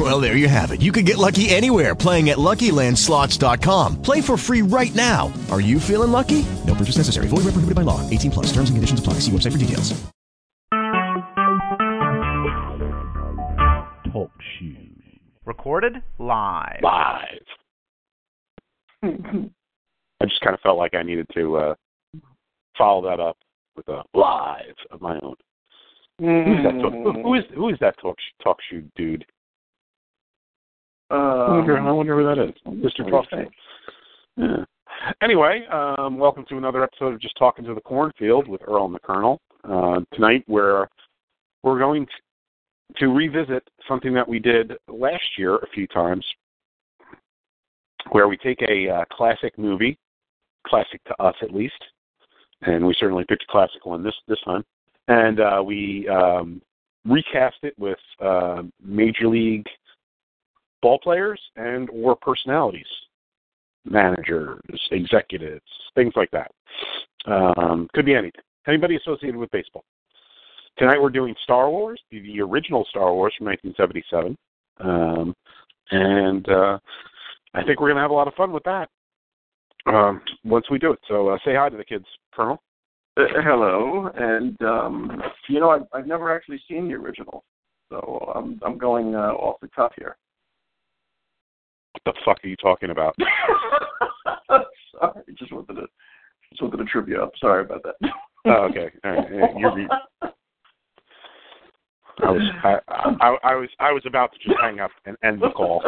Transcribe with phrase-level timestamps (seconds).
[0.00, 0.80] Well, there you have it.
[0.80, 4.00] You can get lucky anywhere playing at LuckyLandSlots.com.
[4.00, 5.30] Play for free right now.
[5.50, 6.46] Are you feeling lucky?
[6.66, 7.26] No purchase necessary.
[7.28, 8.08] Void where prohibited by law.
[8.08, 8.46] 18 plus.
[8.46, 9.14] Terms and conditions apply.
[9.20, 9.92] See website for details.
[14.10, 15.20] Talk shoes.
[15.44, 16.80] Recorded live.
[16.82, 17.44] Live.
[19.02, 21.74] I just kind of felt like I needed to uh,
[22.78, 23.36] follow that up
[23.76, 25.34] with a live of my own.
[26.18, 29.26] Who's that talk, who, who is who is that talk talk shoe dude?
[31.10, 32.54] I wonder, I wonder who that is.
[32.66, 33.08] Mr.
[33.10, 33.26] Talk
[34.36, 34.64] Yeah.
[35.22, 38.94] Anyway, um, welcome to another episode of Just Talking to the Cornfield with Earl and
[38.94, 39.40] the Colonel.
[39.64, 40.86] Uh, tonight, we're
[41.62, 46.24] we're going to, to revisit something that we did last year a few times,
[48.12, 49.98] where we take a uh, classic movie,
[50.66, 51.82] classic to us at least,
[52.62, 54.64] and we certainly picked a classic one this this time,
[55.08, 56.62] and uh, we um,
[57.04, 59.66] recast it with uh, major league
[60.82, 62.86] ball players and or personalities,
[63.84, 65.64] managers, executives,
[65.94, 66.50] things like that.
[67.26, 68.42] Um, could be anything.
[68.66, 69.84] Anybody associated with baseball.
[70.78, 74.36] Tonight we're doing Star Wars, the, the original Star Wars from 1977,
[74.80, 75.34] um,
[75.90, 76.78] and uh,
[77.54, 78.88] I think we're going to have a lot of fun with that
[79.86, 81.00] um, once we do it.
[81.08, 82.62] So uh, say hi to the kids, Colonel.
[83.16, 87.44] Uh, hello, and um, you know I've, I've never actually seen the original,
[87.90, 90.16] so I'm I'm going uh, off the cuff here.
[91.92, 93.16] What the fuck are you talking about?
[94.48, 95.86] Sorry, just wanted to
[96.50, 97.32] just wanted to trip you up.
[97.40, 98.10] Sorry about that.
[98.46, 98.90] oh, okay.
[99.04, 99.56] All right.
[99.56, 99.88] You're,
[102.22, 102.78] I was I,
[103.20, 105.82] I, I was I was about to just hang up and end the call.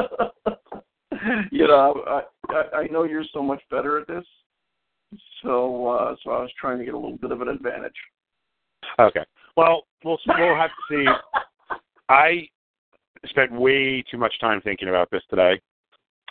[1.50, 4.24] you know, I, I I know you're so much better at this,
[5.42, 7.92] so uh, so I was trying to get a little bit of an advantage.
[8.98, 9.24] Okay.
[9.56, 11.04] Well, we'll we'll have to see.
[12.08, 12.48] I
[13.26, 15.60] spent way too much time thinking about this today,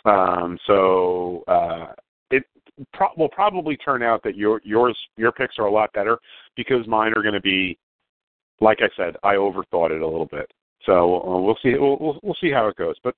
[0.04, 1.92] um, so uh,
[2.30, 2.44] it
[2.92, 6.18] pro- will probably turn out that your yours your picks are a lot better
[6.56, 7.78] because mine are going to be,
[8.60, 10.50] like I said, I overthought it a little bit.
[10.84, 11.74] So uh, we'll see.
[11.78, 13.14] We'll, we'll we'll see how it goes, but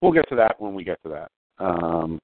[0.00, 1.30] we'll get to that when we get to that.
[1.62, 2.18] Um,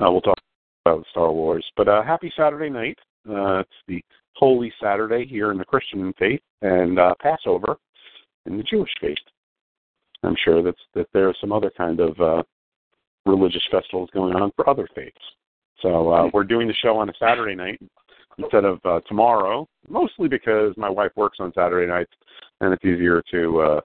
[0.00, 0.38] uh, we'll talk
[0.86, 1.64] about Star Wars.
[1.76, 2.98] But uh, happy Saturday night.
[3.28, 4.02] Uh, it's the
[4.34, 7.76] Holy Saturday here in the Christian faith, and uh, Passover
[8.46, 9.16] in the Jewish faith.
[10.22, 12.42] I'm sure that's that there are some other kind of uh,
[13.28, 15.16] religious festivals going on for other faiths.
[15.80, 17.80] So uh, we're doing the show on a Saturday night
[18.38, 22.12] instead of uh, tomorrow, mostly because my wife works on Saturday nights,
[22.60, 23.80] and it's easier to, uh,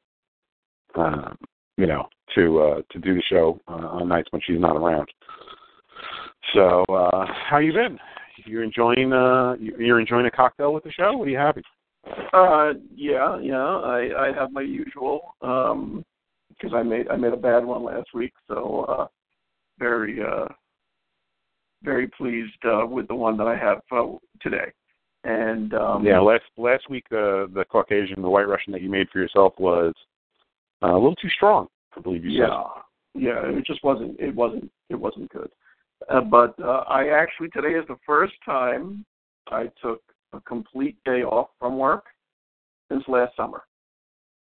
[0.99, 1.33] uh,
[1.77, 5.07] you know, to uh, to do the show uh, on nights when she's not around.
[6.53, 7.99] So, uh, how you been?
[8.45, 9.13] You enjoying?
[9.13, 11.15] Uh, you- you're enjoying a cocktail with the show?
[11.17, 11.63] What are you having?
[12.33, 13.63] Uh, yeah, yeah.
[13.63, 16.03] I I have my usual um
[16.49, 19.07] because I made I made a bad one last week, so uh,
[19.83, 20.47] very uh
[21.83, 24.71] very pleased uh, with the one that I have uh, today.
[25.25, 29.07] And um, yeah, last last week the the Caucasian, the White Russian that you made
[29.09, 29.93] for yourself was
[30.81, 31.67] uh, a little too strong.
[31.95, 32.63] I believe you yeah,
[33.13, 33.41] yeah.
[33.45, 34.19] It just wasn't.
[34.19, 34.69] It wasn't.
[34.89, 35.49] It wasn't good.
[36.09, 39.05] Uh, but uh, I actually today is the first time
[39.49, 40.01] I took
[40.33, 42.05] a complete day off from work
[42.91, 43.63] since last summer.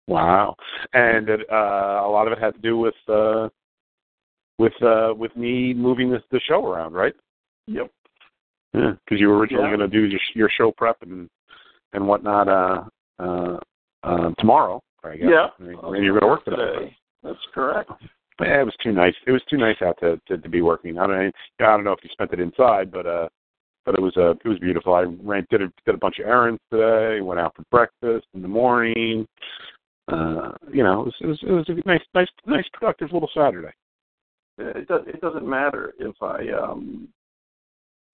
[0.07, 0.57] Wow,
[0.95, 3.49] and it, uh, a lot of it had to do with uh,
[4.61, 7.15] with uh, with me moving this the show around, right?
[7.67, 7.91] Yep.
[8.75, 9.77] Yeah, because you were originally Yeah.
[9.77, 11.29] going to do your, your show prep and
[11.95, 12.85] and whatnot uh,
[13.19, 13.59] uh,
[14.05, 14.81] uh, tomorrow.
[15.03, 15.29] I guess.
[15.31, 15.47] Yeah.
[15.59, 16.95] and you're going to work today.
[17.23, 17.91] That's correct.
[18.39, 19.15] Yeah, it was too nice.
[19.27, 20.99] It was too nice out to to, to be working.
[20.99, 23.29] I don't I don't know if you spent it inside, but uh,
[23.87, 24.95] but it was uh, it was beautiful.
[24.95, 27.23] I ran did a, did a bunch of errands today.
[27.23, 29.27] Went out for breakfast in the morning.
[30.13, 33.31] Uh, you know, it was, it was it was a nice nice nice productive little
[33.35, 33.73] Saturday.
[34.61, 35.03] It does.
[35.07, 37.09] It doesn't matter if I um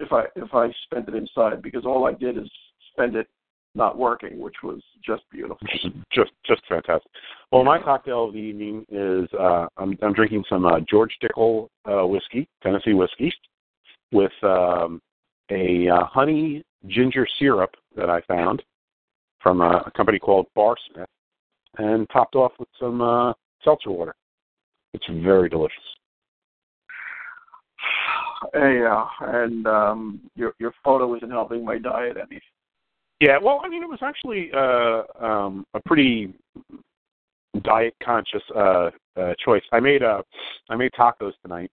[0.00, 2.50] if I if I spent it inside because all I did is
[2.92, 3.28] spend it
[3.74, 5.58] not working, which was just beautiful.
[6.12, 7.10] just just fantastic.
[7.52, 11.68] Well, my cocktail of the evening is uh, I'm I'm drinking some uh, George Dickel
[11.84, 13.32] uh, whiskey, Tennessee whiskey,
[14.12, 15.00] with um,
[15.50, 18.62] a uh, honey ginger syrup that I found
[19.40, 21.08] from a, a company called Bar Smith,
[21.78, 23.32] and topped off with some uh,
[23.62, 24.14] seltzer water.
[24.94, 25.78] It's very delicious.
[28.54, 32.40] Yeah, and um, your your photo isn't helping my diet any.
[33.20, 36.34] Yeah, well, I mean, it was actually uh, um, a pretty
[37.62, 39.62] diet conscious uh, uh, choice.
[39.72, 40.22] I made uh,
[40.68, 41.70] I made tacos tonight,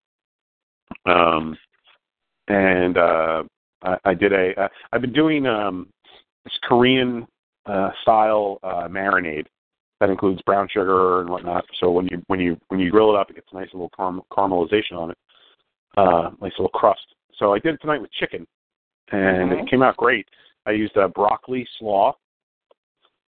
[1.05, 1.57] um,
[2.47, 3.43] and uh,
[3.83, 4.53] I, I did a.
[4.59, 5.87] Uh, I've been doing um,
[6.45, 7.27] this Korean
[7.65, 9.45] uh, style uh, marinade
[9.99, 11.65] that includes brown sugar and whatnot.
[11.79, 13.89] So when you when you when you grill it up, it gets a nice little
[13.97, 15.17] caram- caramelization on it,
[15.97, 17.05] uh, nice little crust.
[17.35, 18.47] So I did it tonight with chicken,
[19.11, 19.63] and Mhm.
[19.63, 20.27] it came out great.
[20.65, 22.15] I used a broccoli slaw.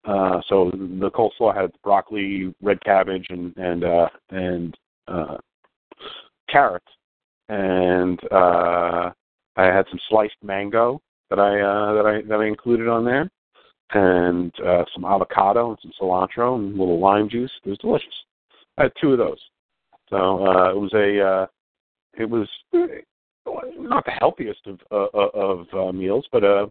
[0.04, 4.78] Uh, so the coleslaw had broccoli, red cabbage, and and uh, and
[5.08, 5.38] uh,
[6.50, 6.92] carrots,
[7.50, 9.12] and uh,
[9.58, 13.30] I had some sliced mango that I uh, that I that I included on there,
[13.94, 17.52] and uh, some avocado and some cilantro and a little lime juice.
[17.64, 18.26] It was delicious.
[18.78, 19.40] I had two of those.
[20.10, 21.48] So uh, it was a uh,
[22.18, 22.88] it was uh,
[23.78, 26.68] not the healthiest of uh, of uh, meals, but uh,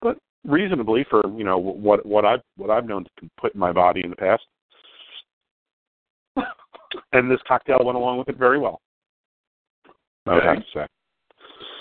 [0.00, 3.72] but reasonably for you know what what I've what I've known to put in my
[3.72, 4.42] body in the past.
[7.12, 8.80] And this cocktail went along with it very well.
[10.26, 10.86] I would have to say.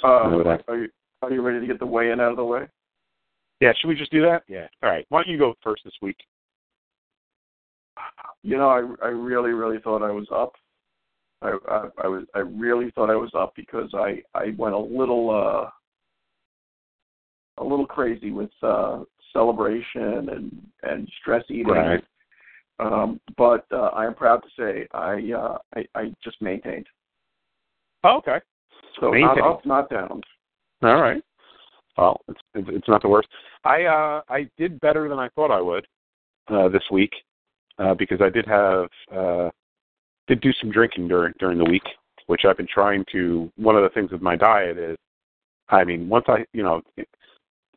[0.04, 0.90] Uh, are you
[1.22, 2.68] are you ready to get the weigh in out of the way?
[3.62, 4.44] Yeah, should we just do that?
[4.48, 4.68] Yeah.
[4.84, 5.06] All right.
[5.10, 6.18] Why don't you go first this week?
[8.44, 10.54] You know, I I really really thought I was up.
[11.46, 14.80] I I, I was I really thought I was up because I I went a
[14.80, 15.70] little uh
[17.62, 19.04] a little crazy with uh
[19.34, 21.68] celebration and and stress eating.
[21.68, 22.04] Right.
[22.80, 26.88] Um, but uh, I am proud to say I uh, I, I just maintained.
[28.04, 28.40] Oh, okay.
[29.00, 30.22] So not up, not down.
[30.84, 31.24] All right.
[31.98, 33.30] Well, it's it's it's not the worst.
[33.64, 35.88] I uh I did better than I thought I would
[36.50, 37.12] uh this week
[37.80, 39.50] uh because I did have uh
[40.28, 41.84] did do some drinking during during the week,
[42.28, 44.98] which I've been trying to one of the things with my diet is
[45.70, 46.82] I mean, once I, you know,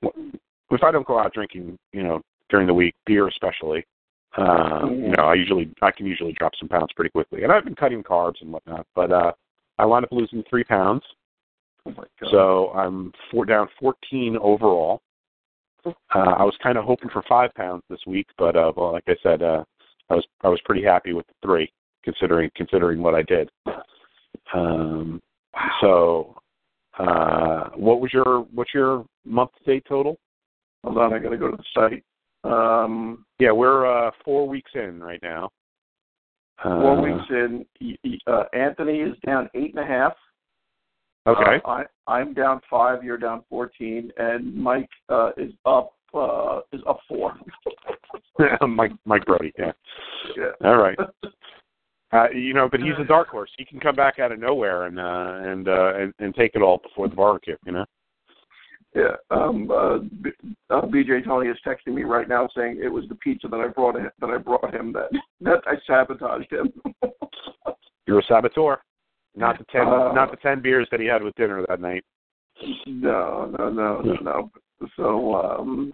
[0.02, 3.86] if I don't go out drinking, you know, during the week, beer especially,
[4.36, 7.44] uh, you know, I usually I can usually drop some pounds pretty quickly.
[7.44, 9.32] And I've been cutting carbs and whatnot, but uh
[9.78, 11.02] I wound up losing three pounds.
[11.86, 12.30] Oh my God.
[12.30, 15.00] So I'm four down 14 overall.
[15.86, 19.04] Uh, I was kind of hoping for five pounds this week, but uh, well, like
[19.06, 19.62] I said, uh,
[20.10, 21.70] I was I was pretty happy with the three,
[22.08, 23.50] considering considering what I did.
[24.54, 25.20] Um,
[25.82, 26.40] so,
[26.98, 30.18] uh, what was your what's your month to date total?
[30.84, 32.04] Hold on, I got to go to the site.
[32.50, 35.50] Um, Yeah, we're uh, four weeks in right now.
[36.64, 37.66] Uh, four weeks in.
[38.26, 40.14] Uh, Anthony is down eight and a half.
[41.26, 41.60] Okay.
[41.64, 43.04] Uh, I I'm down five.
[43.04, 47.34] You're down fourteen, and Mike uh, is up uh, is up four.
[48.66, 49.52] Mike Mike Brody.
[49.58, 49.72] Yeah.
[50.36, 50.68] yeah.
[50.68, 50.98] All right.
[52.10, 53.50] Uh, you know, but he's a dark horse.
[53.58, 56.62] He can come back out of nowhere and uh, and, uh, and and take it
[56.62, 57.56] all before the barbecue.
[57.66, 57.84] You know.
[58.94, 59.16] Yeah.
[59.30, 63.14] Um, uh, B- uh, BJ Tony is texting me right now saying it was the
[63.16, 65.10] pizza that I brought him, that I brought him that
[65.42, 66.72] that I sabotaged him.
[68.06, 68.80] You're a saboteur.
[69.36, 72.04] Not the ten, Uh, not the ten beers that he had with dinner that night.
[72.86, 74.50] no, no, no, no, no.
[74.96, 75.92] So um,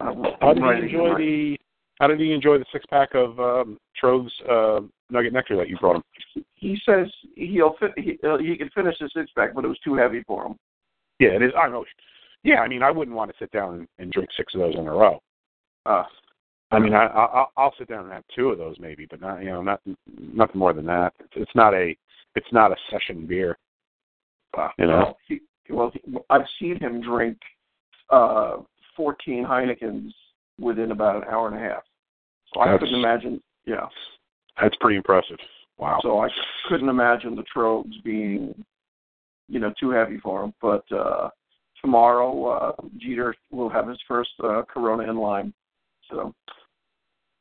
[0.00, 1.56] I'm, How I'm did you enjoy him the?
[2.00, 4.80] How did he enjoy the six pack of um, Trove's uh,
[5.10, 6.44] Nugget Nectar that you brought him?
[6.54, 7.06] He says
[7.36, 7.92] he'll fit.
[7.96, 10.56] He, uh, he can finish the six pack, but it was too heavy for him.
[11.18, 11.52] Yeah, it is.
[11.56, 11.84] I know.
[12.42, 14.74] Yeah, I mean, I wouldn't want to sit down and, and drink six of those
[14.76, 15.20] in a row.
[15.84, 16.04] Uh,
[16.70, 19.42] I mean, I, I I'll- sit down and have two of those maybe, but not
[19.42, 19.80] you know not
[20.18, 21.12] nothing more than that.
[21.20, 21.94] It's, it's not a
[22.34, 23.58] it's not a session beer.
[24.78, 24.96] You know.
[24.96, 27.36] Well, he, well, he, I've seen him drink
[28.08, 28.58] uh,
[28.96, 30.10] 14 Heinekens
[30.58, 31.82] within about an hour and a half.
[32.54, 33.42] So I That's- couldn't imagine.
[33.66, 33.86] Yeah.
[34.60, 35.38] That's pretty impressive.
[35.78, 35.98] Wow.
[36.02, 36.28] So I
[36.68, 38.64] couldn't imagine the Trobes being,
[39.48, 40.52] you know, too heavy for him.
[40.60, 41.30] But uh,
[41.80, 45.54] tomorrow, uh, Jeter will have his first uh, Corona in lime.
[46.10, 46.34] So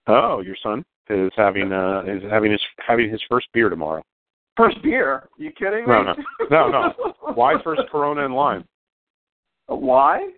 [0.08, 4.04] Oh, your son is having uh is having his having his first beer tomorrow.
[4.58, 5.28] first beer?
[5.38, 5.88] you kidding me?
[5.88, 6.16] No, no.
[6.50, 7.14] No, no.
[7.34, 8.64] Why first Corona and lime?
[9.72, 10.30] Uh, Why?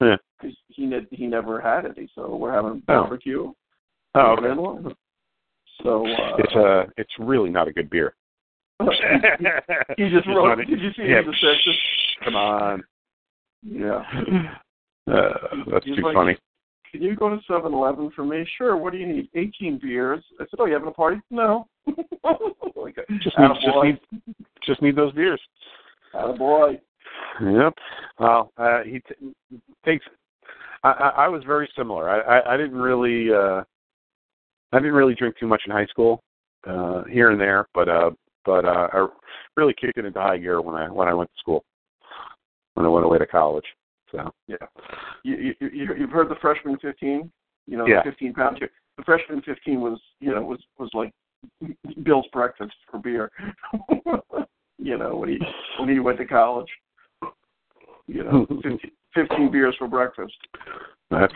[0.00, 0.16] Yeah.
[0.40, 3.02] Because he ne- he never had any, so we're having Oh.
[3.02, 3.52] barbecue.
[4.14, 4.50] Oh, Corona okay.
[4.50, 4.94] and lime.
[5.82, 8.14] So uh, It's uh it's really not a good beer.
[9.96, 10.56] he just wrote.
[10.58, 11.78] Did you see yeah, his assessment?
[12.24, 12.82] Come on.
[13.62, 14.02] Yeah.
[15.10, 15.32] Uh,
[15.70, 16.36] that's He's too like, funny.
[16.92, 18.46] Can you go to Seven Eleven for me?
[18.56, 18.76] Sure.
[18.76, 19.28] What do you need?
[19.34, 20.22] 18 beers.
[20.38, 21.20] I said, Oh, you having a party?
[21.30, 21.66] No.
[21.86, 23.84] like, Just need, just attaboy.
[23.84, 23.98] need
[24.64, 25.40] just need those beers.
[26.14, 26.78] Attaboy.
[27.40, 27.74] Yep.
[28.18, 29.34] Well, uh, he t-
[29.84, 30.04] takes.
[30.84, 32.08] I, I, I was very similar.
[32.08, 33.32] I, I, I didn't really.
[33.32, 33.62] Uh,
[34.72, 36.22] I didn't really drink too much in high school,
[36.66, 38.10] uh, here and there, but uh,
[38.44, 39.06] but uh, I
[39.56, 41.64] really kicked it into high gear when I when I went to school.
[42.74, 43.66] When I went away to college.
[44.10, 44.56] So Yeah,
[45.24, 47.30] you, you, you you've heard the freshman 15.
[47.66, 48.02] You know, Yeah.
[48.04, 48.58] the 15 pound.
[48.58, 48.70] chick.
[48.96, 51.12] The freshman 15 was you know was was like
[52.02, 53.30] Bill's breakfast for beer.
[54.78, 55.38] you know when he
[55.78, 56.68] when he went to college.
[58.08, 58.78] You know, 15,
[59.14, 60.34] 15 beers for breakfast.
[61.10, 61.32] that's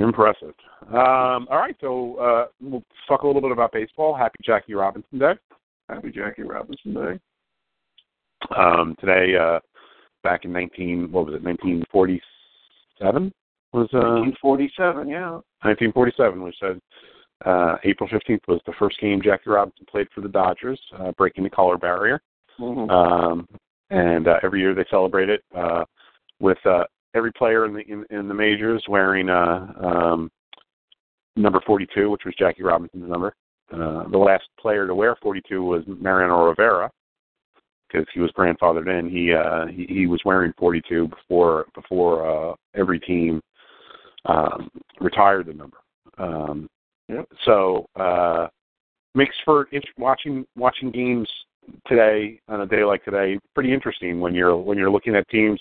[0.00, 0.54] impressive.
[0.88, 4.14] Um, all right, so uh, we'll talk a little bit about baseball.
[4.14, 5.32] Happy Jackie Robinson Day.
[5.88, 7.18] Happy Jackie Robinson Day.
[8.56, 9.60] Um, today, uh,
[10.22, 13.32] back in 19, what was it, 1947?
[13.72, 15.08] Was uh, 1947.
[15.08, 15.30] Yeah.
[15.62, 16.80] 1947, which said
[17.44, 21.44] uh, April 15th was the first game Jackie Robinson played for the Dodgers, uh, breaking
[21.44, 22.20] the color barrier.
[22.56, 23.46] hmm Um,
[23.90, 25.84] and uh, every year they celebrate it uh,
[26.38, 30.30] with uh, every player in the in, in the majors wearing uh, um,
[31.36, 33.34] number 42, which was Jackie Robinson's number.
[33.72, 36.90] Uh, the last player to wear 42 was Mariano Rivera
[37.88, 39.08] because he was grandfathered in.
[39.08, 43.40] He uh, he, he was wearing 42 before before uh, every team
[44.26, 44.68] um,
[45.00, 45.78] retired the number.
[46.18, 46.68] Um,
[47.10, 47.28] Yep.
[47.44, 48.46] So uh,
[49.14, 51.28] makes for int- watching watching games
[51.86, 55.60] today on a day like today pretty interesting when you're when you're looking at teams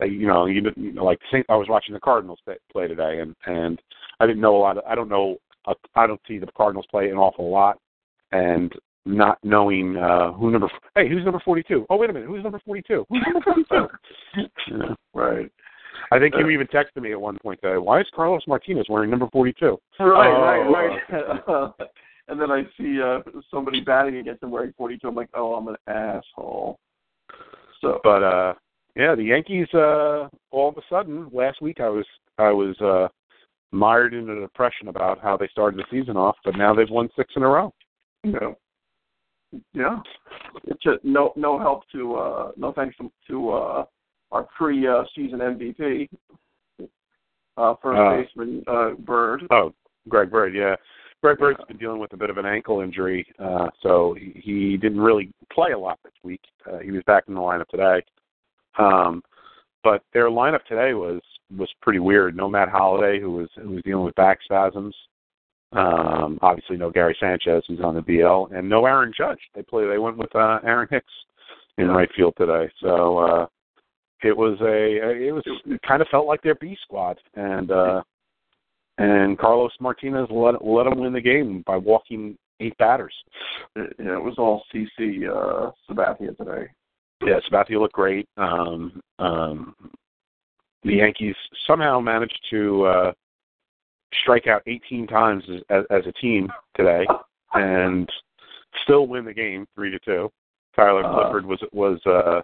[0.00, 3.34] you know you, you know like Saint, I was watching the Cardinals play, today and
[3.46, 3.80] and
[4.20, 5.36] I didn't know a lot of, I don't know
[5.66, 7.78] uh, I don't see the Cardinals play an awful lot
[8.32, 8.72] and
[9.04, 12.60] not knowing uh who number hey who's number 42 oh wait a minute who's number
[12.66, 13.86] 42 who's number 42
[14.66, 15.50] you know Right.
[16.12, 19.10] I think you even texted me at one point that why is Carlos Martinez wearing
[19.10, 20.70] number 42 Right, Oh.
[20.72, 21.72] right, right.
[22.28, 25.06] and then I see uh somebody batting against him wearing 42.
[25.06, 26.78] I'm like, oh, I'm an asshole.
[27.80, 28.54] So, But uh
[28.96, 32.06] yeah, the Yankees uh all of a sudden last week I was
[32.38, 33.08] I was uh
[33.72, 37.08] mired in a depression about how they started the season off, but now they've won
[37.16, 37.72] six in a row.
[38.24, 38.56] know,
[39.74, 39.98] yeah,
[40.64, 43.84] it's a, no no help to uh no thanks to, to uh
[44.32, 46.08] our pre uh, season MVP,
[47.56, 48.16] uh first Uh.
[48.16, 49.42] baseman uh Bird.
[49.50, 49.72] Oh,
[50.08, 50.74] Greg Bird, yeah.
[51.22, 54.76] Greg Bird's been dealing with a bit of an ankle injury, uh, so he, he
[54.76, 56.42] didn't really play a lot this week.
[56.70, 58.04] Uh, he was back in the lineup today.
[58.78, 59.22] Um,
[59.82, 61.20] but their lineup today was
[61.56, 62.36] was pretty weird.
[62.36, 64.94] No Matt Holliday, who was who was dealing with back spasms.
[65.72, 69.38] Um, obviously, no Gary Sanchez, who's on the DL, and no Aaron Judge.
[69.54, 69.86] They play.
[69.86, 71.12] They went with uh, Aaron Hicks
[71.78, 72.70] in right field today.
[72.80, 73.46] So uh,
[74.22, 78.02] it was a it was it kind of felt like their B squad, and uh,
[78.98, 83.14] and Carlos Martinez let let them win the game by walking eight batters.
[83.74, 86.68] It, yeah, it was all CC uh Sabathia today.
[87.24, 88.28] Yeah, Sabathia looked great.
[88.36, 89.74] Um, um,
[90.84, 91.34] the Yankees
[91.66, 93.12] somehow managed to uh,
[94.22, 97.06] strike out 18 times as, as, as a team today,
[97.54, 98.08] and
[98.84, 100.30] still win the game three to two.
[100.74, 102.42] Tyler Uh, Clippard was was uh,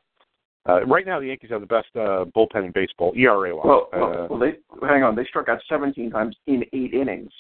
[0.69, 3.65] uh, right now the Yankees have the best uh, bullpen in baseball ERA wise.
[3.67, 5.15] Well, uh, well, well, they hang on.
[5.15, 7.31] They struck out 17 times in eight innings.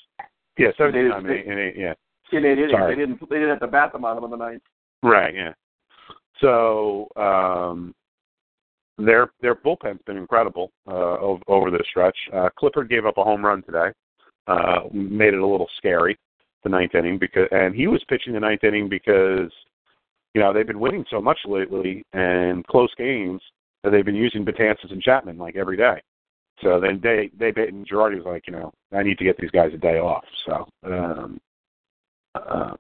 [0.59, 1.95] yeah, 17 they- time in, in eight, yeah.
[2.33, 2.95] In eight innings, Sorry.
[2.95, 3.21] they didn't.
[3.29, 4.63] They didn't have to bat the bottom of the ninth.
[5.03, 5.53] Right, yeah.
[6.43, 7.95] So um,
[8.99, 12.17] their their bullpen's been incredible uh, over, over this stretch.
[12.33, 13.91] Uh, Clippard gave up a home run today,
[14.49, 16.19] uh, made it a little scary
[16.63, 19.51] the ninth inning because, and he was pitching the ninth inning because
[20.35, 23.41] you know they've been winning so much lately and close games
[23.83, 26.01] that they've been using Betances and Chapman like every day.
[26.63, 29.37] So then they they bit and Girardi was like, you know, I need to get
[29.39, 30.25] these guys a day off.
[30.47, 31.41] So um,
[32.35, 32.75] uh,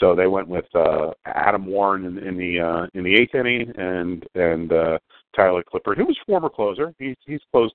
[0.00, 3.72] so they went with uh, Adam Warren in, in the uh, in the eighth inning,
[3.76, 4.98] and and uh,
[5.36, 6.92] Tyler Clippard, who was former closer.
[6.98, 7.74] He's he's closed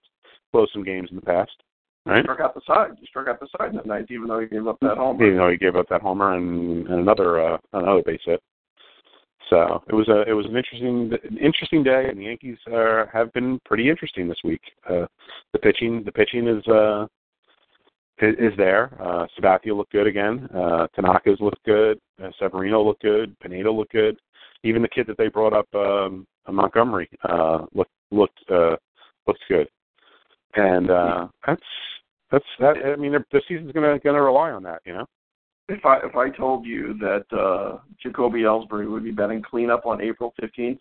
[0.52, 1.52] closed some games in the past,
[2.06, 2.24] He right?
[2.24, 2.92] struck out the side.
[3.00, 5.26] He struck out the side that ninth, even though he gave up that homer.
[5.26, 8.42] Even though he gave up that homer and, and another uh, another base hit.
[9.50, 13.06] So it was a it was an interesting an interesting day, and the Yankees uh,
[13.12, 14.62] have been pretty interesting this week.
[14.88, 15.06] Uh,
[15.54, 17.08] the pitching the pitching is uh,
[18.22, 18.92] is, there.
[19.02, 20.48] Uh, Sabathia looked good again.
[20.54, 22.00] Uh, Tanaka's looked good.
[22.24, 23.38] Uh, Severino looked good.
[23.40, 24.18] Pineda looked good.
[24.64, 28.76] Even the kid that they brought up, um, Montgomery, uh, looked looked uh,
[29.28, 29.68] looked good.
[30.56, 31.62] And uh, that's
[32.32, 32.76] that's that.
[32.86, 35.06] I mean, the season's gonna gonna rely on that, you know.
[35.70, 40.02] If I if I told you that uh Jacoby Ellsbury would be betting cleanup on
[40.02, 40.80] April 15th,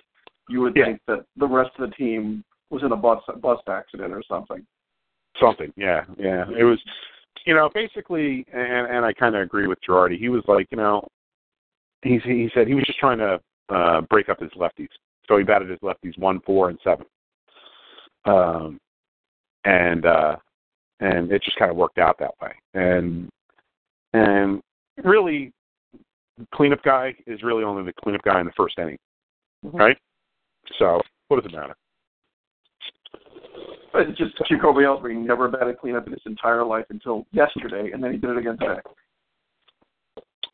[0.49, 0.87] you would Yeah.
[0.87, 4.67] think that the rest of the team was in a bus bus accident or something.
[5.41, 6.47] Something, yeah, yeah.
[6.59, 6.81] It was,
[7.45, 10.19] you know, basically, and and I kind of agree with Girardi.
[10.19, 11.07] He was like, you know,
[12.03, 14.89] he's he said he was just trying to uh break up his lefties,
[15.27, 17.07] so he batted his lefties one, four, and seven.
[18.25, 18.79] Um,
[19.65, 20.37] and uh,
[21.01, 22.53] and it just kind of worked out that way.
[22.75, 23.29] And
[24.13, 24.61] and
[25.05, 25.53] really,
[26.55, 28.99] cleanup guy is really only the cleanup guy in the first inning,
[29.65, 29.79] Mhm.
[29.79, 29.99] right?
[30.79, 31.75] So what does it matter?
[33.95, 38.13] It's just Jacoby Ellsbury never batted cleanup in his entire life until yesterday, and then
[38.13, 38.81] he did it again today.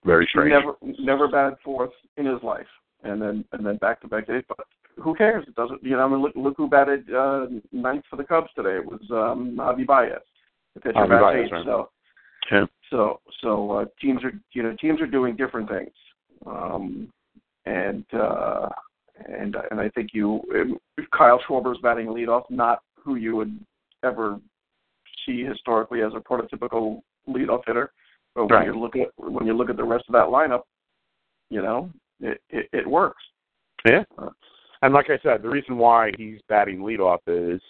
[0.04, 0.50] Very strange.
[0.50, 2.66] Never, never batted fourth in his life,
[3.02, 4.44] and then and then back to back days.
[4.48, 4.66] But
[5.02, 5.44] who cares?
[5.48, 5.82] It doesn't.
[5.82, 8.76] You know, I mean, look, look who batted uh, ninth for the Cubs today.
[8.76, 10.20] It was um, Javi Baez,
[10.74, 11.52] the pitcher Baez, eighth.
[11.52, 11.64] right.
[11.64, 11.90] So
[12.52, 12.66] Yeah.
[12.90, 15.92] so so uh, teams are you know teams are doing different things,
[16.46, 17.10] um,
[17.66, 18.68] and uh,
[19.26, 20.40] and and I think you
[20.96, 23.58] if Kyle Schwarber's batting leadoff, not who you would
[24.02, 24.38] ever
[25.26, 27.92] see historically as a prototypical leadoff hitter,
[28.34, 28.66] but when Right.
[28.66, 30.62] you look at when you look at the rest of that lineup,
[31.50, 33.22] you know it it, it works.
[33.84, 34.04] Yeah.
[34.82, 37.60] And like I said, the reason why he's batting leadoff is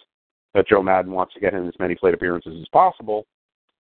[0.53, 3.25] that Joe Maddon wants to get him as many plate appearances as possible.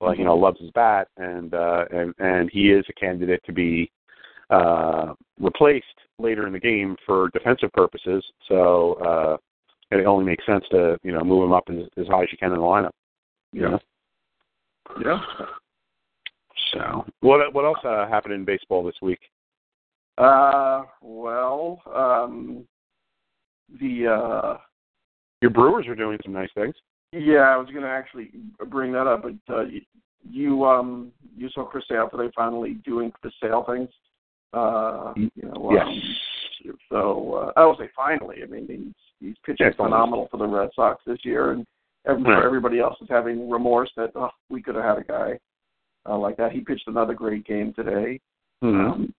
[0.00, 3.52] Well, you know, loves his bat, and uh, and and he is a candidate to
[3.52, 3.90] be
[4.50, 5.86] uh, replaced
[6.18, 8.24] later in the game for defensive purposes.
[8.48, 9.36] So uh,
[10.00, 12.38] it only makes sense to you know move him up as, as high as you
[12.38, 12.90] can in the lineup.
[13.52, 13.68] Yeah.
[13.68, 13.78] know?
[15.04, 15.20] Yeah.
[16.72, 19.20] So what what else uh, happened in baseball this week?
[20.18, 22.64] Uh, well, um,
[23.80, 24.58] the uh,
[25.40, 26.74] Your Brewers are doing some nice things.
[27.12, 28.30] yeah, I was going to actually
[28.68, 29.64] bring that up, but uh,
[30.28, 33.90] you um you saw Chris Sale today finally doing the sale things.
[34.52, 35.86] Uh, you know, Yes.
[35.86, 38.36] um, so uh, I will say finally.
[38.42, 38.94] I mean,
[39.28, 41.66] he's pitching almost- phenomenal for the Red Sox this year, and
[42.06, 42.44] every, Right.
[42.44, 45.38] everybody else is having remorse that oh, we could have had a guy
[46.08, 46.52] uh, like that.
[46.52, 48.20] He pitched another great game today.
[48.62, 48.80] Mm-hmm.
[48.92, 49.14] Um,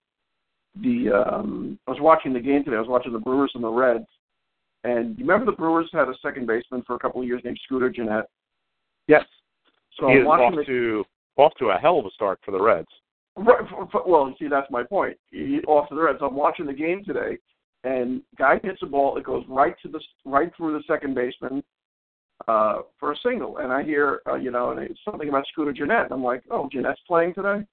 [0.82, 2.76] the um, I was watching the game today.
[2.78, 4.06] I was watching the Brewers and the Reds,
[4.84, 7.60] and you remember the Brewers had a second baseman for a couple of years named
[7.64, 8.26] Scooter Gennett.
[9.08, 9.24] Yes.
[10.00, 11.06] So he I'm watching off the, to
[11.38, 12.88] off to a hell of a start for the Reds.
[13.38, 15.18] right, f- f- well, you see, that's my point.
[15.32, 16.20] He, off to the Reds.
[16.22, 17.38] I'm watching the game today,
[17.86, 19.18] and guy hits a ball.
[19.18, 21.64] It goes right to the right through the second baseman
[22.48, 25.72] uh, for a single, and I hear uh, you know, and it's something about Scooter
[25.72, 26.06] Gennett.
[26.06, 27.66] And I'm like, oh, Gennett's playing today,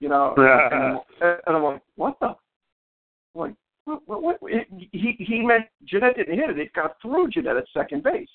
[0.00, 0.98] you know, and, I'm,
[1.46, 2.28] and I'm like, what the?
[3.34, 4.02] I'm like, what?
[4.06, 4.38] what, what?
[4.50, 6.58] It, he he meant Gennett didn't hit it.
[6.58, 8.28] It got through Gennett at second base,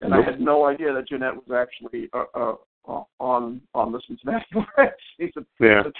[0.00, 2.54] and I had no idea that Gennett was actually uh,
[2.88, 4.44] uh, on on the Cincinnati
[4.76, 4.94] Reds.
[5.18, 5.82] He said, Yeah.
[5.82, 5.92] 10,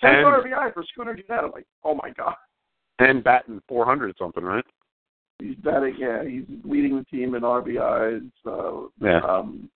[0.00, 1.44] 10 And- RBI for Scooter Gennett.
[1.44, 2.34] I'm like, oh my god.
[2.98, 4.64] And batting 400 something, right?
[5.40, 8.30] He's batting, yeah, he's leading the team in RBIs.
[8.46, 9.18] Uh, Yeah.
[9.20, 9.68] um,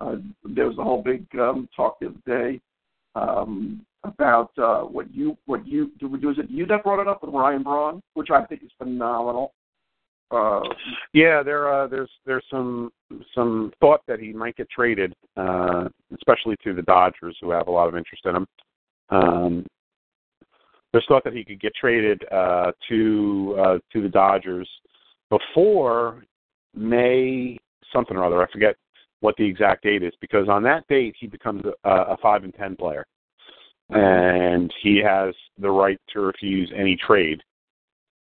[0.00, 2.60] uh, there was a whole big um, talk the other day
[3.14, 6.08] um, about uh, what you what you do.
[6.08, 9.52] was it you that brought it up with Ryan Braun, which I think is phenomenal.
[10.30, 10.62] Uh,
[11.12, 12.90] Yeah, there uh there's there's some
[13.34, 17.70] some thought that he might get traded, uh especially to the Dodgers who have a
[17.70, 18.46] lot of interest in him.
[19.10, 19.66] Um
[20.94, 24.68] there's thought that he could get traded uh to uh to the Dodgers
[25.28, 26.24] before
[26.74, 27.58] May
[27.92, 28.42] something or other.
[28.42, 28.76] I forget
[29.20, 32.54] what the exact date is because on that date he becomes a, a five and
[32.54, 33.06] ten player,
[33.90, 37.40] and he has the right to refuse any trade.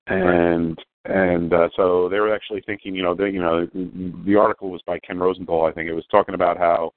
[0.07, 3.67] And and uh, so they were actually thinking, you know, the, you know,
[4.25, 6.93] the article was by Ken Rosenthal, I think it was talking about how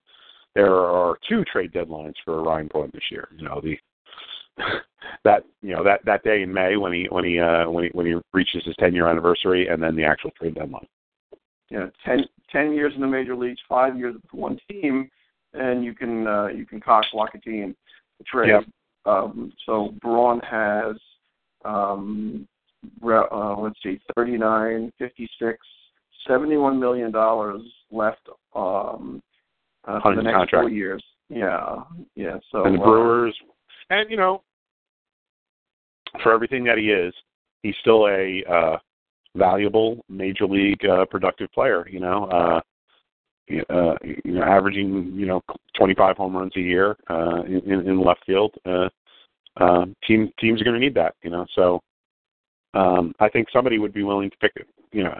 [0.54, 3.28] there are two trade deadlines for Ryan Braun this year.
[3.36, 3.76] You know, the
[5.24, 7.90] that you know that that day in May when he when he uh, when he
[7.92, 10.86] when he reaches his ten year anniversary, and then the actual trade deadline.
[11.68, 15.10] you know, 10, 10 years in the major leagues, five years with one team,
[15.54, 17.74] and you can uh, you can cock block a team
[18.26, 18.48] trade.
[18.48, 18.64] Yep.
[19.06, 20.96] Um, so Braun has
[21.64, 22.46] um,
[23.00, 25.58] re- uh, let's see, thirty nine, fifty six,
[26.26, 29.22] seventy one million dollars left um,
[29.86, 30.64] uh, for On the next contract.
[30.64, 31.02] four years.
[31.28, 31.76] Yeah,
[32.14, 32.36] yeah.
[32.50, 33.36] So and the uh, Brewers,
[33.90, 34.42] and you know,
[36.22, 37.14] for everything that he is,
[37.62, 38.76] he's still a uh,
[39.36, 41.86] valuable major league uh, productive player.
[41.88, 42.60] You know, uh,
[43.70, 45.42] uh, you know, averaging you know
[45.76, 48.54] 25 home runs a year uh, in, in left field.
[48.66, 48.88] Uh,
[49.56, 51.14] uh, team teams are going to need that.
[51.22, 51.80] You know, so
[52.74, 54.68] um, I think somebody would be willing to pick it.
[54.92, 55.18] You know,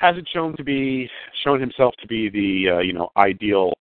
[0.00, 1.08] hasn't shown to be
[1.44, 3.72] shown himself to be the uh, you know ideal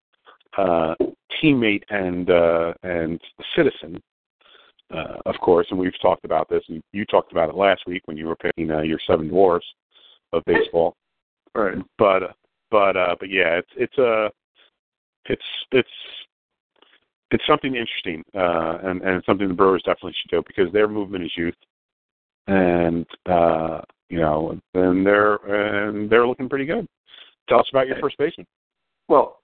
[0.57, 0.95] uh,
[1.41, 3.19] teammate and uh, and
[3.55, 4.01] citizen,
[4.93, 5.67] uh, of course.
[5.69, 8.35] And we've talked about this, and you talked about it last week when you were
[8.35, 9.65] picking uh, your seven dwarfs
[10.33, 10.95] of baseball.
[11.55, 11.77] right.
[11.97, 12.33] But uh,
[12.71, 14.31] but uh, but yeah, it's it's a
[15.25, 15.89] it's it's
[17.31, 21.25] it's something interesting, uh, and and something the Brewers definitely should do because their movement
[21.25, 21.55] is youth,
[22.47, 26.87] and uh, you know, and they're and they're looking pretty good.
[27.49, 28.47] Tell us about your first baseman.
[29.07, 29.39] Well,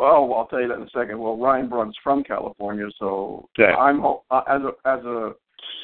[0.00, 1.18] well, I'll tell you that in a second.
[1.18, 3.76] Well, Ryan Braun's from California, so Yeah.
[3.76, 5.32] I'm uh, as a as a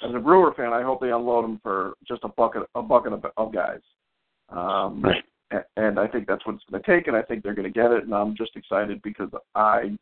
[0.04, 0.72] as a Brewer fan.
[0.72, 3.80] I hope they unload him for just a bucket a bucket of, of guys.
[4.48, 5.64] Um, Right.
[5.76, 7.80] and I think that's what it's going to take, and I think they're going to
[7.80, 8.04] get it.
[8.04, 9.96] And I'm just excited because I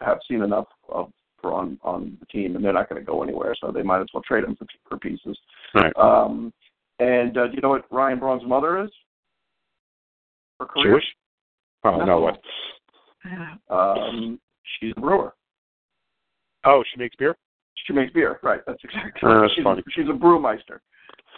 [0.00, 1.10] have seen enough of
[1.42, 4.06] Braun on the team, and they're not going to go anywhere, so they might as
[4.14, 5.36] well trade him for, for pieces.
[5.74, 5.92] Right.
[5.96, 6.52] Um,
[6.98, 8.90] and uh, do you know what Ryan Braun's mother is?
[10.60, 10.92] Her career?
[10.94, 11.04] Jewish?
[11.84, 12.20] Oh no, No.
[12.20, 12.40] what?
[13.70, 14.40] Um,
[14.78, 15.34] she's a brewer.
[16.64, 17.36] Oh, she makes beer.
[17.86, 18.60] She makes beer, right?
[18.66, 19.20] That's exactly.
[19.24, 19.82] Oh, that's she's, funny.
[19.90, 20.78] She's a brewmeister.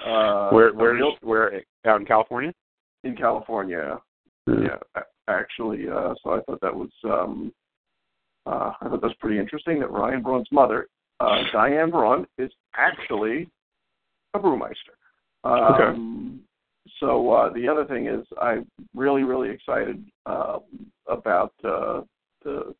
[0.04, 2.52] Uh, where a where real- where out in California?
[3.04, 4.00] in California?
[4.46, 5.88] Yeah, a- actually.
[5.88, 7.52] Uh, so I thought that was um,
[8.46, 9.78] uh, I thought that was pretty interesting.
[9.80, 10.88] That Ryan Braun's mother,
[11.20, 13.48] uh, Diane Braun, is actually
[14.34, 14.96] a brewmeister.
[15.44, 16.40] Um,
[17.00, 20.58] So uh, the other thing is, I'm really really excited uh,
[21.08, 22.02] about uh,
[22.44, 22.74] the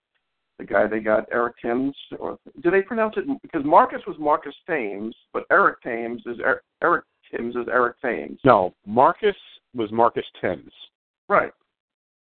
[0.58, 3.24] the guy they got, Eric Thames, or do they pronounce it?
[3.42, 8.38] Because Marcus was Marcus Thames, but Eric Thames is Er- Eric Thames is Eric Thames.
[8.44, 9.34] No, Marcus
[9.74, 10.72] was Marcus Thames.
[11.28, 11.52] Right.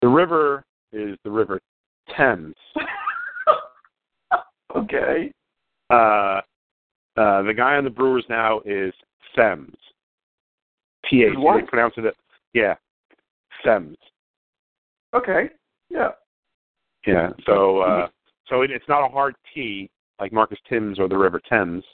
[0.00, 1.60] The river is the River
[2.16, 2.54] Thames.
[4.76, 5.32] okay.
[5.90, 6.40] Uh,
[7.16, 8.94] uh, the guy on the Brewers now is
[9.34, 9.74] Thames.
[11.08, 11.34] T H.
[11.34, 12.14] They pronounce it.
[12.54, 12.74] Yeah,
[13.64, 13.96] Thames.
[15.14, 15.50] Okay.
[15.90, 16.08] Yeah.
[17.06, 17.30] Yeah.
[17.46, 18.08] So uh,
[18.48, 21.84] so it, it's not a hard T like Marcus Thames or the River Thames.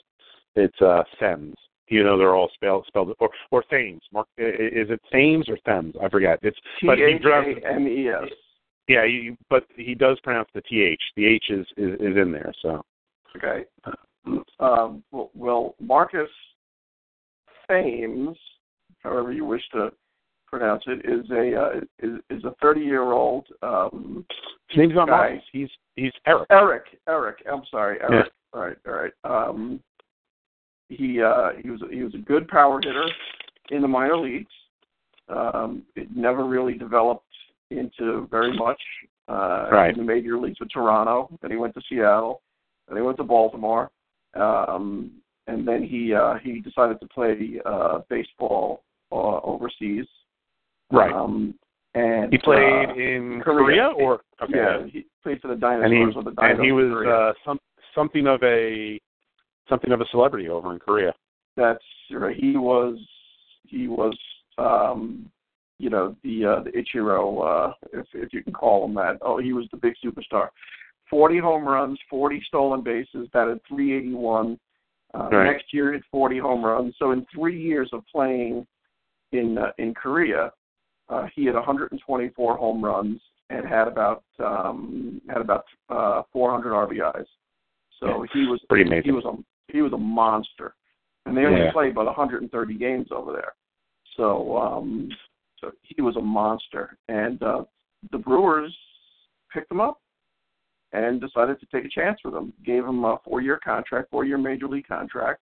[0.55, 1.55] It's uh, Thames.
[1.87, 4.01] You know they're all spelled spelled or or Thames.
[4.11, 5.95] Mark, is it Thames or Thames?
[6.01, 6.39] I forget.
[6.41, 8.29] It's T H A M E S.
[8.87, 10.99] Yeah, you, but he does pronounce the th.
[11.15, 12.53] The h is is, is in there.
[12.61, 12.83] So
[13.37, 13.65] Okay.
[14.59, 16.29] Um, well, Marcus
[17.69, 18.37] Thames,
[19.03, 19.91] however you wish to
[20.47, 24.25] pronounce it, is a uh, is, is a 30 year old um,
[24.69, 25.17] his name's not Guy.
[25.29, 25.43] Marcus.
[25.51, 26.47] He's he's Eric.
[26.49, 26.83] Eric.
[27.07, 27.37] Eric.
[27.51, 28.31] I'm sorry, Eric.
[28.53, 28.77] All right.
[28.87, 29.11] All right.
[29.23, 29.79] Um,
[30.89, 33.07] he uh, he was he was a good power hitter
[33.71, 34.51] in the minor leagues.
[35.29, 37.25] Um, it never really developed
[37.71, 38.81] into very much
[39.27, 39.91] uh, Right.
[39.91, 41.29] in the major leagues with Toronto.
[41.41, 42.41] Then he went to Seattle.
[42.87, 43.91] Then he went to Baltimore.
[44.35, 45.11] Um,
[45.47, 50.05] and then he uh, he decided to play uh, baseball uh, overseas.
[50.91, 51.11] Right.
[51.11, 51.53] Um,
[51.93, 53.89] and he played uh, in Korea.
[53.93, 54.53] Korea, or okay.
[54.55, 55.83] yeah, he played for the Dinosaurs.
[55.85, 57.59] and he or the and he was uh, some
[57.95, 58.99] something of a
[59.67, 61.13] something of a celebrity over in Korea.
[61.55, 62.35] that's right.
[62.35, 62.97] He was
[63.63, 64.17] he was
[64.57, 65.29] um
[65.79, 69.17] you know the uh the Ichiro uh if if you can call him that.
[69.21, 70.49] Oh, he was the big superstar.
[71.09, 74.59] 40 home runs, 40 stolen bases, batted 381.
[75.13, 75.51] Uh, Right.
[75.53, 76.93] Next year, hit 40 home runs.
[76.99, 78.67] So in three years of playing
[79.31, 80.51] in uh, in Korea,
[81.09, 87.25] uh, he had 124 home runs and had about um, had about uh, 400 RBIs.
[87.99, 89.03] So he was Pretty amazing.
[89.05, 90.75] he was a he was a monster,
[91.25, 91.71] and they only Yeah.
[91.71, 93.53] played about 130 games over there.
[94.15, 95.09] So um,
[95.59, 97.63] so he was a monster, and uh,
[98.11, 98.75] the Brewers
[99.51, 99.99] picked him up
[100.93, 102.53] and decided to take a chance with him.
[102.65, 105.41] Gave him a four-year contract, four-year major league contract,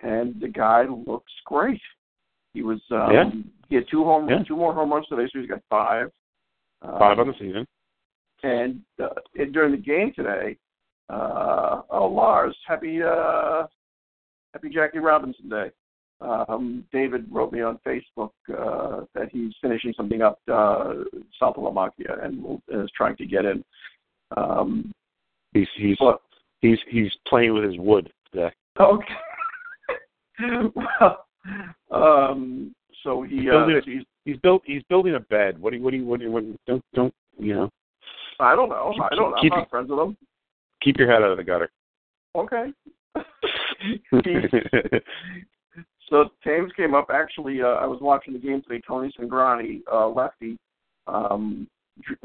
[0.00, 1.80] and the guy looks great.
[2.54, 3.30] He was um, Yeah.
[3.68, 4.42] he had two home Yeah.
[4.46, 6.10] two more home runs today, so he's got five.
[6.82, 7.66] Um, Five on the season.
[8.42, 10.56] and uh, and during the game today,
[11.10, 13.66] uh, oh Lars, happy uh,
[14.54, 15.70] happy Jackie Robinson Day.
[16.22, 20.92] Um, David wrote me on Facebook uh, that he's finishing something up uh,
[21.38, 23.64] south of La Lamakia and will, is trying to get in.
[24.36, 24.92] Um,
[25.52, 26.20] He's he's but
[26.60, 28.52] he's he's playing with his wood today.
[28.78, 29.14] okay,
[30.74, 31.26] well,
[31.90, 35.58] um, so he uh, Building a- he's, He's built he's building a bed.
[35.60, 37.70] What do you what do you what do you what, don't don't you know
[38.38, 40.16] I don't know, I don't know, I'm Keep- not friends with him.
[40.82, 41.70] keep your head out of the gutter.
[42.36, 42.72] Okay.
[46.10, 47.06] So Thames came up.
[47.14, 48.82] Actually, uh, I was watching the game today.
[48.86, 50.58] Tony Cingrani, uh, lefty,
[51.06, 51.68] um,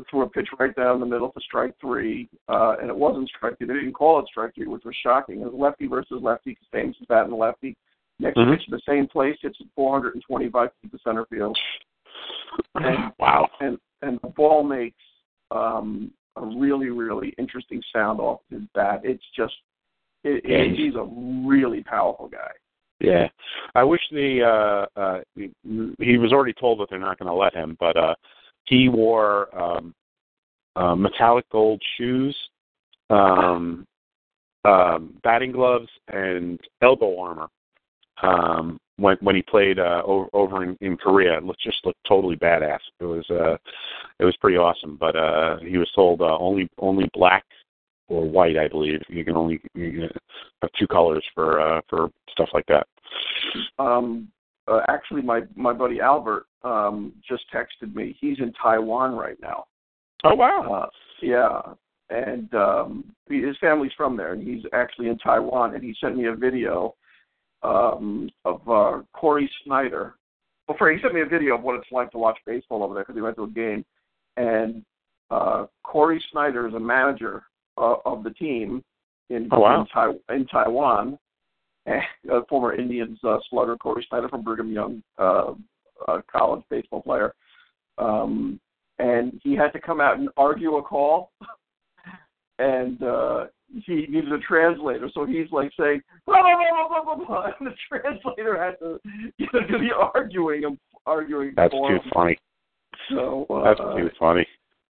[0.10, 3.58] threw a pitch right down the middle for strike three, uh, and it wasn't strike
[3.60, 3.67] three.
[3.67, 5.41] They didn't call it strike three, which was shocking.
[5.41, 7.75] It was lefty versus lefty because Thames is batting lefty.
[8.19, 8.58] Next Mhm.
[8.58, 11.58] pitch, the same place, hits it 425 feet to center field,
[12.75, 13.49] and wow.
[13.60, 15.01] and and the ball makes
[15.51, 19.01] um, a really really interesting sound off his bat.
[19.04, 19.54] It's just
[20.23, 21.04] it, Yeah, it, he's- he's a
[21.47, 22.51] really powerful guy.
[23.01, 23.28] Yeah,
[23.75, 25.51] I wish the uh, uh, he,
[25.99, 28.15] he was already told that they're not going to let him, but uh,
[28.63, 29.93] he wore um,
[30.78, 32.36] uh, metallic gold shoes,
[33.10, 33.86] um,
[34.63, 37.49] um, batting gloves, and elbow armor
[38.21, 41.38] um, when when he played uh, over, over in, in Korea.
[41.38, 42.80] It looked, just looked totally badass.
[42.99, 43.58] It was uh,
[44.19, 44.97] it was pretty awesome.
[44.99, 47.43] But uh, he was told uh, only only black
[48.08, 49.01] or white, I believe.
[49.10, 50.10] You can only you can
[50.62, 52.88] have two colors for uh, for stuff like that.
[53.80, 54.30] Um,
[54.67, 58.17] uh, actually, my my buddy Albert um, just texted me.
[58.19, 59.65] He's in Taiwan right now.
[60.23, 60.86] Oh wow!
[60.86, 60.89] Uh,
[61.21, 61.62] yeah,
[62.10, 65.75] and um, he, his family's from there, and he's actually in Taiwan.
[65.75, 66.95] And he sent me a video
[67.63, 70.15] um, of uh, Cory Snyder.
[70.68, 72.94] Well, first, he sent me a video of what it's like to watch baseball over
[72.94, 73.86] there because he went to a game.
[74.38, 74.84] And
[75.30, 77.44] uh, Cory Snyder is a manager
[77.78, 78.84] uh, of the team
[79.30, 79.82] in Oh, wow.
[79.82, 81.18] in, tai- in Taiwan.
[81.88, 85.54] And, uh, former Indians uh, slugger Cory Snyder from Brigham Young uh,
[86.08, 87.34] uh, college baseball player.
[88.00, 88.60] Um,
[88.98, 91.32] and he had to come out and argue a call.
[92.60, 93.46] and uh,
[93.85, 97.45] he needed a translator, so he's like saying blah blah blah blah blah blah, blah
[97.59, 98.99] and the translator had to
[99.38, 102.01] you know, do the arguing and arguing That's for too him.
[102.13, 102.38] funny.
[103.09, 104.47] So uh, That's too funny.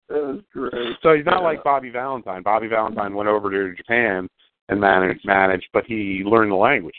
[0.09, 0.73] That was great.
[1.03, 1.47] So he's not Yeah.
[1.49, 2.43] like Bobby Valentine.
[2.43, 4.29] Bobby Valentine went over to Japan
[4.69, 6.95] and managed, managed, but he learned the language.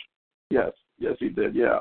[0.50, 1.56] Yes, yes, he did.
[1.56, 1.80] Yeah,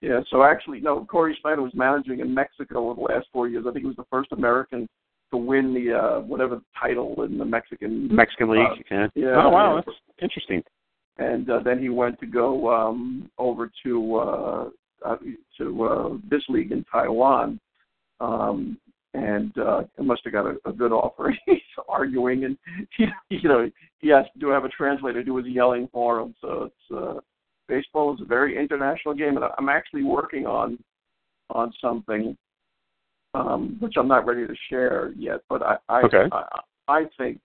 [0.00, 0.20] yeah.
[0.30, 3.64] So actually, no, Cory Snyder was managing in Mexico over the last four years.
[3.68, 4.88] I think he was the first American
[5.30, 8.60] to win the uh whatever title in the Mexican Mexican League.
[8.60, 9.06] Uh, yeah.
[9.14, 9.82] yeah, Oh wow, yeah.
[9.86, 10.62] that's interesting.
[11.18, 14.68] and uh, then he went to go um over to uh,
[15.04, 15.16] uh
[15.58, 17.58] to uh this league in Taiwan
[18.20, 18.78] um
[19.14, 21.58] and uh must have got a, a good offer he's
[21.88, 22.56] arguing and
[22.96, 26.34] he, you know he asked do I have a translator who was yelling for him
[26.40, 27.20] so it's uh
[27.68, 30.78] baseball is a very international game and I'm actually working on
[31.50, 32.36] on something
[33.36, 36.24] um which I'm not ready to share yet but I I Okay.
[36.32, 37.40] I, I think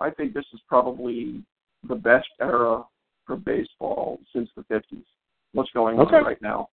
[0.00, 1.42] I think this is probably
[1.88, 2.84] the best era
[3.26, 5.04] for baseball since the 50s.
[5.52, 6.16] What's going Okay.
[6.16, 6.68] on right now?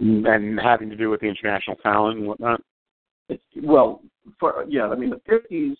[0.00, 2.60] And having to do with the international talent and whatnot.
[3.28, 4.02] It's, well,
[4.40, 5.76] for yeah, I mean the 50s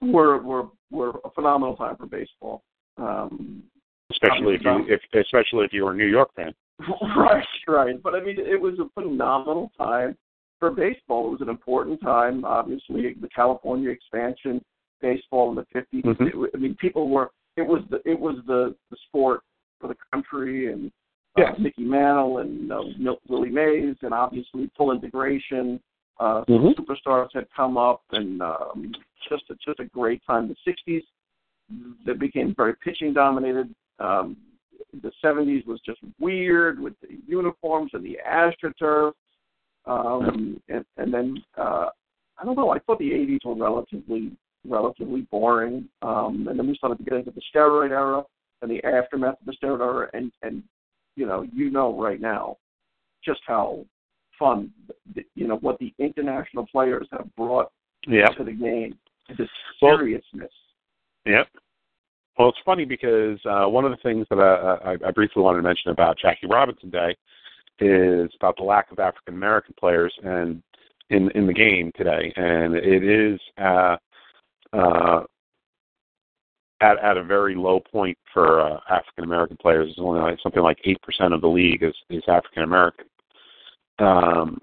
[0.00, 2.62] were were were a phenomenal time for baseball.
[2.96, 3.64] Um,
[4.10, 6.54] Especially if you if especially if you were a New York fan.
[7.16, 8.02] right, right.
[8.02, 10.16] But I mean, it was a phenomenal time
[10.58, 11.26] for baseball.
[11.28, 12.44] It was an important time.
[12.44, 14.60] Obviously, the California expansion,
[15.00, 16.04] baseball in the 50s.
[16.04, 16.28] Mhm.
[16.46, 17.30] It, I mean, people were.
[17.56, 19.40] It was the it was the the sport
[19.80, 20.90] for the country and
[21.36, 21.54] uh, Yes.
[21.58, 22.82] Mickey Mantle and uh,
[23.28, 25.80] Willie Mays and obviously full integration.
[26.20, 26.74] Uh, Mhm.
[26.74, 28.92] Superstars had come up and um,
[29.28, 30.48] just a, just a great time.
[30.48, 31.02] The 60s
[32.06, 33.72] that became very pitching dominated.
[34.00, 34.36] Um,
[35.02, 39.12] the 70s was just weird with the uniforms and the AstroTurf.
[39.86, 41.86] Um, and, and then uh,
[42.38, 42.70] I don't know.
[42.70, 44.32] I thought the 80s were relatively
[44.66, 45.88] relatively boring.
[46.02, 48.22] Um, and then we started to get into the steroid era
[48.60, 50.08] and the aftermath of the steroid era.
[50.12, 50.62] And and
[51.16, 52.56] you know you know right now
[53.24, 53.84] just how
[54.38, 54.70] fun
[55.34, 57.70] you know what the international players have brought
[58.06, 58.28] Yeah.
[58.28, 58.98] to the game.
[59.36, 59.48] The
[59.82, 60.52] Well- seriousness.
[61.26, 61.48] Yep.
[62.38, 65.58] Well, it's funny because uh, one of the things that I, I, I briefly wanted
[65.58, 67.16] to mention about Jackie Robinson Day
[67.80, 70.62] is about the lack of African American players and
[71.10, 73.96] in in the game today, and it is uh,
[74.72, 75.22] uh,
[76.80, 79.90] at at a very low point for uh, African American players.
[79.90, 83.06] It's only like something like eight percent of the league is is African American.
[83.98, 84.60] Um,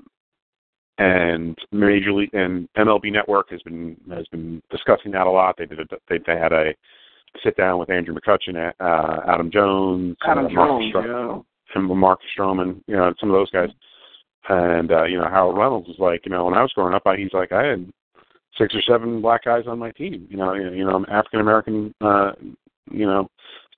[0.98, 5.56] and Major League and MLB Network has been has been discussing that a lot.
[5.58, 6.74] They did a, they, they had a
[7.44, 11.44] sit down with Andrew McCutchen, uh, Adam Jones, Adam uh, Marcus Jones, Stro-
[11.76, 11.80] yeah.
[11.82, 13.70] and Marcus Stroman, you know, some of those guys.
[14.48, 17.04] And uh, you know, Harold Reynolds was like, you know, when I was growing up,
[17.06, 17.92] I, he's like, I had
[18.58, 20.28] six or seven black guys on my team.
[20.30, 21.94] You know, you know, you know I'm African American.
[22.00, 22.32] Uh,
[22.92, 23.28] you know,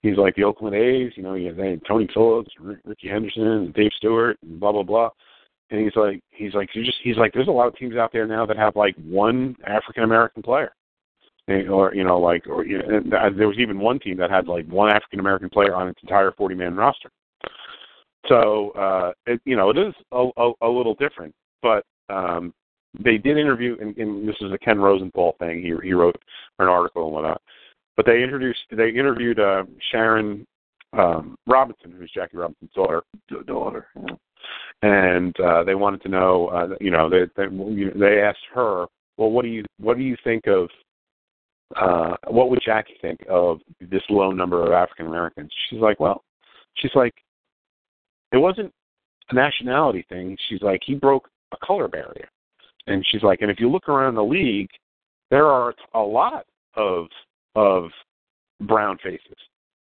[0.02, 1.14] he's like the Oakland A's.
[1.16, 4.60] You know, you had they had Tony Phillips, Rick- Rickey Henderson, and Dave Stewart, and
[4.60, 5.10] blah blah blah.
[5.70, 8.14] And he's like, he's like, you just, he's like, there's a lot of teams out
[8.14, 10.72] there now that have like one African American player,
[11.48, 13.02] or you know, like, or you know,
[13.36, 16.32] there was even one team that had like one African American player on its entire
[16.32, 17.10] 40 man roster.
[18.28, 22.54] So, uh, it, you know, it is a, a, a little different, but um,
[23.02, 25.62] they did interview, and, and this is a Ken Rosenthal thing.
[25.62, 26.18] He he wrote
[26.60, 27.42] an article and whatnot.
[27.96, 30.46] But they introduced, they interviewed uh, Sharon
[30.94, 33.04] um, Robinson, who's Jackie Robinson's daughter,
[33.48, 33.88] daughter.
[33.96, 34.16] Yeah.
[34.84, 37.48] and uh, they wanted to know, uh, you know, they they
[37.98, 38.86] they asked her,
[39.18, 40.70] well, what do you what do you think of
[41.76, 45.52] uh, what would Jackie think of this low number of African Americans?
[45.70, 46.24] She's like, well,
[46.76, 47.14] she's like,
[48.32, 48.74] it wasn't
[49.30, 50.38] a nationality thing.
[50.48, 52.30] She's like, he broke a color barrier,
[52.88, 54.70] and she's like, and if you look around the league,
[55.30, 57.08] there are a lot of
[57.56, 57.90] of
[58.62, 59.38] brown faces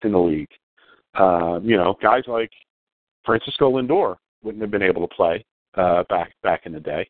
[0.04, 0.50] in the league.
[1.16, 2.52] Uh, you know, guys like
[3.26, 5.44] Francisco Lindor wouldn't have been able to play
[5.76, 7.10] uh, back back in the day.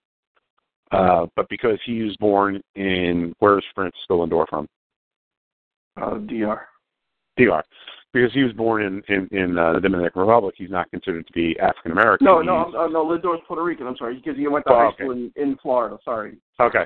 [0.93, 4.67] Uh, but because he was born in where's Francisco Lindor from?
[6.01, 6.67] Uh, Dr.
[7.38, 7.63] DR.
[8.13, 11.34] because he was born in in, in uh, the Dominican Republic, he's not considered to
[11.34, 12.25] be African American.
[12.25, 13.06] No, no, uh, no.
[13.06, 13.88] Lindor's Puerto Rican.
[13.88, 15.03] I'm sorry, because he went to Oh, high okay.
[15.03, 15.97] school in, in Florida.
[16.06, 16.38] Sorry.
[16.60, 16.86] Okay.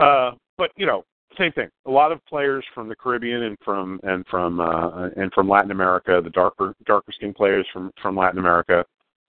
[0.00, 1.04] Uh, but you know,
[1.38, 1.68] same thing.
[1.86, 5.70] A lot of players from the Caribbean and from and from uh, and from Latin
[5.70, 8.84] America, the darker darker skinned players from from Latin America,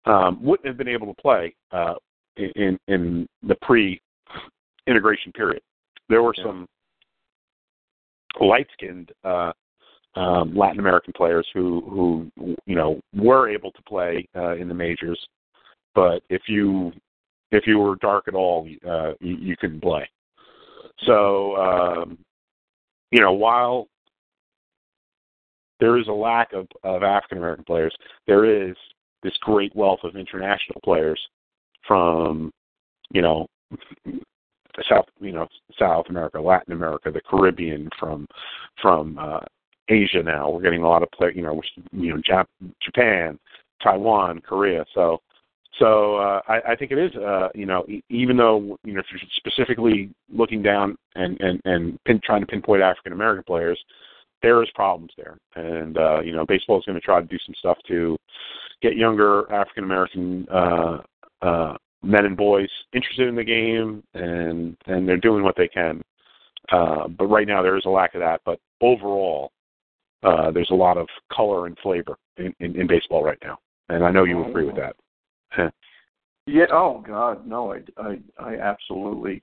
[0.04, 1.94] um, wouldn't have been able to play uh,
[2.36, 4.00] in in the pre
[4.86, 5.62] integration period.
[6.08, 6.66] There were some
[8.40, 9.52] light skinned uh,
[10.14, 14.74] um, Latin American players who who you know were able to play uh, in the
[14.74, 15.18] majors,
[15.94, 16.92] but if you
[17.52, 20.08] if you were dark at all, uh, you, you couldn't play.
[21.04, 22.18] So, um,
[23.10, 23.88] you know, while
[25.78, 27.94] there is a lack of, of African American players,
[28.26, 28.74] there is
[29.22, 31.20] this great wealth of international players
[31.86, 32.50] from,
[33.10, 33.46] you know,
[34.88, 38.26] South, you know, South America, Latin America, the Caribbean, from
[38.80, 39.40] from uh,
[39.88, 40.22] Asia.
[40.22, 43.38] Now we're getting a lot of play, you know, which, you know, Jap- Japan,
[43.82, 44.84] Taiwan, Korea.
[44.94, 45.20] So,
[45.78, 49.00] so uh, I, I think it is, uh, you know, e- even though you know
[49.00, 53.78] if you're specifically looking down and and and pin, trying to pinpoint African American players,
[54.42, 57.38] there is problems there, and uh, you know, baseball is going to try to do
[57.44, 58.16] some stuff to
[58.82, 60.98] get younger African American uh,
[61.42, 66.02] uh, men and boys interested in the game, and and they're doing what they can.
[66.72, 68.40] Uh, but right now there is a lack of that.
[68.44, 69.52] But overall,
[70.22, 74.04] uh, there's a lot of color and flavor in, in, in baseball right now, and
[74.04, 75.72] I know you agree with that.
[76.46, 76.66] Yeah.
[76.72, 77.72] Oh God, no.
[77.72, 79.42] I, I, I absolutely,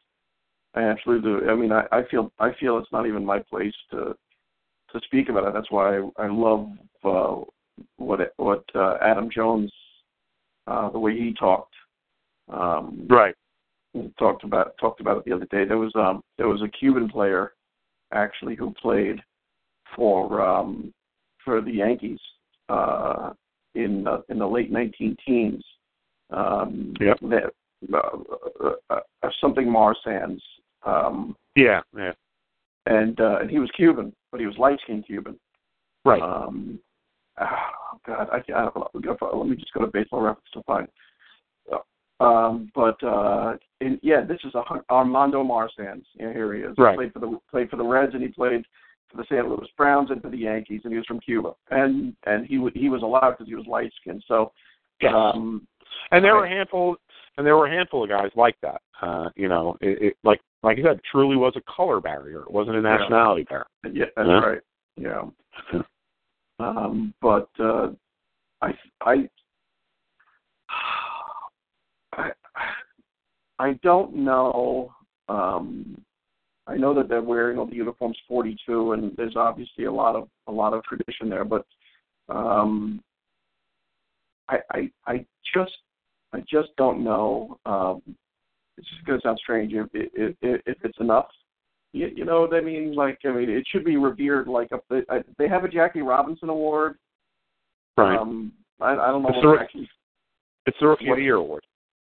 [0.73, 1.49] I absolutely do.
[1.49, 4.15] I mean, I, I feel, I feel it's not even my place to,
[4.91, 5.53] to speak about it.
[5.53, 6.69] That's why I, I love
[7.03, 7.41] uh,
[7.97, 9.71] what, what uh, Adam Jones,
[10.67, 11.73] uh, the way he talked.
[12.49, 13.35] Um, Right.
[14.17, 15.65] talked about talked about it the other day.
[15.65, 17.53] There was um there was a Cuban player
[18.11, 19.21] actually who played
[19.95, 20.93] for um
[21.43, 22.19] for the Yankees
[22.69, 23.33] uh
[23.75, 25.63] in uh, in the late 19 teens.
[26.31, 27.19] Um Yep.
[27.21, 27.53] that
[27.93, 30.41] uh, uh, uh, something Marsans
[30.85, 31.81] um Yeah.
[31.95, 32.13] Yeah.
[32.87, 35.39] and uh and he was Cuban, but he was light-skinned Cuban.
[36.05, 36.21] Right.
[36.21, 36.79] Um,
[37.39, 38.89] oh God, I, I don't know.
[38.93, 40.87] Let me just go to baseball reference to find.
[42.23, 46.03] Um, but uh, in, yeah, this is a Armando Marsans.
[46.15, 46.75] Yeah, here he is.
[46.77, 46.97] Right.
[46.97, 48.65] Played for the played for the Reds, and he played
[49.09, 49.47] for the St.
[49.47, 51.53] Louis Browns and for the Yankees, and he was from Cuba.
[51.71, 54.23] And and he w- he was allowed because he was light skinned.
[54.27, 54.51] So,
[55.01, 55.13] Yes.
[55.15, 55.67] um,
[56.11, 56.95] and there were a handful,
[57.37, 58.81] and there were a handful of guys like that.
[59.01, 62.41] Uh, you know, it, it like like you said, it truly was a color barrier.
[62.41, 62.97] It wasn't a Yeah.
[62.97, 63.65] nationality barrier.
[63.91, 64.39] Yeah, that's Yeah.
[64.39, 64.61] right.
[64.95, 65.81] Yeah.
[66.59, 67.89] Um, but uh,
[68.61, 69.27] I, I,
[70.69, 71.02] I,
[73.63, 74.93] I don't know.
[75.29, 75.97] Um,
[76.67, 80.27] I know that they're wearing all the uniforms 42, and there's obviously a lot of
[80.47, 81.43] a lot of tradition there.
[81.45, 81.65] But
[82.29, 83.01] um,
[84.49, 85.77] I, I, I just,
[86.33, 87.57] I just don't know.
[87.65, 88.01] Um,
[88.77, 91.27] it's just going to sound strange if, if if if it's enough
[91.93, 92.93] you, you know what I mean?
[92.95, 94.47] Like, I mean, it should be revered.
[94.47, 95.01] Like, a, they,
[95.37, 96.97] they have a Jackie Robinson Award.
[97.95, 98.17] Right.
[98.17, 99.89] Um, I, I don't know It's what the- it's actually
[100.65, 101.63] it's the Rookie of the Year award.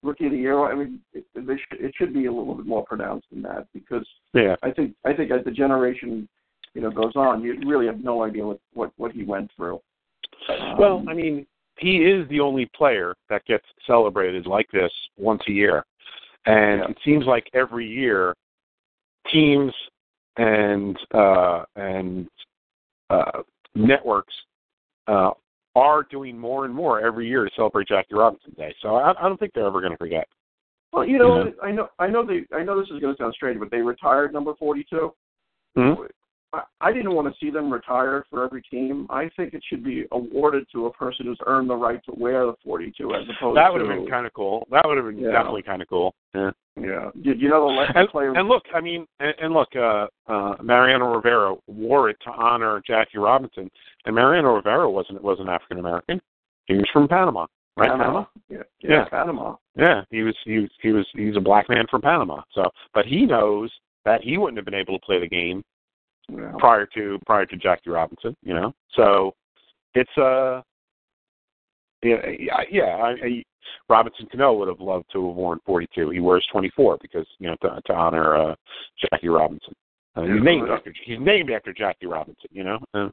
[0.04, 0.60] Rookie of the Year.
[0.70, 3.66] I mean, it, they should, it should be a little bit more pronounced than that
[3.72, 4.56] because Yeah.
[4.62, 6.28] I think I think as the generation,
[6.74, 9.80] you know, goes on, you really have no idea what what what he went through.
[10.48, 11.46] Um, Well, I mean,
[11.78, 15.84] he is the only player that gets celebrated like this once a year,
[16.46, 16.90] and Yeah.
[16.90, 18.34] it seems like every year,
[19.32, 19.72] teams
[20.36, 22.28] and uh, and
[23.10, 23.42] uh,
[23.74, 24.34] networks
[25.06, 25.30] uh,
[25.76, 28.74] are doing more and more every year to celebrate Jackie Robinson Day.
[28.80, 30.26] So I, I don't think they're ever going to forget.
[30.92, 31.50] well, you know, Yeah.
[31.62, 33.78] I know I know they I know this is going to sound strange, but they
[33.80, 35.12] retired number 42.
[35.76, 36.08] Mhm.
[36.80, 39.06] I- didn't want to see them retired for every team.
[39.10, 42.46] I think it should be awarded to a person who's earned the right to wear
[42.46, 44.66] the 42 as opposed to That would to have been kind of cool.
[44.70, 45.32] That would have been Yeah.
[45.32, 46.14] definitely kind of cool.
[46.34, 46.50] Yeah.
[46.76, 47.10] Yeah.
[47.14, 48.32] You, you know the And, player.
[48.34, 52.82] and look, I mean, and, and look, uh, uh, Mariano Rivera wore it to honor
[52.86, 53.70] Jackie Robinson,
[54.06, 56.20] and Mariano Rivera wasn't wasn't African American.
[56.66, 57.90] He was from Panama, right?
[57.90, 58.24] Panama.
[58.48, 59.04] Yeah, yeah, Yeah.
[59.08, 59.56] Panama.
[59.76, 62.42] Yeah, he was he was he was he's a black man from Panama.
[62.52, 63.70] So, but he knows
[64.04, 65.62] that he wouldn't have been able to play the game
[66.28, 66.52] Yeah.
[66.58, 68.36] prior to prior to Jackie Robinson.
[68.42, 69.34] You know, so
[69.94, 70.62] it's uh
[72.02, 73.44] yeah yeah, I, I,
[73.88, 76.10] Robinson Cano would have loved to have worn 42.
[76.10, 78.54] He wears 24 because you know to, to honor uh,
[79.10, 79.74] Jackie Robinson.
[80.16, 82.48] Uh, he's named after he's named after Jackie Robinson.
[82.50, 82.78] You know.
[82.94, 83.08] Uh,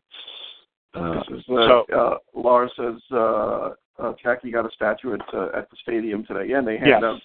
[0.94, 5.22] uh, This is, uh, so uh, Laura says uh, uh, Jackie got a statue at
[5.34, 6.50] uh, at the stadium today.
[6.50, 7.04] Yeah, and they Yes.
[7.04, 7.20] out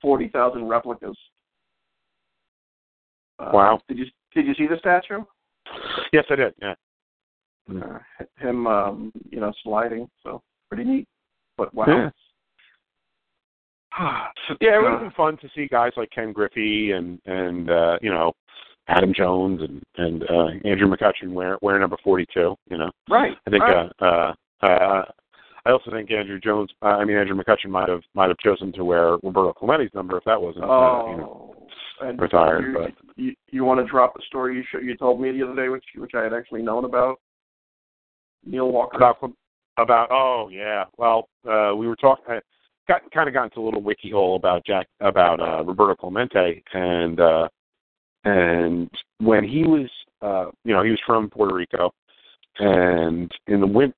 [0.00, 1.16] forty thousand replicas.
[3.38, 3.80] Uh, Wow.
[3.88, 4.06] Did you
[4.36, 5.24] did you see the statue?
[6.12, 6.54] yes, I did.
[6.62, 6.74] Yeah.
[7.68, 7.98] uh,
[8.38, 10.08] him um, you know sliding.
[10.22, 11.08] So pretty neat.
[11.56, 11.86] But wow.
[11.88, 12.10] Yeah.
[14.60, 17.98] yeah, it would have been fun to see guys like Ken Griffey and and uh,
[18.02, 18.32] you know
[18.88, 22.54] Adam Jones and and uh, Andrew McCutchen wear wear number forty two.
[22.70, 23.32] You know, Right.
[23.46, 23.90] I think right.
[24.00, 25.04] uh, uh, uh,
[25.64, 26.70] I also think Andrew Jones.
[26.82, 30.18] Uh, I mean Andrew McCutchen might have might have chosen to wear Roberto Clemente's number
[30.18, 31.10] if that wasn't uh, oh.
[31.10, 31.54] you know,
[32.00, 32.64] and retired.
[32.64, 35.44] You, but you, you want to drop the story you sh- you told me the
[35.44, 37.20] other day, which which I had actually known about.
[38.44, 38.96] Neil Walker.
[38.96, 39.18] about
[39.78, 40.84] about oh yeah.
[40.96, 42.24] Well, uh, we were talking.
[42.28, 42.40] I
[42.88, 46.62] got kind of got into a little wiki hole about Jack about uh, Roberto Clemente
[46.72, 47.48] and uh,
[48.24, 49.88] and when he was
[50.22, 51.92] uh, you know he was from Puerto Rico
[52.58, 53.92] and in the win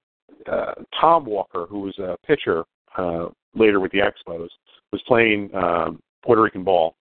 [0.50, 2.64] uh, Tom Walker who was a pitcher
[2.96, 4.48] uh, later with the Expos
[4.92, 6.94] was playing um, Puerto Rican ball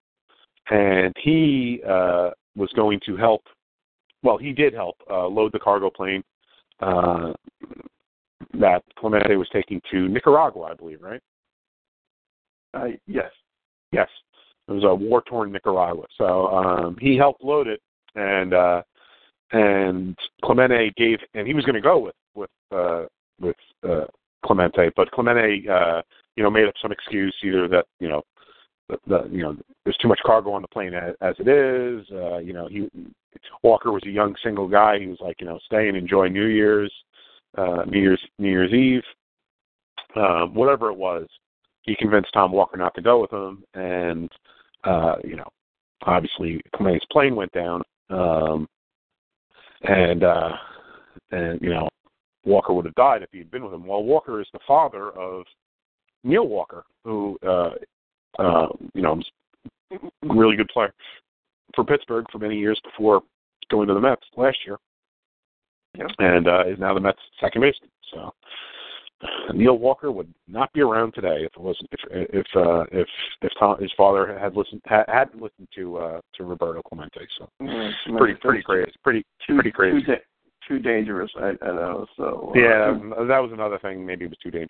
[0.69, 3.43] and he uh, was going to help.
[4.23, 6.23] Well, he did help uh, load the cargo plane
[6.81, 7.33] uh,
[8.59, 11.21] that Clemente was taking to Nicaragua, I believe, right?
[12.73, 13.31] Uh, yes.
[13.91, 14.09] Yes,
[14.67, 16.05] it was a war-torn Nicaragua.
[16.17, 17.81] So um, he helped load it,
[18.15, 18.81] and uh,
[19.51, 23.05] and Clemente gave, and he was going to go with with uh,
[23.39, 23.55] with
[23.87, 24.05] uh,
[24.45, 26.01] Clemente, but Clemente, uh,
[26.35, 28.23] you know, made up some excuse either that you know
[28.89, 32.05] the, you know there's too much cargo on the plane as, as it is.
[32.11, 32.89] Uh, you know, he
[33.63, 34.99] Walker was a young single guy.
[34.99, 36.91] He was like, you know, stay and enjoy New Year's,
[37.57, 39.03] uh, New Year's New Year's Eve,
[40.15, 41.27] um, whatever it was.
[41.83, 44.29] He convinced Tom Walker not to go with him, and
[44.83, 45.47] uh, you know,
[46.03, 48.67] obviously Clemente's plane went down, um,
[49.83, 50.51] and uh,
[51.31, 51.87] and you know,
[52.45, 53.85] Walker would have died if he had been with him.
[53.85, 55.43] Well, Walker is the father of
[56.23, 57.71] Neil Walker, who uh,
[58.39, 59.19] uh, you know,
[60.23, 60.93] really good player
[61.75, 63.21] for Pittsburgh for many years before
[63.69, 64.77] going to the Mets last year,
[65.97, 66.07] Yep.
[66.19, 67.89] and uh, is now the Mets second baseman.
[68.13, 68.33] So
[69.53, 73.07] Neil Walker would not be around today if it wasn't if if uh, if
[73.41, 77.21] if Tom, his father had listened had, hadn't listened to uh, to Roberto Clemente.
[77.37, 80.01] So Mm, pretty pretty crazy, pretty pretty crazy.
[80.01, 80.21] Too, da-
[80.67, 81.31] too dangerous.
[81.37, 82.05] I, I know.
[82.15, 82.93] So uh, Yeah,
[83.27, 84.05] that was another thing.
[84.05, 84.69] Maybe it was too dangerous.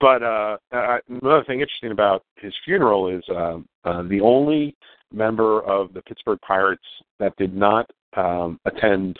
[0.00, 4.76] But uh, uh, another thing interesting about his funeral is um, uh, the only
[5.12, 6.82] member of the Pittsburgh Pirates
[7.18, 9.18] that did not um, attend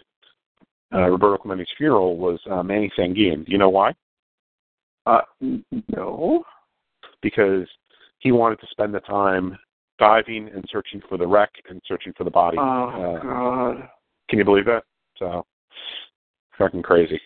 [0.94, 3.44] uh, Roberto Clemente's funeral was uh, Manny Sanguillen.
[3.46, 3.94] You know why?
[5.06, 5.20] Uh,
[5.96, 6.44] no.
[7.22, 7.66] Because
[8.20, 9.56] he wanted to spend the time
[9.98, 12.56] diving and searching for the wreck and searching for the body.
[12.58, 12.88] Oh
[13.18, 13.88] Uh, God.
[14.30, 14.84] Can you believe that?
[15.18, 15.44] So
[16.58, 17.20] fucking crazy.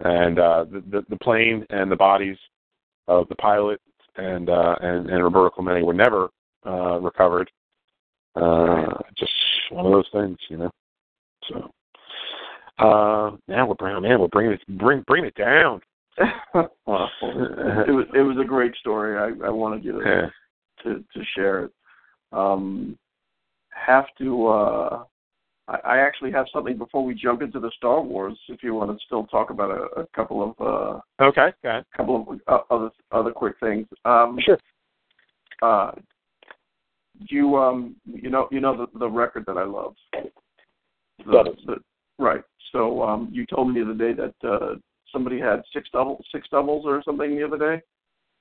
[0.00, 2.36] And uh the, the the plane and the bodies
[3.08, 3.80] of the pilot
[4.16, 6.28] and uh and, and Roberto Clemente were never
[6.66, 7.50] uh recovered.
[8.34, 9.32] Uh just
[9.70, 10.70] one of those things, you know.
[11.48, 11.70] So
[12.78, 15.80] uh now we're bringing man, we're bringing it bring bring it down.
[16.54, 19.16] well, it was it was a great story.
[19.16, 20.30] I, I wanted you to, Yeah.
[20.84, 21.70] to to share it.
[22.32, 22.98] Um,
[23.70, 24.46] have to.
[24.48, 25.04] Uh,
[25.72, 28.38] I, I actually have something before we jump into the Star Wars.
[28.48, 31.84] If you want to still talk about a, a couple of uh, Okay, go ahead.
[31.96, 33.86] couple of uh, other other quick things.
[34.04, 34.58] Um, Sure.
[35.62, 35.92] uh,
[37.28, 39.94] you um you know you know the the record that I love.
[41.24, 41.76] The, the,
[42.18, 42.42] right.
[42.72, 44.74] So um you told me the other day that uh
[45.12, 47.82] somebody had six double six doubles or something the other day.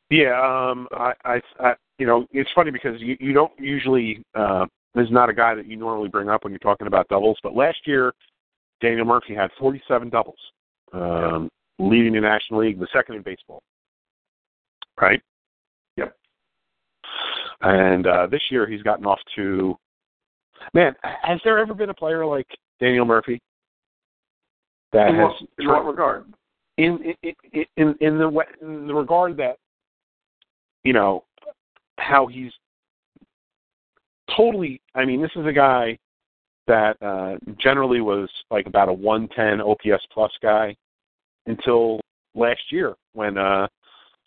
[0.10, 4.22] Yeah, um, I, I, I, you know, it's funny because you, you don't usually.
[4.36, 4.66] Uh,
[4.96, 7.38] this is not a guy that you normally bring up when you're talking about doubles.
[7.44, 8.14] But last year,
[8.82, 10.40] Daniel Murphy had 47 doubles,
[10.94, 13.62] um, leading the National League, the second in baseball.
[15.00, 15.22] Right.
[15.98, 16.16] Yep.
[17.62, 19.78] And uh, this year, he's gotten off to.
[20.74, 22.48] Man, has there ever been a player like
[22.80, 23.42] Daniel Murphy
[24.94, 26.26] that In has what, in what regard?
[26.78, 29.58] in in in in the in the regard that
[30.84, 31.24] you know
[31.98, 32.52] how he's
[34.36, 35.98] totally i mean this is a guy
[36.68, 40.76] that uh generally was like about a 110 ops plus guy
[41.48, 42.00] until
[42.36, 43.68] last year when uh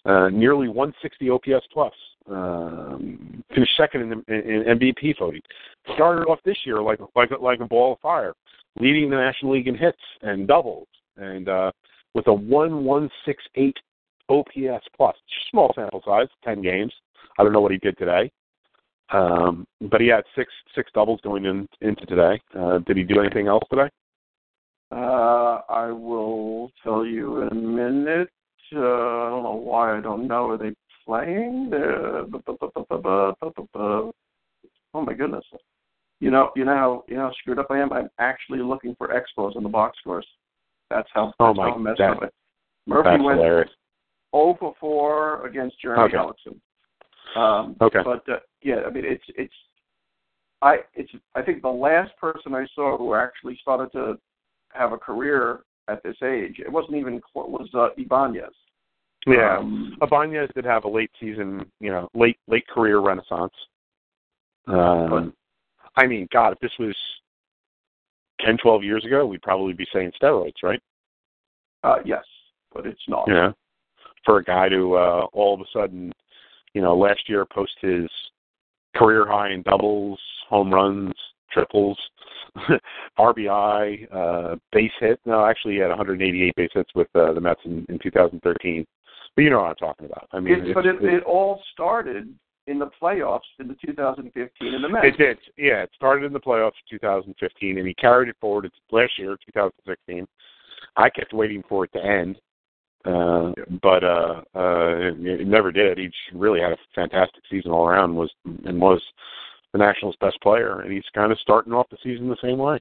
[0.07, 1.93] uh nearly 160 ops plus
[2.31, 5.43] um finished second in, the, in mvp voting
[5.95, 8.33] started off this year like like like a ball of fire
[8.81, 11.71] leading the national league in hits and doubles and uh
[12.15, 13.77] with a one one six eight
[14.29, 15.17] OPS plus.
[15.51, 16.93] Small sample size, ten games.
[17.39, 18.31] I don't know what he did today,
[19.13, 22.41] um, but he had six six doubles going in, into today.
[22.59, 23.89] Uh, did he do anything else today?
[24.91, 28.29] Uh, I will tell you in a minute.
[28.75, 30.51] Uh, I don't know why I don't know.
[30.51, 30.73] Are they
[31.07, 31.71] playing?
[34.95, 35.45] Oh my goodness!
[36.21, 37.93] You know, you know how you know how screwed up I am.
[37.93, 40.27] I'm actually looking for expos on the box scores.
[40.91, 41.33] That's how.
[41.41, 42.33] Oh, that's my- how messed that- up it.
[42.87, 43.71] Murphy That's went hilarious.
[44.35, 46.17] 0 for 4 against Jeremy Okay.
[46.19, 46.61] Hellickson.
[47.37, 48.01] Um, Okay.
[48.05, 49.55] But uh, yeah, I mean, it's it's
[50.63, 54.19] I it's I think the last person I saw who actually started to
[54.73, 58.53] have a career at this age, it wasn't even was uh, Ibanez.
[59.27, 59.59] Yeah.
[59.59, 63.53] Um, Ibanez did have a late season, you know, late late career renaissance.
[64.67, 65.35] Um,
[65.97, 66.97] I mean, God, if this was
[68.41, 70.81] 10, 12 years ago, we'd probably be saying steroids, right?
[71.85, 72.25] uh, yes,
[72.73, 73.29] but it's not.
[73.29, 73.53] Know,
[74.25, 76.13] for a guy to uh, all of a sudden,
[76.75, 78.09] you know, last year post his
[78.97, 81.15] career high in doubles, home runs,
[81.51, 81.99] triples,
[83.19, 85.21] RBI, uh, base hit.
[85.25, 88.87] No, actually, he had 188 base hits with uh, the Mets in, in 2013.
[89.35, 90.29] But you know what I'm talking about.
[90.33, 92.33] I mean, It, but it, it all started
[92.67, 95.07] in the playoffs in the 2015 in the Mets.
[95.07, 95.39] It did.
[95.57, 99.13] Yeah, it started in the playoffs in 2015, and he carried it forward to last
[99.19, 100.27] year, 2016.
[100.97, 102.39] I kept waiting for it to end,
[103.05, 103.53] uh,
[103.83, 105.99] but uh, uh, it, it never did.
[105.99, 108.15] He really had a fantastic season all around.
[108.15, 108.31] Was
[108.65, 109.03] and was
[109.73, 112.81] the Nationals' best player, and he's kind of starting off the season the same way.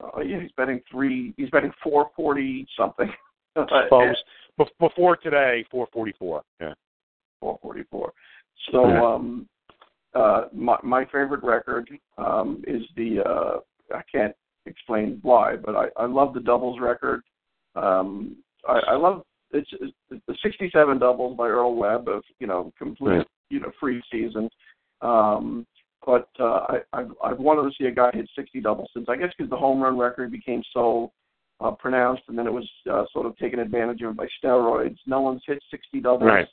[0.00, 1.34] Oh yeah, he's betting three.
[1.36, 3.12] He's betting 440 something.
[3.56, 4.16] Well, it
[4.56, 6.42] was before today, 444.
[6.60, 6.74] Yeah.
[7.40, 8.12] 444.
[8.72, 9.04] So Yeah.
[9.04, 9.48] um,
[10.14, 13.58] uh, my my favorite record um, is the uh,
[13.94, 14.34] I can't
[14.66, 17.22] explain why, but I I love the doubles record.
[17.74, 19.68] Um, I, I love it's,
[20.10, 23.26] it's the 67 doubles by Earl Webb of you know complete Right.
[23.50, 24.48] you know free season.
[25.00, 25.66] Um,
[26.04, 29.16] but uh, I I've, I've wanted to see a guy hit 60 doubles since I
[29.16, 31.12] guess because the home run record became so
[31.60, 34.96] uh, pronounced, and then it was uh, sort of taken advantage of by steroids.
[35.06, 36.48] No one's hit 60 doubles Right.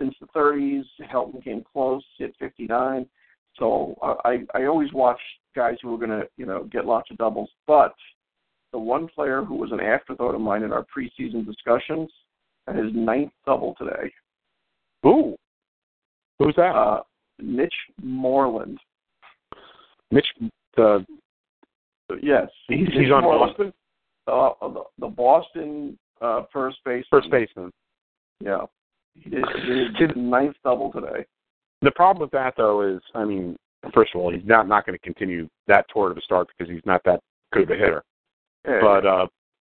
[0.00, 0.84] since the 30s.
[1.12, 3.06] Helton came close, hit 59.
[3.58, 5.20] So uh, I I always watch
[5.54, 7.50] guys who are going to you know get lots of doubles.
[7.66, 7.94] But
[8.72, 12.10] the one player who was an afterthought of mine in our preseason discussions
[12.74, 14.12] his ninth double today.
[15.06, 15.36] Ooh.
[16.38, 16.74] Who's that?
[16.74, 17.02] Uh,
[17.40, 18.78] Mitch Moreland.
[20.10, 20.26] Mitch.
[20.76, 21.00] Uh,
[22.22, 23.54] Yes, he's, he's on Moreland.
[23.58, 23.72] Boston.
[24.26, 27.04] Uh, the, the Boston uh, first base.
[27.10, 27.70] First baseman.
[28.42, 28.62] Yeah,
[29.14, 31.26] he did, he did ninth double today.
[31.82, 33.56] The problem with that though is, I mean,
[33.92, 36.72] first of all, he's not not going to continue that tour to the start because
[36.72, 37.20] he's not that
[37.52, 38.02] good of a hitter.
[38.66, 39.26] Yeah, But uh,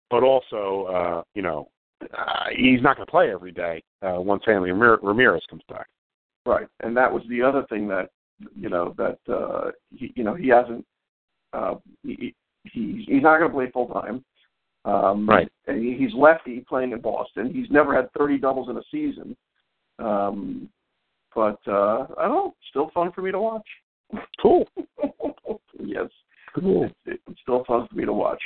[0.09, 1.69] but also, uh, you know,
[2.03, 5.87] uh, he's not going to play every day uh, once Hanley Ramirez comes back.
[6.47, 8.11] Right, and that was the other thing that
[8.57, 10.85] you know that uh, he you know he hasn't
[11.53, 12.35] uh, he,
[12.65, 14.25] he he's not going to play full time.
[14.87, 15.51] Um, Right.
[15.67, 17.53] and he, he's lefty playing in Boston.
[17.53, 19.37] He's never had 30 doubles in a season.
[19.99, 20.71] Um,
[21.35, 23.67] but uh, I don't know, still fun for me to watch.
[24.41, 24.67] Cool.
[25.79, 26.07] yes,
[26.59, 26.89] Cool.
[27.05, 28.41] it's, it's still fun for me to watch.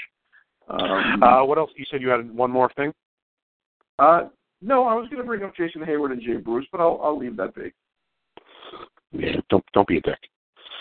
[0.69, 1.71] Um, Uh, what else?
[1.77, 2.93] You said you had one more thing.
[3.99, 4.29] Uh,
[4.63, 7.19] no, I was going to bring up Jason Heyward and Jay Bruce, but I'll I'll
[7.19, 7.73] leave that be.
[9.13, 10.19] Yeah, don't don't be a dick.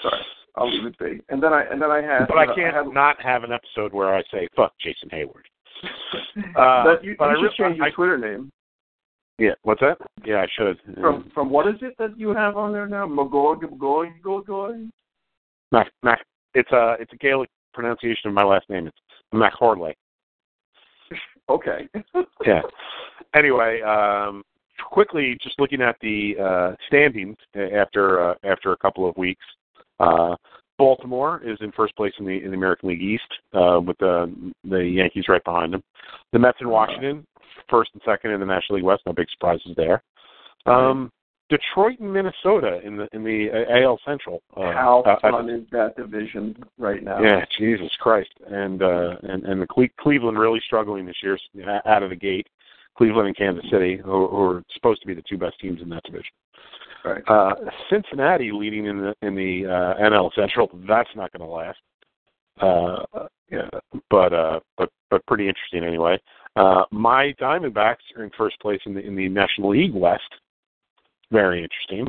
[0.01, 0.22] Sorry,
[0.55, 1.22] I'll leave it be.
[1.30, 2.28] And then I and then I had.
[2.28, 5.43] But I uh, can't had, not have an episode where I say fuck Jason Heyward.
[6.55, 8.49] that, you, but you I should re- change your I- Twitter name.
[9.39, 9.97] Yeah, what's that?
[10.24, 10.80] Yeah, I should.
[11.01, 13.07] From from what is it that you have on there now?
[13.07, 14.76] Magog, Magog, Magog.
[15.72, 18.88] Mac, Mac, it's a it's a Gaelic pronunciation of my last name.
[18.88, 18.97] It's
[19.34, 19.95] Mac Hardley.
[21.49, 21.89] Okay.
[22.45, 22.61] Yeah.
[23.36, 24.43] Anyway, um,
[24.91, 29.43] quickly, just looking at the uh, standings after uh, after a couple of weeks.
[29.99, 30.36] Uh,
[30.78, 34.34] Baltimore is in first place in the in the American League East uh, with the
[34.64, 35.84] the Yankees right behind them.
[36.32, 37.26] The Mets in Washington,
[37.70, 39.03] first and second in the National League West.
[39.05, 40.01] No big surprises there.
[40.66, 41.11] Um,
[41.49, 44.41] Detroit and Minnesota in the in the uh, AL Central.
[44.55, 47.22] Uh, How uh, fun is that division right now?
[47.22, 51.38] yeah, Jesus Christ, and uh, and and the Cle- Cleveland really struggling this year
[51.68, 52.47] uh, out of the gate.
[52.97, 55.89] Cleveland and Kansas City, who, who are supposed to be the two best teams in
[55.89, 56.31] that division.
[57.03, 57.23] Right.
[57.27, 57.53] Uh,
[57.89, 60.69] Cincinnati leading in the in the uh, NL Central.
[60.87, 61.79] That's not going to last.
[62.61, 63.69] Uh, yeah,
[64.09, 66.17] but uh, but but pretty interesting anyway.
[66.55, 70.21] Uh, my Diamondbacks are in first place in the in the National League West.
[71.31, 72.07] Very interesting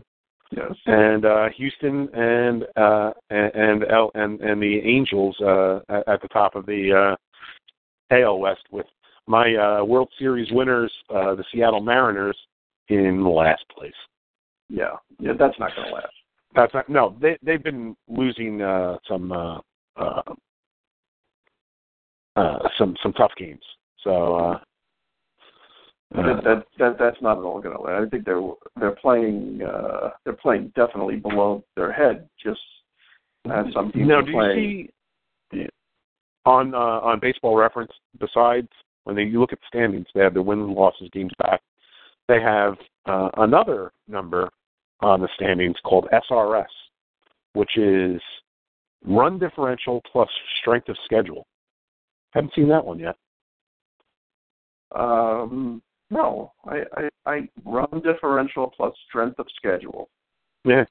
[0.56, 0.72] Yes.
[0.86, 6.22] and uh, Houston and uh, and and, L, and and the Angels uh, at, at
[6.22, 7.16] the top of the
[8.10, 8.86] uh, AL West with
[9.26, 12.36] my uh, World Series winners, uh, the Seattle Mariners,
[12.88, 13.92] in last place.
[14.68, 14.96] Yeah.
[15.18, 15.32] Yeah.
[15.38, 16.12] That's not going to last.
[16.54, 17.16] That's not no.
[17.20, 19.58] They they've been losing uh, some uh,
[19.96, 20.22] uh,
[22.36, 23.62] uh, some some tough games.
[24.02, 24.36] So.
[24.36, 24.58] Uh,
[26.16, 28.06] uh, that, that that that's not at all going to last.
[28.06, 28.40] I think they're
[28.78, 32.28] they're playing uh they're playing definitely below their head.
[32.40, 32.60] Just
[33.46, 34.88] as some teams Now, do you
[35.52, 35.68] see
[36.46, 38.68] on uh, on Baseball Reference besides
[39.04, 41.60] when they you look at the standings, they have their wins and losses games back.
[42.28, 42.74] They have
[43.06, 44.50] uh, another number
[45.00, 46.64] on the standings called SRS,
[47.52, 48.20] which is
[49.04, 50.28] run differential plus
[50.60, 51.46] strength of schedule.
[52.30, 53.16] Haven't seen that one yet.
[54.94, 60.08] Um, no, I, I I run differential plus strength of schedule.
[60.64, 60.84] Yeah.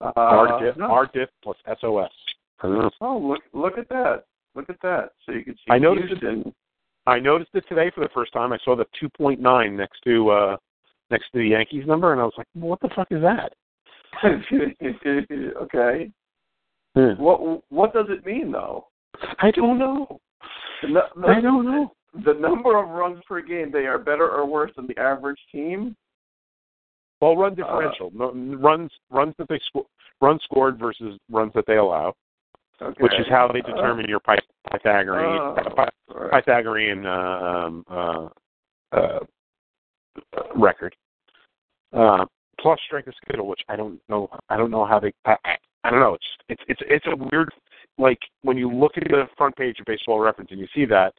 [0.00, 0.86] Uh, R diff, no.
[0.86, 2.10] R diff plus SOS.
[2.60, 2.90] I don't know.
[3.00, 4.24] Oh, look look at that!
[4.54, 5.10] Look at that!
[5.24, 6.54] So you can see I noticed it- Houston.
[7.06, 8.52] I noticed it today for the first time.
[8.52, 10.56] I saw the 2.9 next to uh
[11.10, 13.52] next to the Yankees number, and I was like, well, "What the fuck is that?"
[14.24, 16.10] okay.
[16.96, 17.14] Yeah.
[17.14, 18.86] What what does it mean though?
[19.40, 20.20] I don't know.
[20.82, 21.92] The, nu- the, I don't know.
[22.24, 25.96] the number of runs per game they are better or worse than the average team.
[27.20, 29.88] Well, run differential, no, runs runs that they sco-
[30.20, 32.14] runs scored versus runs that they allow,
[32.82, 33.02] Okay.
[33.02, 36.44] which is how they determine your Pythagorean Oh, Py- all right.
[36.44, 38.28] Pythagorean uh, um, uh,
[38.92, 39.18] uh,
[40.54, 40.94] record.
[41.92, 42.26] Uh,
[42.60, 44.28] plus strength of schedule, which I don't know.
[44.50, 45.12] I don't know how they.
[45.24, 46.14] I, I, I don't know.
[46.14, 47.50] It's it's it's it's a weird.
[47.98, 51.14] Like when you look at the front page of Baseball Reference and you see that,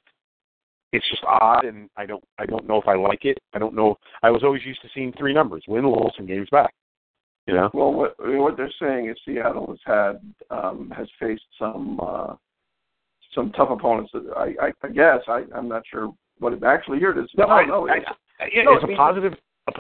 [0.94, 3.40] it's just odd, and I don't I don't know if I like it.
[3.54, 3.98] I don't know.
[4.22, 6.74] I was always used to seeing three numbers: win, loss, and games back.
[7.48, 7.70] You know.
[7.74, 12.36] Well, what what they're saying is Seattle has had um, has faced some uh,
[13.34, 14.12] some tough opponents.
[14.14, 17.30] That I, I, I guess I, I'm not sure what it actually here it is.
[17.38, 19.34] No, I, no, I, it's- I, yeah, no, is it a means- positive.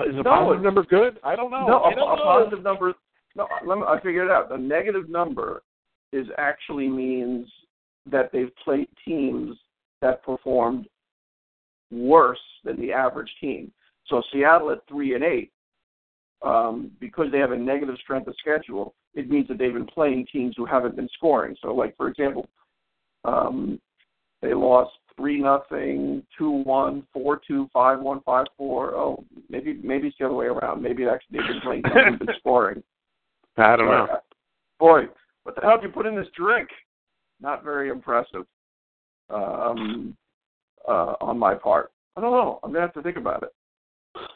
[0.05, 1.18] Is a No, positive number good?
[1.24, 1.65] I don't know.
[1.65, 2.24] no, I a, don't a know.
[2.24, 2.93] positive number.
[3.36, 4.49] No, let me, I figured it out.
[4.49, 5.63] The negative number
[6.11, 7.47] is actually means
[8.11, 9.55] that they've played teams
[10.01, 10.88] that performed
[11.91, 13.72] worse than the average team.
[14.07, 15.51] So Seattle at three and eight,
[16.44, 20.28] um, because they have a negative strength of schedule, it means that they've been playing
[20.32, 21.56] teams who haven't been scoring.
[21.62, 22.48] So, like for example,
[23.26, 23.80] um,
[24.42, 28.96] they lost three nothing, two one, four two, five one, five four.
[28.96, 30.82] Oh, maybe maybe it's the other way around.
[30.82, 32.84] Maybe actually they've been playing teams who've been scoring.
[33.58, 34.08] I don't know.
[34.80, 35.06] Boy,
[35.44, 36.70] what the hell did you put in this drink?
[37.42, 38.46] Not very impressive.
[39.30, 40.16] Um,
[40.88, 42.60] uh, on my part, I don't know.
[42.64, 43.50] I'm gonna have to think about it.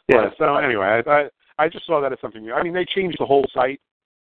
[0.08, 0.30] Yeah.
[0.38, 1.28] So anyway, I, I
[1.58, 2.52] I just saw that as something new.
[2.52, 3.80] I mean, they changed the whole site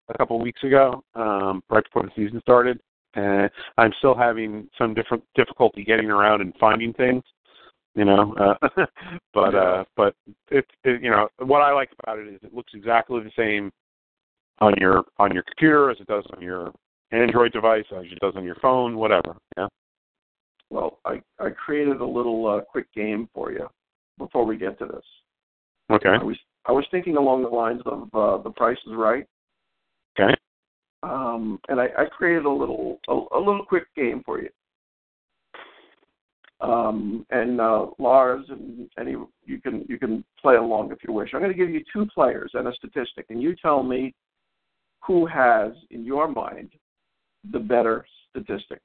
[0.10, 2.80] a couple of weeks ago, um, right before the season started,
[3.16, 7.24] and I'm still having some different difficulty getting around and finding things.
[7.96, 8.68] You know, uh,
[9.34, 10.16] but uh, but
[10.52, 13.72] it's it, you know what I like about it is it looks exactly the same
[14.60, 16.72] on your on your computer as it does on your
[17.12, 19.36] Android device, as it does on your phone, whatever.
[19.58, 19.68] Yeah.
[20.70, 23.68] Well, I I created a little uh, quick game for you
[24.20, 25.06] before we get to this.
[25.90, 26.10] Okay.
[26.10, 26.38] I was
[26.68, 29.26] I was thinking along the lines of uh, the Price is Right,
[30.20, 30.34] Okay.
[31.04, 34.50] um, and I, I created a little a, a little quick game for you.
[36.60, 39.12] Um, and uh, Lars and any
[39.46, 41.30] you can you can play along if you wish.
[41.34, 44.14] I'm going to give you two players and a statistic, and you tell me
[45.06, 46.72] who has in your mind
[47.52, 48.82] the better statistic.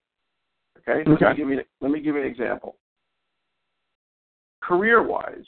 [0.78, 1.02] Okay.
[1.08, 1.30] Let Okay.
[1.30, 2.76] me give you let me give you an example.
[4.60, 5.46] Career wise,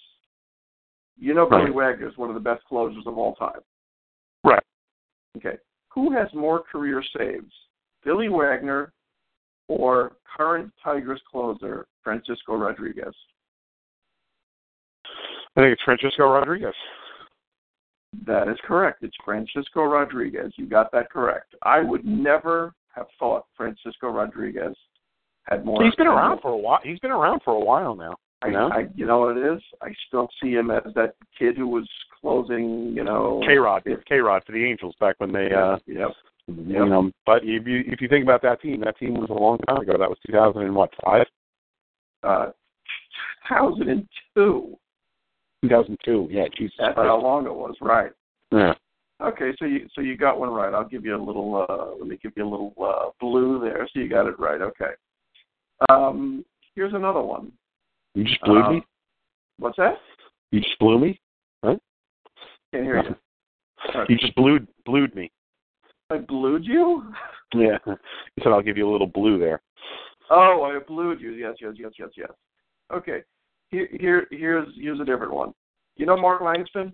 [1.18, 1.92] you know Billy Right.
[1.92, 3.60] Wagner is one of the best closers of all time.
[4.42, 4.62] Right.
[5.36, 5.56] Okay.
[5.92, 7.52] Who has more career saves,
[8.04, 8.92] Billy Wagner
[9.68, 13.14] or current Tigers closer Francisco Rodriguez?
[15.56, 16.74] I think it's Francisco Rodriguez.
[18.26, 19.02] That is correct.
[19.02, 20.52] It's Francisco Rodriguez.
[20.56, 21.54] You got that correct.
[21.62, 24.76] I would never have thought Francisco Rodriguez
[25.44, 25.82] had more.
[25.82, 26.80] He's been around for a while.
[26.82, 28.16] He's been around for a while now.
[28.45, 29.62] I, You know, I, you know what it is?
[29.80, 31.88] I still see him as that kid who was
[32.20, 32.92] closing.
[32.95, 36.11] You know, K Rod, K Rod for the Angels back when they, uh, yep.
[36.47, 37.11] you know.
[37.26, 39.78] But if you if you think about that team, that team was a long time
[39.78, 39.92] ago.
[39.99, 41.26] That was 2000 and what five?
[42.22, 42.47] Uh,
[43.49, 44.76] 2002.
[45.62, 46.28] 2002.
[46.30, 47.09] Yeah, Jesus That's Christ.
[47.09, 48.12] how long it was, right?
[48.53, 48.74] Yeah.
[49.22, 50.74] Okay, so you so you got one right.
[50.74, 51.64] I'll give you a little.
[51.68, 53.88] Uh, let me give you a little uh, blue there.
[53.92, 54.61] So you got it right.
[54.61, 54.92] Okay.
[55.88, 57.53] Um, here's another one.
[58.14, 58.82] You just blew Uh, me.
[59.58, 59.98] What's that?
[60.52, 61.20] You just blew me.
[61.62, 61.78] Right?
[62.72, 63.16] Can't hear you.
[64.08, 65.30] You just blew blued me.
[66.10, 67.12] I blued you?
[67.54, 67.78] Yeah.
[67.86, 67.96] You
[68.42, 69.62] said I'll give you a little blue there.
[70.28, 71.30] Oh, I blued you.
[71.32, 72.30] Yes, yes, yes, yes, yes.
[72.92, 73.22] Okay.
[73.70, 75.52] Here, here, here's here's a different one.
[75.96, 76.92] You know Mark Langston?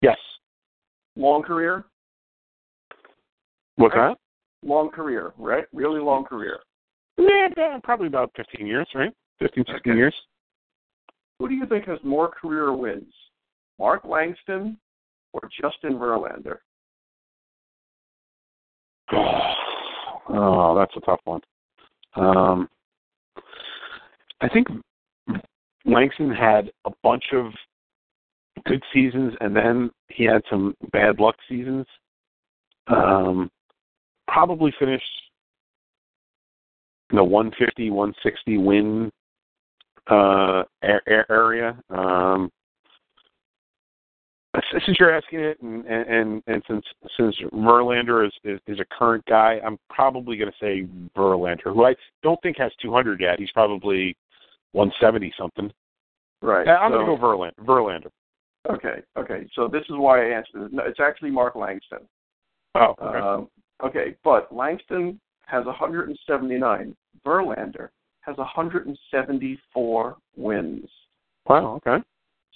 [0.00, 0.16] Yes.
[1.16, 1.86] Long career.
[3.76, 4.10] What's Right.
[4.10, 4.18] that?
[4.68, 5.64] Long career, right?
[5.72, 6.60] Really long career.
[7.16, 9.12] Yeah, probably about 15 years, right?
[9.38, 9.96] 15, 16 Okay.
[9.96, 10.14] years.
[11.38, 13.12] Who do you think has more career wins?
[13.78, 14.78] Mark Langston
[15.32, 16.58] or Justin Verlander?
[20.30, 21.40] Oh, that's a tough one.
[22.14, 22.68] Um,
[24.42, 24.66] I think
[25.86, 27.46] Langston had a bunch of
[28.66, 31.86] good seasons, and then he had some bad luck seasons.
[32.88, 33.50] Um,
[34.26, 35.04] probably finished
[37.10, 39.10] in the 150, 160 win
[40.08, 41.78] uh, area.
[41.90, 42.50] Um,
[44.84, 46.84] since you're asking it, and and, and since
[47.16, 51.84] since Verlander is, is is a current guy, I'm probably going to say Verlander, who
[51.84, 53.38] I don't think has 200 yet.
[53.38, 54.16] He's probably
[54.72, 55.70] 170 something.
[56.40, 56.66] Right.
[56.68, 57.64] I'm so, going to go Verlander.
[57.64, 58.10] Verlander.
[58.70, 59.02] Okay.
[59.16, 59.48] Okay.
[59.54, 60.72] So this is why I answered it.
[60.72, 62.00] No, it's actually Mark Langston.
[62.74, 62.94] Oh.
[63.00, 63.18] Okay.
[63.18, 63.48] Um,
[63.84, 64.16] okay.
[64.24, 66.96] But Langston has 179.
[67.26, 67.88] Verlander
[68.28, 70.88] has 174 wins.
[71.48, 71.80] Wow.
[71.86, 72.04] Okay.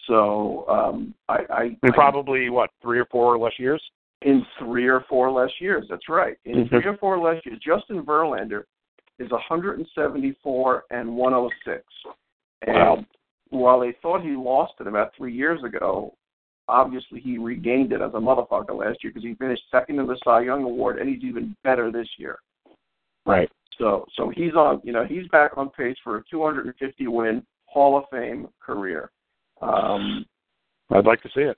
[0.06, 3.82] So um, I, I in probably what three or four less years.
[4.22, 6.36] In three or four less years, that's right.
[6.44, 6.68] In Mm-hmm.
[6.68, 8.64] three or four less years, Justin Verlander
[9.18, 11.82] is 174 and 106.
[12.66, 13.04] And Wow.
[13.50, 16.14] while they thought he lost it about three years ago,
[16.68, 20.16] obviously he regained it as a motherfucker last year because he finished second in the
[20.24, 22.38] Cy Young Award, and he's even better this year.
[23.26, 23.50] Right.
[23.78, 24.80] So, so he's on.
[24.84, 29.10] You know, he's back on pace for a 250 win Hall of Fame career.
[29.60, 30.24] Um,
[30.90, 31.56] I'd like to see it.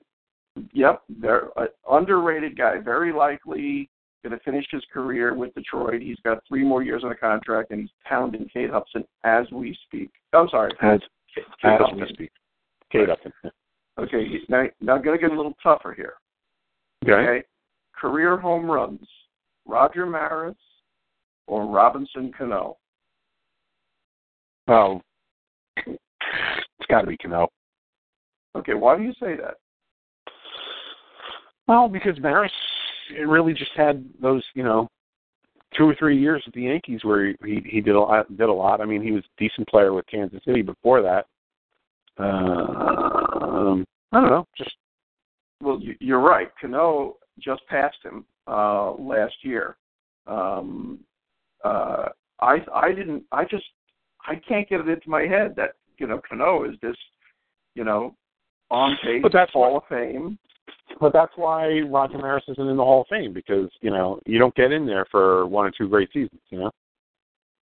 [0.73, 2.79] Yep, they're an underrated guy.
[2.79, 3.89] Very likely
[4.23, 6.01] going to finish his career with Detroit.
[6.01, 9.77] He's got three more years on the contract, and he's pounding Kate Hudson as we
[9.85, 10.09] speak.
[10.33, 10.99] I'm sorry, As
[11.33, 11.99] Kate as Upton.
[11.99, 12.31] we speak.
[12.91, 13.31] Kate Upton.
[13.99, 16.13] Okay, now now going to get a little tougher here.
[17.03, 17.43] Okay.
[17.95, 19.07] career home runs:
[19.65, 20.55] Roger Maris
[21.47, 22.77] or Robinson Cano.
[24.67, 25.01] Oh,
[25.77, 27.47] it's got to be Cano.
[28.55, 29.55] Okay, why do you say that?
[31.67, 32.51] Well, because Maris
[33.15, 34.87] it really just had those, you know,
[35.77, 38.49] two or three years with the Yankees where he he, he did a lot, did
[38.49, 38.81] a lot.
[38.81, 41.25] I mean, he was a decent player with Kansas City before that.
[42.17, 44.71] Uh, um, I don't know, just
[45.61, 46.49] Well, you- you're right.
[46.59, 49.75] Cano just passed him uh, last year.
[50.27, 50.99] Um,
[51.65, 52.09] uh,
[52.41, 53.23] I I didn't.
[53.31, 53.65] I just
[54.27, 56.95] I can't get it into my head that you know Cano is this
[57.75, 58.15] you know
[58.71, 60.37] on pace But that's Hall what- of Fame.
[60.99, 64.37] But that's why Roger Maris isn't in the Hall of Fame because you know you
[64.39, 66.41] don't get in there for one or two great seasons.
[66.49, 66.71] You know.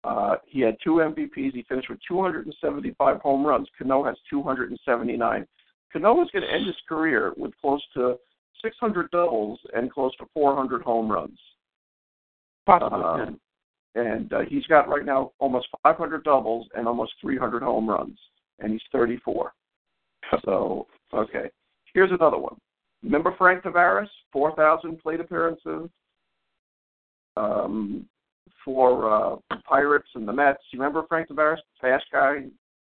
[0.02, 1.54] Uh, he had two MVPs.
[1.54, 3.68] He finished with 275 home runs.
[3.78, 5.46] Cano has 279.
[5.90, 8.16] Cano is going to end his career with close to
[8.62, 11.38] 600 doubles and close to 400 home runs.
[12.66, 13.00] Possibly.
[13.02, 13.40] Um,
[13.94, 18.18] and uh, he's got right now almost 500 doubles and almost 300 home runs,
[18.58, 19.52] and he's 34.
[20.44, 21.50] So, okay.
[21.92, 22.56] Here's another one.
[23.02, 24.08] Remember Frank Taveras?
[24.32, 25.88] 4,000 plate appearances
[27.36, 28.06] um,
[28.64, 30.62] for uh, the Pirates and the Mets.
[30.72, 31.58] You remember Frank Taveras?
[31.80, 32.44] Fast guy?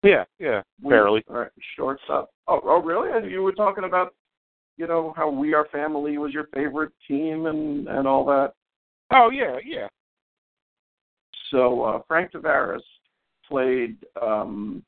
[0.03, 1.23] yeah, yeah, barely.
[1.29, 2.29] All right, shortstop.
[2.47, 3.29] Oh, oh, really?
[3.29, 4.15] You were talking about,
[4.77, 8.53] you know, how We Are Family was your favorite team and and all that.
[9.11, 9.87] Oh yeah, yeah.
[11.51, 12.79] So uh, Frank Taveras
[13.47, 14.83] played um,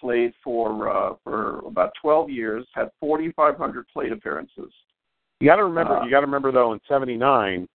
[0.00, 4.72] played for uh, for about 12 years, had 4,500 plate appearances.
[5.40, 5.98] You got to remember.
[5.98, 6.72] Uh, you got to remember though.
[6.72, 7.68] In '79,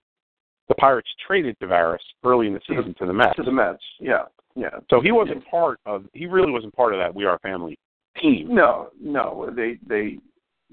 [0.68, 3.36] the Pirates traded Taveras early in the season to the Mets.
[3.36, 4.24] To the Mets, yeah,
[4.56, 4.80] yeah.
[4.90, 6.06] So he wasn't part of.
[6.14, 7.78] He really wasn't part of that We Are Family
[8.20, 8.54] team.
[8.54, 10.18] No, no, they they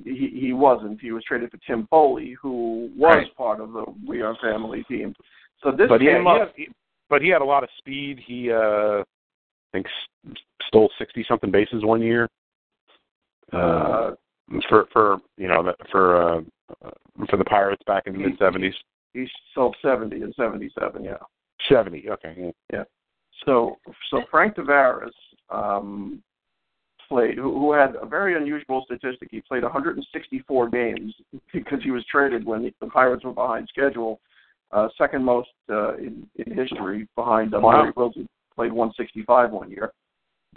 [0.02, 1.00] he he wasn't.
[1.00, 3.36] He was traded for Tim Foley, who was Right.
[3.36, 5.14] part of the We Are Family team.
[5.62, 6.52] So this but he, came he up.
[6.56, 6.68] he,
[7.10, 8.20] but he had a lot of speed.
[8.24, 9.04] He, uh, I
[9.72, 9.86] think,
[10.66, 12.28] stole sixty something bases one year.
[13.52, 16.40] Uh, Uh, for for you know for uh,
[17.28, 18.74] for the Pirates back in the mid seventies.
[19.12, 21.04] he sold 70 and 77.
[21.04, 21.14] Yeah.
[21.68, 22.08] Seventy.
[22.10, 22.52] Okay.
[22.72, 22.84] Yeah.
[23.44, 23.76] So
[24.10, 25.10] so Frank Taveras
[25.50, 26.22] um,
[27.08, 29.28] played, who, who had a very unusual statistic.
[29.30, 31.14] He played 164 games
[31.52, 34.20] because he was traded when the, the Pirates were behind schedule,
[34.72, 37.82] uh, second most uh, in, in history behind uh, Wow.
[37.82, 38.28] Murray Wilson.
[38.54, 39.92] Played 165 one year.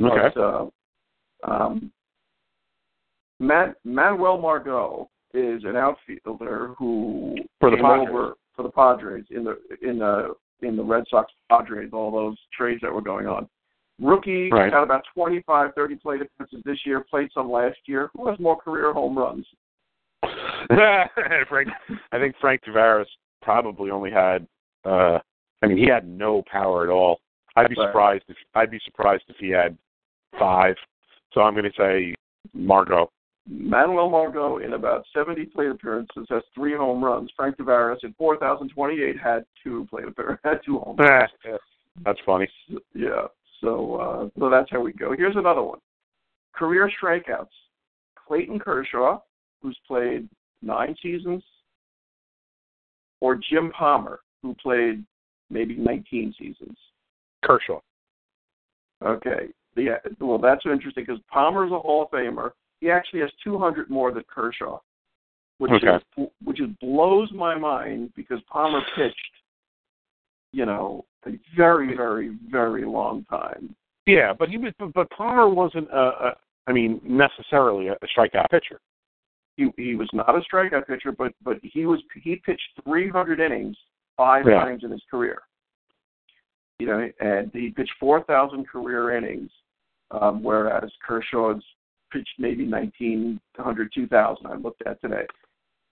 [0.01, 0.30] Okay.
[0.34, 0.66] But, uh,
[1.43, 1.91] um,
[3.39, 8.07] Matt, Manuel Margot is an outfielder who For the Padres.
[8.09, 12.38] over for the Padres in the in the in the Red Sox Padres, all those
[12.55, 13.47] trades that were going on.
[13.99, 14.72] Rookie Right.
[14.72, 18.09] got about 25, 30 plate appearances this year, played some last year.
[18.16, 19.45] Who has more career home runs?
[21.49, 21.70] Frank,
[22.12, 23.05] I think Frank Taveras
[23.42, 24.48] probably only had.
[24.86, 25.20] uh
[25.64, 27.20] I mean, he had no power at all.
[27.56, 29.78] I'd be surprised if I'd be surprised if he had
[30.39, 30.76] five.
[31.34, 32.16] So I'm going to say
[32.54, 33.12] Margot.
[33.48, 37.30] Manuel Margot, in about 70 plate appearances, has three home runs.
[37.36, 41.30] Frank Taveras, in 4,028, had two plate appearances, had two home runs.
[41.46, 41.58] Eh,
[42.06, 42.48] That's funny.
[42.94, 43.28] Yeah.
[43.62, 45.14] So, uh, so that's how we go.
[45.16, 45.80] Here's another one:
[46.54, 47.48] career strikeouts.
[48.28, 49.20] Clayton Kershaw,
[49.62, 50.28] who's played
[50.62, 51.44] nine seasons,
[53.22, 55.03] or Jim Palmer, who played
[55.49, 56.78] maybe 19 seasons.
[57.43, 57.80] Kershaw.
[59.03, 59.47] Okay.
[59.76, 59.97] Yeah.
[60.19, 62.51] Well, that's interesting because Palmer's a Hall of Famer.
[62.82, 64.80] He actually has 200 more than Kershaw,
[65.59, 65.95] which Okay.
[66.17, 69.15] is which is blows my mind because Palmer pitched,
[70.51, 73.76] you know, a very, very, very long time.
[74.07, 76.36] Yeah, but he was, but, Palmer wasn't a, a,
[76.67, 78.80] I mean, necessarily a strikeout pitcher.
[79.62, 83.78] He he was not a strikeout pitcher, but but he was he pitched 300 innings
[84.18, 84.64] five Yeah.
[84.64, 85.41] times in his career.
[86.80, 89.51] You know, and he pitched 4,000 career innings,
[90.09, 91.64] um, whereas Kershaw's
[92.12, 94.47] pitched maybe 1,900, 2,000.
[94.47, 95.28] I looked at today.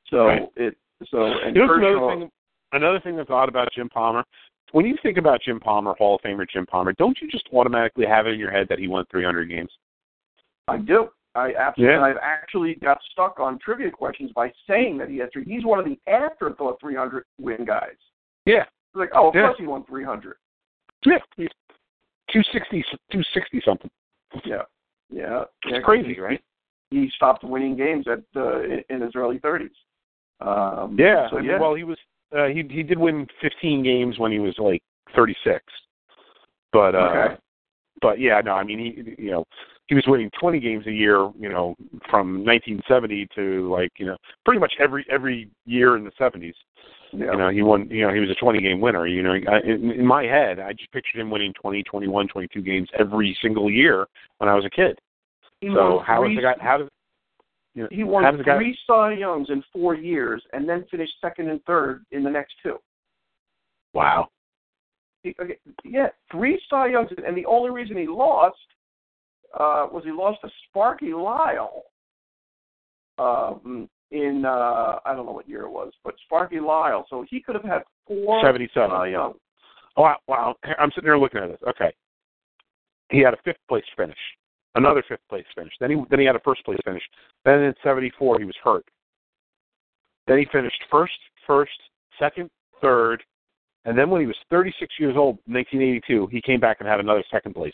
[0.07, 0.49] So Right.
[0.55, 2.09] it so and You know, Kershaw.
[2.09, 2.31] another thing.
[2.71, 4.23] Another thing that's odd about Jim Palmer.
[4.71, 8.05] When you think about Jim Palmer, Hall of Famer Jim Palmer, don't you just automatically
[8.05, 9.71] have it in your head that he won 300 games?
[10.67, 11.09] I do.
[11.35, 11.95] I absolutely.
[11.95, 12.01] Yeah.
[12.01, 15.45] I've actually got stuck on trivia questions by saying that he has three.
[15.45, 17.95] He's one of the afterthought 300 win guys.
[18.45, 19.47] Yeah, It's like, oh, of Yeah.
[19.47, 20.37] course he won 300.
[21.05, 21.49] yeah, he's
[22.31, 23.89] 260, 260 something.
[24.43, 24.63] Yeah,
[25.11, 25.43] yeah.
[25.65, 26.41] It's yeah, crazy, right?
[26.89, 29.69] He stopped winning games at uh, in, in his early 30s.
[30.41, 31.29] Um, Yeah.
[31.29, 31.59] So yeah.
[31.59, 31.97] Well, he was
[32.35, 34.81] uh, he he did win 15 games when he was like
[35.15, 35.63] 36,
[36.71, 37.37] but uh, Okay.
[38.01, 39.45] but yeah, no, I mean he you know
[39.89, 41.75] he was winning 20 games a year, you know,
[42.11, 44.15] from 1970 to like you know
[44.45, 46.53] pretty much every every year in the 70s.
[47.11, 47.31] yeah.
[47.31, 47.89] You know, he won.
[47.89, 49.07] You know, he was a 20 game winner.
[49.07, 52.61] You know, I, in, in my head, I just pictured him winning 20, 21, 22
[52.61, 54.05] games every single year
[54.37, 54.99] when I was a kid.
[55.59, 56.53] he so how is the guy?
[56.61, 56.89] How does
[57.73, 58.57] you know, he how won does the guy?
[58.57, 62.53] three Cy Youngs in four years, and then finished second and third in the next
[62.61, 62.77] two.
[63.95, 64.27] Wow.
[65.23, 68.57] He, okay, yeah, three Cy Youngs, and the only reason he lost
[69.53, 71.83] uh, was he lost to Sparky Lyle
[73.17, 77.05] um, in uh, I don't know what year it was, but Sparky Lyle.
[77.09, 78.89] So he could have had four 77.
[78.89, 79.35] Cy Youngs.
[79.97, 80.55] Oh, wow, wow.
[80.77, 81.59] I'm sitting there looking at this.
[81.67, 81.93] Okay.
[83.11, 84.17] He had a fifth place finish,
[84.75, 85.73] another fifth place finish.
[85.79, 87.01] Then he then he had a first place finish.
[87.43, 88.85] Then in '74 he was hurt.
[90.27, 91.71] Then he finished first, first,
[92.19, 93.23] second, third,
[93.85, 97.23] and then when he was 36 years old, 1982, he came back and had another
[97.31, 97.73] second place.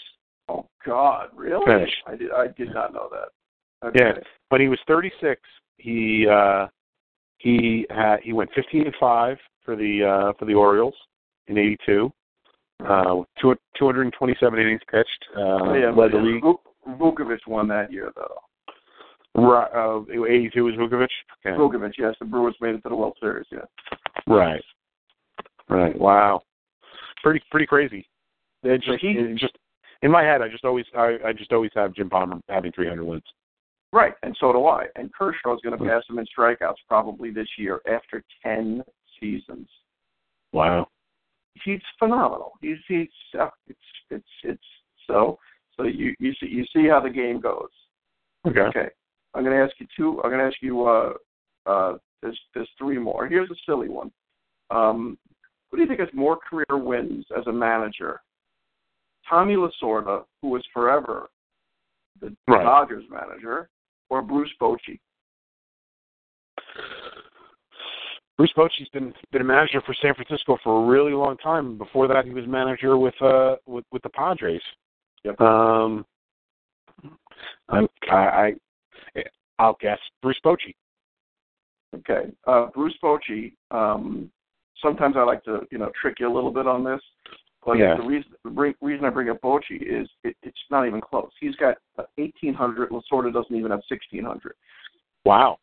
[0.49, 1.65] Oh God, really?
[1.65, 1.91] Finish.
[2.07, 2.31] I did.
[2.31, 3.87] I did not know that.
[3.89, 3.99] Okay.
[3.99, 4.23] Yeah.
[4.49, 5.41] When he was 36,
[5.77, 6.67] he uh,
[7.37, 10.95] he had he went 15 and five for the uh, for the Orioles
[11.47, 12.11] in '82.
[12.85, 15.07] Uh, two, 227 innings pitched.
[15.35, 16.43] Uh, Oh, yeah, led the league.
[16.43, 16.59] Vuk-
[16.99, 18.37] Vuckovich won that year, though.
[19.33, 21.07] Right, uh, 82 was Vuckovich.
[21.45, 21.57] Okay.
[21.57, 23.45] Vuckovich, yes, the Brewers made it to the World Series.
[23.49, 23.59] Yeah.
[24.27, 24.61] Right.
[25.69, 25.97] Right.
[25.97, 26.41] Wow.
[27.23, 28.05] Pretty pretty crazy.
[28.63, 28.99] Just,
[29.39, 29.57] just
[30.01, 33.03] in my head, I just always I, I just always have Jim Palmer having 300
[33.03, 33.23] wins.
[33.91, 34.87] Right, and so do I.
[34.95, 38.83] And Kershaw's going to pass him in strikeouts probably this year after ten
[39.19, 39.69] seasons.
[40.51, 40.87] Wow.
[41.63, 42.53] He's phenomenal.
[42.61, 43.07] He's he's
[43.39, 43.79] uh, it's
[44.09, 44.63] it's it's
[45.07, 45.39] so
[45.77, 47.69] so you you see you see how the game goes.
[48.45, 48.59] Okay.
[48.61, 48.89] Okay,
[49.33, 50.21] I'm going to ask you two.
[50.23, 50.85] I'm going to ask you.
[50.85, 51.13] Uh,
[51.65, 53.27] uh, there's there's three more.
[53.27, 54.11] Here's a silly one.
[54.71, 55.17] Um,
[55.69, 58.19] who do you think has more career wins as a manager?
[59.29, 61.29] Tommy Lasorda, who was forever
[62.21, 62.63] the Right.
[62.63, 63.69] Dodgers manager,
[64.09, 64.99] or Bruce Bochy?
[68.37, 71.77] Bruce Bochy's been been a manager for San Francisco for a really long time.
[71.77, 74.61] Before that, he was manager with uh with with the Padres.
[75.23, 75.39] Yep.
[75.41, 76.05] Um,
[77.69, 78.53] I, I
[79.57, 80.75] I'll guess Bruce Bochy.
[81.95, 83.53] Okay, uh, Bruce Bochy.
[83.71, 84.29] Um,
[84.81, 87.01] sometimes I like to you know trick you a little bit on this,
[87.65, 87.95] but Yeah.
[87.95, 91.31] the reason the reason I bring up Bochy is it, it's not even close.
[91.39, 91.77] He's got
[92.15, 92.89] 1,800.
[92.91, 94.55] Lasorda doesn't even have 1,600.
[95.25, 95.57] Wow.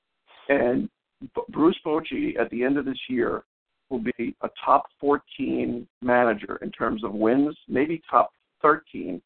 [0.48, 0.90] And
[1.34, 3.44] B- Bruce Bochy, at the end of this year,
[3.88, 8.32] will be a top 14 manager in terms of wins, maybe top
[8.62, 9.22] 13.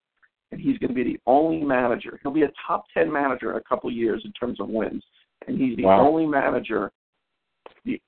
[0.52, 2.20] And he's going to be the only manager.
[2.22, 5.02] He'll be a top 10 manager in a couple of years in terms of wins.
[5.48, 6.06] And he's the Wow.
[6.06, 6.92] only manager.
[7.84, 8.00] The,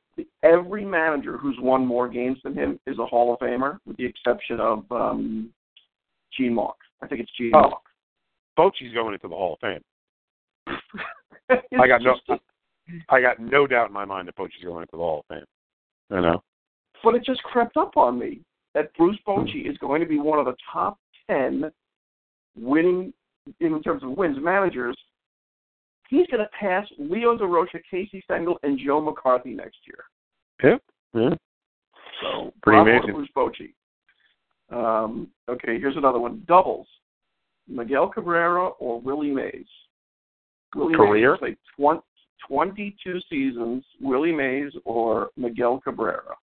[0.43, 4.05] every manager who's won more games than him is a Hall of Famer, with the
[4.07, 5.51] exception of um,
[6.37, 6.75] Gene Mauch.
[7.03, 7.75] I think it's Gene Oh.
[8.59, 9.81] Bochy's going into the Hall of Fame.
[11.81, 12.17] I got no
[13.09, 15.47] I got no doubt in my mind that Bochy's going into the Hall of Fame.
[16.11, 16.43] I know.
[17.05, 18.41] but it just crept up on me
[18.75, 20.99] that Bruce Bochy is going to be one of the top
[21.31, 21.71] ten
[22.57, 23.13] winning
[23.61, 24.97] in terms of wins managers.
[26.09, 30.05] He's going to pass Leo Durocher, Casey Stengel, and Joe McCarthy next year.
[30.63, 31.21] Yeah.
[31.21, 31.35] Yeah.
[32.23, 33.13] So Pretty amazing.
[33.13, 33.73] Bruce Bochy.
[34.71, 36.43] Um, okay, here's another one.
[36.47, 36.87] Doubles.
[37.69, 39.67] Miguel Cabrera or Willie Mays?
[40.75, 41.33] Willie Career?
[41.33, 42.01] Mays played 20,
[42.49, 43.85] 22 seasons.
[44.01, 46.35] Willie Mays or Miguel Cabrera?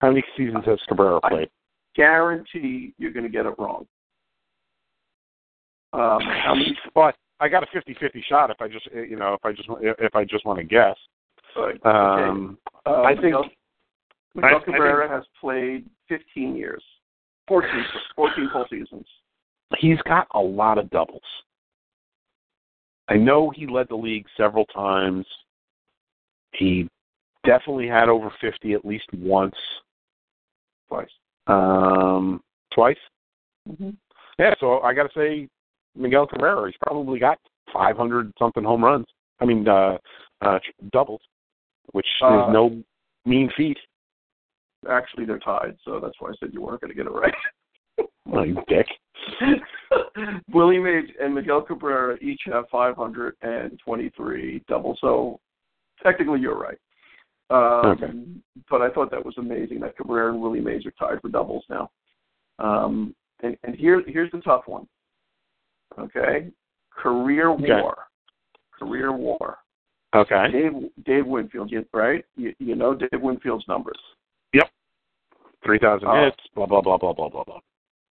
[0.00, 1.50] How many seasons has Cabrera I- played?
[1.96, 3.86] Guarantee you're going to get it wrong.
[5.96, 6.76] Um, how many?
[6.94, 9.68] But I got a 50-50 shot if I just uh, you know if I just
[9.80, 10.96] if I just want to guess.
[11.56, 11.78] Okay.
[11.88, 13.44] Um, Uh, I think- Miguel,
[14.34, 16.82] Miguel I- I Cabrera has played 15 years,
[17.48, 17.70] 14,
[18.14, 19.06] 14 full seasons.
[19.78, 21.22] he's got a lot of doubles.
[23.08, 25.26] I know he led the league several times.
[26.52, 26.88] He
[27.44, 29.54] definitely had over 50 at least once.
[30.88, 31.10] Twice.
[31.46, 32.42] Um,
[32.72, 32.96] twice?
[33.68, 33.90] Mm-hmm.
[34.38, 35.48] Yeah, so I got to say
[35.96, 37.38] Miguel Cabrera, he's probably got
[37.72, 39.06] 500 something home runs.
[39.40, 39.98] I mean, uh,
[40.42, 40.58] uh,
[40.92, 41.20] doubles,
[41.92, 42.82] which Uh, is no
[43.24, 43.78] mean feat.
[44.88, 47.34] Actually, they're tied, so that's why I said you weren't going to get it right.
[48.32, 48.86] Oh, you dick.
[50.52, 55.40] Willie Mays and Miguel Cabrera each have 523 doubles, so
[56.02, 56.78] technically you're right.
[57.50, 58.12] Um, Okay.
[58.68, 61.64] But I thought that was amazing that Cabrera and Willie Mays are tied for doubles
[61.70, 61.88] now.
[62.58, 64.88] Um, and and here here's the tough one.
[65.98, 66.50] Okay,
[66.90, 67.80] career Okay.
[67.82, 68.06] war,
[68.78, 69.58] career war.
[70.14, 70.50] Okay.
[70.52, 72.24] Dave Dave Winfield, you- right?
[72.36, 73.98] You, you know Dave Winfield's numbers.
[74.52, 74.70] Yep.
[75.64, 76.24] 3,000 Oh.
[76.24, 77.60] hits, blah, blah, blah, blah, blah, blah, blah.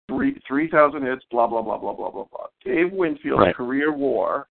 [0.09, 2.47] three three thousand hits, blah blah blah blah blah blah blah.
[2.65, 3.55] Dave Winfield's Right.
[3.55, 4.49] career war,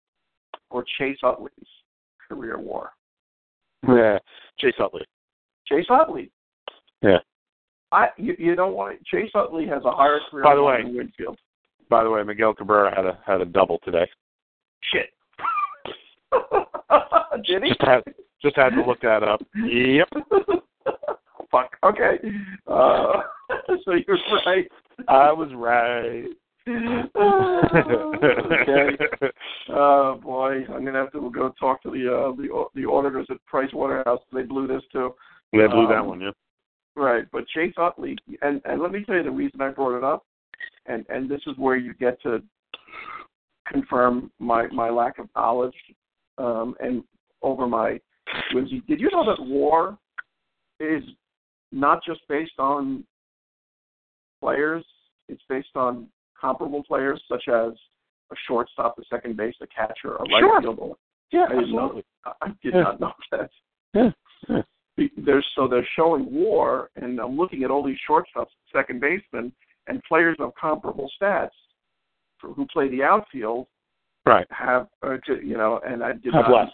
[0.70, 1.68] or Chase Utley's
[2.28, 2.94] career war.
[3.88, 4.20] Yeah,
[4.60, 5.04] Chase Utley.
[5.66, 6.32] Chase Utley.
[7.02, 7.20] Yeah.
[7.92, 10.96] I you, you don't want Chase Utley has a higher career By the way- than
[10.96, 11.40] Winfield.
[11.90, 14.10] By the way, Miguel Cabrera had a had a double today.
[14.92, 15.10] Shit.
[17.46, 17.70] Did he?
[17.70, 18.04] Just had
[18.42, 19.42] just had to look that up.
[19.56, 20.10] Yep.
[21.52, 21.78] Fuck.
[21.84, 22.18] Okay.
[22.68, 23.22] Uh,
[23.86, 24.68] so you're right.
[25.08, 26.26] I was right.
[28.28, 29.32] okay.
[29.70, 33.44] Oh boy, I'm gonna have to go talk to the uh, the the auditors at
[33.46, 34.20] Price Waterhouse.
[34.34, 35.14] They blew this too.
[35.54, 36.32] They blew that Um, one, yeah.
[36.96, 40.04] Right, but Chase Utley, and and let me tell you the reason I brought it
[40.04, 40.26] up,
[40.88, 42.42] and and this is where you get to
[43.68, 45.76] confirm my my lack of knowledge,
[46.38, 47.04] um, and
[47.42, 48.00] over my
[48.54, 48.82] whimsy.
[48.88, 49.98] Did you know that war
[50.80, 51.04] is
[51.72, 53.04] not just based on
[54.42, 54.86] players?
[55.30, 56.08] It's based on
[56.40, 57.74] comparable players such as
[58.32, 60.62] a shortstop, a second base, a catcher, a right Sure.
[60.62, 60.94] fielder.
[61.32, 61.60] Yeah, I know.
[61.60, 62.04] absolutely.
[62.42, 62.82] I did Yeah.
[62.82, 63.50] not know that.
[63.94, 64.12] Yeah.
[64.48, 64.62] yeah.
[65.56, 69.52] So they're showing war, and I'm looking at all these shortstops, second basemen,
[69.88, 71.50] and players of comparable stats
[72.40, 73.68] for, who play the outfield
[74.26, 74.46] Right.
[74.52, 76.52] have, uh, to, you know, and I did Have not.
[76.52, 76.72] less.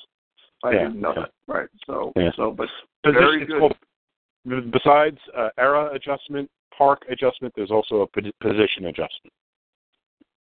[0.63, 1.21] I Yeah, didn't know yeah.
[1.21, 1.31] that.
[1.47, 1.69] Right.
[1.85, 2.31] So, Yeah.
[2.35, 2.69] so, but
[3.03, 3.59] There's very good.
[3.59, 8.07] called- besides uh, era adjustment, park adjustment, there's also a
[8.41, 9.33] position adjustment.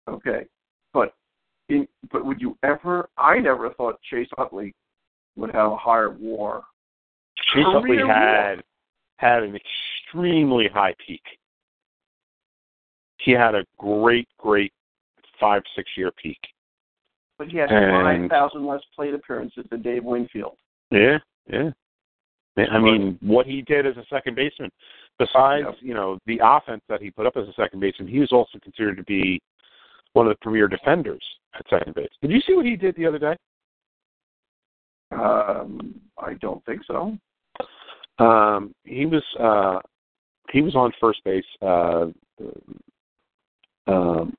[0.07, 0.45] Okay,
[0.93, 1.13] but
[1.69, 3.09] in but would you ever?
[3.17, 4.73] I never thought Chase Utley
[5.35, 6.63] would have a higher WAR.
[7.53, 8.63] Chase Utley Career had
[9.17, 11.23] had an extremely high peak.
[13.25, 14.71] He had a great, great
[15.39, 16.37] five, six year peak.
[17.39, 20.57] But he had And- five thousand less plate appearances than Dave Winfield.
[20.91, 21.17] Yeah,
[21.47, 21.71] yeah.
[22.55, 24.71] Yeah, I mean, what he did as a second baseman,
[25.19, 25.75] besides Yep.
[25.81, 28.59] you know the offense that he put up as a second baseman, he was also
[28.59, 29.41] considered to be
[30.13, 31.23] one of the premier defenders
[31.55, 32.07] at second base.
[32.21, 33.35] Did you see what he did the other day?
[35.11, 37.17] Um, I don't think so.
[38.19, 39.79] Um, he was uh,
[40.51, 41.43] he was on first base.
[41.61, 42.07] Uh,
[43.87, 44.35] um,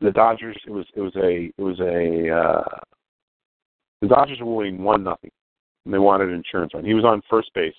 [0.00, 0.56] the Dodgers.
[0.66, 2.78] It was it was a it was a uh,
[4.00, 5.30] the Dodgers were winning one nothing,
[5.84, 6.84] and they wanted an insurance run.
[6.84, 7.74] He was on first base.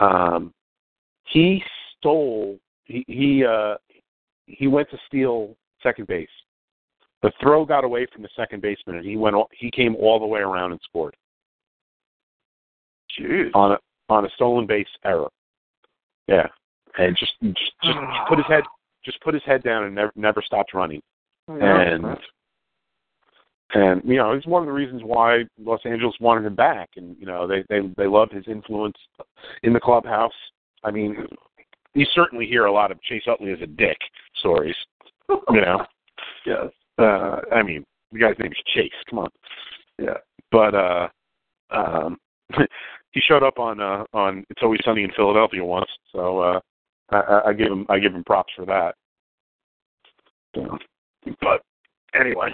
[0.00, 0.52] Um,
[1.24, 1.62] he
[1.98, 2.58] stole.
[2.84, 3.74] He he uh,
[4.46, 6.28] he went to steal second base.
[7.22, 9.36] The throw got away from the second baseman, and he went.
[9.52, 11.16] He came all the way around and scored
[13.18, 13.50] Jeez.
[13.54, 13.78] on a
[14.08, 15.28] on a stolen base error.
[16.28, 16.46] Yeah,
[16.98, 18.64] and just just, just put his head
[19.06, 21.00] just put his head down and never never stopped running.
[21.48, 22.04] And
[23.72, 27.16] and you know it's one of the reasons why Los Angeles wanted him back, and
[27.18, 28.96] you know they they they loved his influence
[29.62, 30.32] in the clubhouse.
[30.84, 31.26] I mean,
[31.94, 33.96] you certainly hear a lot of Chase Utley as a dick
[34.38, 34.76] stories.
[35.28, 35.84] You know,
[36.46, 36.66] yes.
[36.98, 38.92] uh, I mean the guy's name is Chase.
[39.08, 39.30] Come on.
[39.98, 40.18] Yeah.
[40.52, 41.08] but uh
[41.70, 42.18] um
[43.12, 46.60] he showed up on uh on It's Always Sunny in Philadelphia once, so uh
[47.10, 48.94] I, I- give him I give him props for that.
[50.54, 50.78] So,
[51.40, 51.62] but
[52.18, 52.48] anyway,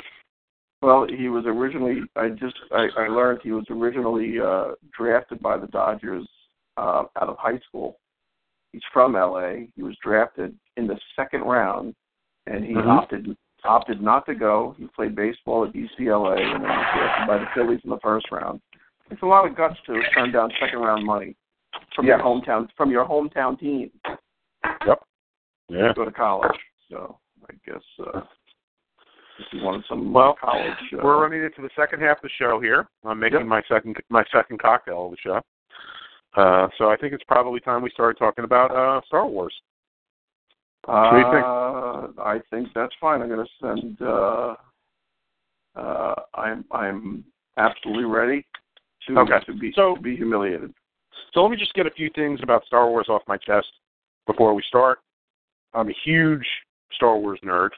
[0.83, 2.01] Well, he was originally.
[2.17, 2.57] I just.
[2.73, 6.27] I, I learned he was originally uh, drafted by the Dodgers
[6.77, 7.99] uh, out of high school,
[8.73, 9.67] He's from LA.
[9.77, 11.95] He was drafted in the second round,
[12.47, 12.87] and he Mhm.
[12.89, 14.75] opted opted not to go.
[14.77, 18.27] He played baseball at UCLA, and then was drafted by the Phillies in the first
[18.33, 18.61] round.
[19.11, 21.37] It's a lot of guts to turn down second round money
[21.95, 23.91] from your hometown from your hometown team
[24.87, 25.03] Yep.
[25.69, 25.93] Yeah.
[25.95, 26.59] go to college.
[26.91, 27.19] So
[27.49, 28.21] I guess uh,
[29.39, 32.31] if you wanted some Well, college, uh, We're running into the second half of the
[32.39, 32.89] show here.
[33.05, 33.47] I'm making Yep.
[33.49, 35.41] my second my second cocktail of the show.
[36.35, 39.55] Uh, so I think it's probably time we started talking about uh, Star Wars.
[40.89, 41.45] Uh, do you think?
[41.45, 43.23] I think that's fine.
[43.23, 44.03] I'm going to send.
[44.03, 44.55] Uh,
[45.77, 47.25] uh, I'm I'm
[47.57, 48.47] absolutely ready
[49.09, 49.41] to Okay.
[49.47, 50.75] to be So- to be humiliated.
[51.35, 53.69] So let me just get a few things about Star Wars off my chest
[54.27, 54.99] before we start.
[55.75, 56.47] I'm a huge
[56.93, 57.71] Star Wars nerd.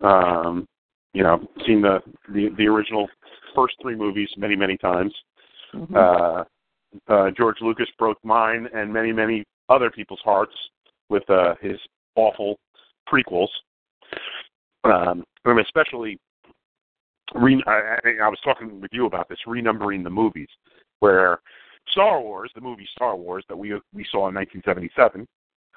[0.00, 0.66] Um,
[1.12, 2.00] you know, seen the,
[2.32, 3.08] the the original
[3.54, 5.14] first three movies many many times.
[5.72, 5.94] Mhm.
[5.94, 6.44] Uh,
[7.12, 10.54] uh, George Lucas broke mine and many many other people's hearts
[11.08, 11.78] with uh, his
[12.16, 12.58] awful
[13.10, 13.48] prequels.
[14.84, 16.18] Um, and especially,
[17.34, 20.48] re- I, I I was talking with you about this renumbering the movies,
[21.00, 21.40] where
[21.90, 25.26] Star Wars, the movie Star Wars that we we saw in 1977,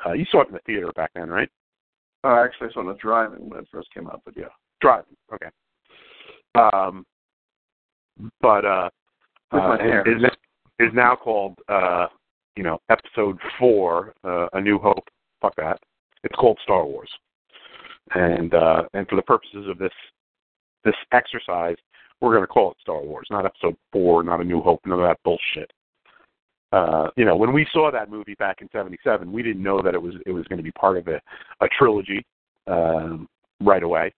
[0.05, 1.49] uh, you saw it in the theater back then, right?
[2.23, 4.47] uh, actually, I saw it in the driving when it first came out, but yeah.
[4.81, 5.49] Driving, okay.
[6.55, 7.05] Um,
[8.41, 8.89] but uh,
[9.51, 10.23] uh, is,
[10.79, 12.07] is now called uh,
[12.55, 15.07] you know Episode Four, uh, A New Hope.
[15.41, 15.79] Fuck that.
[16.23, 17.09] It's called Star Wars,
[18.13, 19.93] and uh, and for the purposes of this
[20.83, 21.77] this exercise,
[22.21, 24.99] we're going to call it Star Wars, not Episode Four, not A New Hope, none
[24.99, 25.71] of that bullshit.
[26.71, 29.93] Uh, you know, when we saw that movie back in '77, we didn't know that
[29.93, 31.21] it was it was going to be part of a,
[31.61, 32.25] a trilogy
[32.67, 33.27] um,
[33.61, 34.13] right away.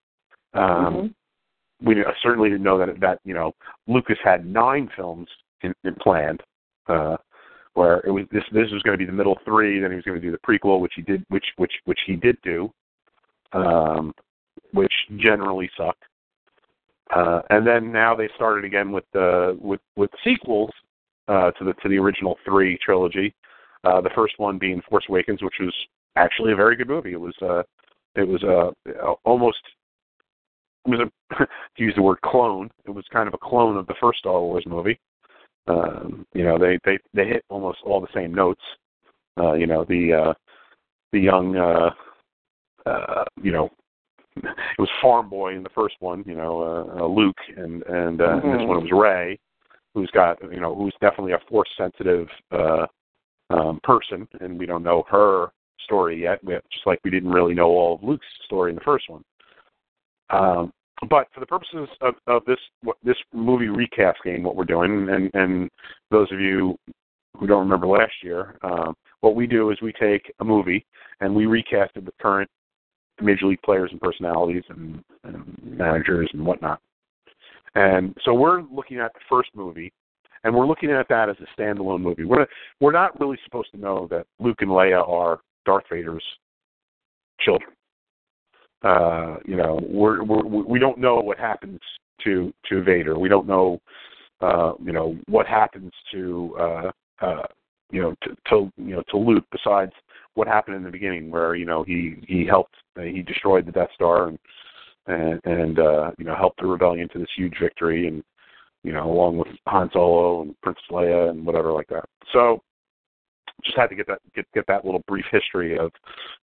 [0.53, 1.13] Um, Mhm.
[1.81, 3.53] we certainly didn't know that that you know
[3.87, 5.29] Lucas had nine films
[5.61, 6.41] in, in planned,
[6.87, 7.17] uh,
[7.73, 10.05] where it was this this was going to be the middle three, then he was
[10.05, 12.71] going to do the prequel, which he did, which which which he did do,
[13.53, 14.13] um,
[14.73, 16.03] which generally sucked.
[17.15, 20.71] Uh, and then now they started again with the with with sequels
[21.29, 23.33] uh, to the to the original three trilogy.
[23.83, 25.73] Uh, the first one being Force Awakens, which was
[26.17, 27.13] actually a very good movie.
[27.13, 27.63] It was uh,
[28.15, 28.71] it was uh,
[29.23, 29.59] almost
[30.85, 31.47] it was a to
[31.83, 32.69] use the word clone.
[32.85, 34.99] It was kind of a clone of the first Star Wars movie.
[35.67, 38.61] Um, you know, they they they hit almost all the same notes.
[39.39, 40.33] Uh, you know, the uh,
[41.13, 41.91] the young, uh,
[42.85, 43.69] uh, you know,
[44.37, 46.23] it was farm boy in the first one.
[46.25, 48.67] You know, uh, uh, Luke, and and, uh, and this Mhm.
[48.67, 49.39] one was Rey,
[49.99, 52.85] who's got you know who's definitely a force sensitive uh,
[53.49, 55.47] um, person, and we don't know her
[55.83, 56.43] story yet.
[56.43, 59.23] We, just like we didn't really know all of Luke's story in the first one.
[60.29, 60.71] Um,
[61.09, 65.07] but for the purposes of, of this what, this movie recast game, what we're doing,
[65.09, 65.69] and, and
[66.11, 66.77] those of you
[67.37, 70.85] who don't remember last year, um, what we do is we take a movie
[71.21, 72.49] and we recast it with current
[73.21, 76.79] major league players and personalities and, and managers and whatnot.
[77.75, 79.93] And so we're looking at the first movie,
[80.43, 82.25] and we're looking at that as a standalone movie.
[82.25, 82.47] We're
[82.79, 86.23] we're not really supposed to know that Luke and Leia are Darth Vader's
[87.39, 87.71] children.
[88.81, 91.79] Uh, you know, we're, we're we don't know what happens
[92.23, 93.19] to to Vader.
[93.19, 93.81] We don't know,
[94.41, 96.91] uh, you know, what happens to uh,
[97.21, 97.43] uh,
[97.91, 99.91] you know to, to you know to Luke besides
[100.35, 103.89] what happened in the beginning, where you know he he helped he destroyed the Death
[103.93, 104.39] Star and
[105.09, 108.23] and and uh, you know helped the rebellion to this huge victory and
[108.83, 112.05] you know along with Han Solo and Princess Leia and whatever like that.
[112.31, 112.61] So
[113.65, 115.91] just had to get that get get that little brief history of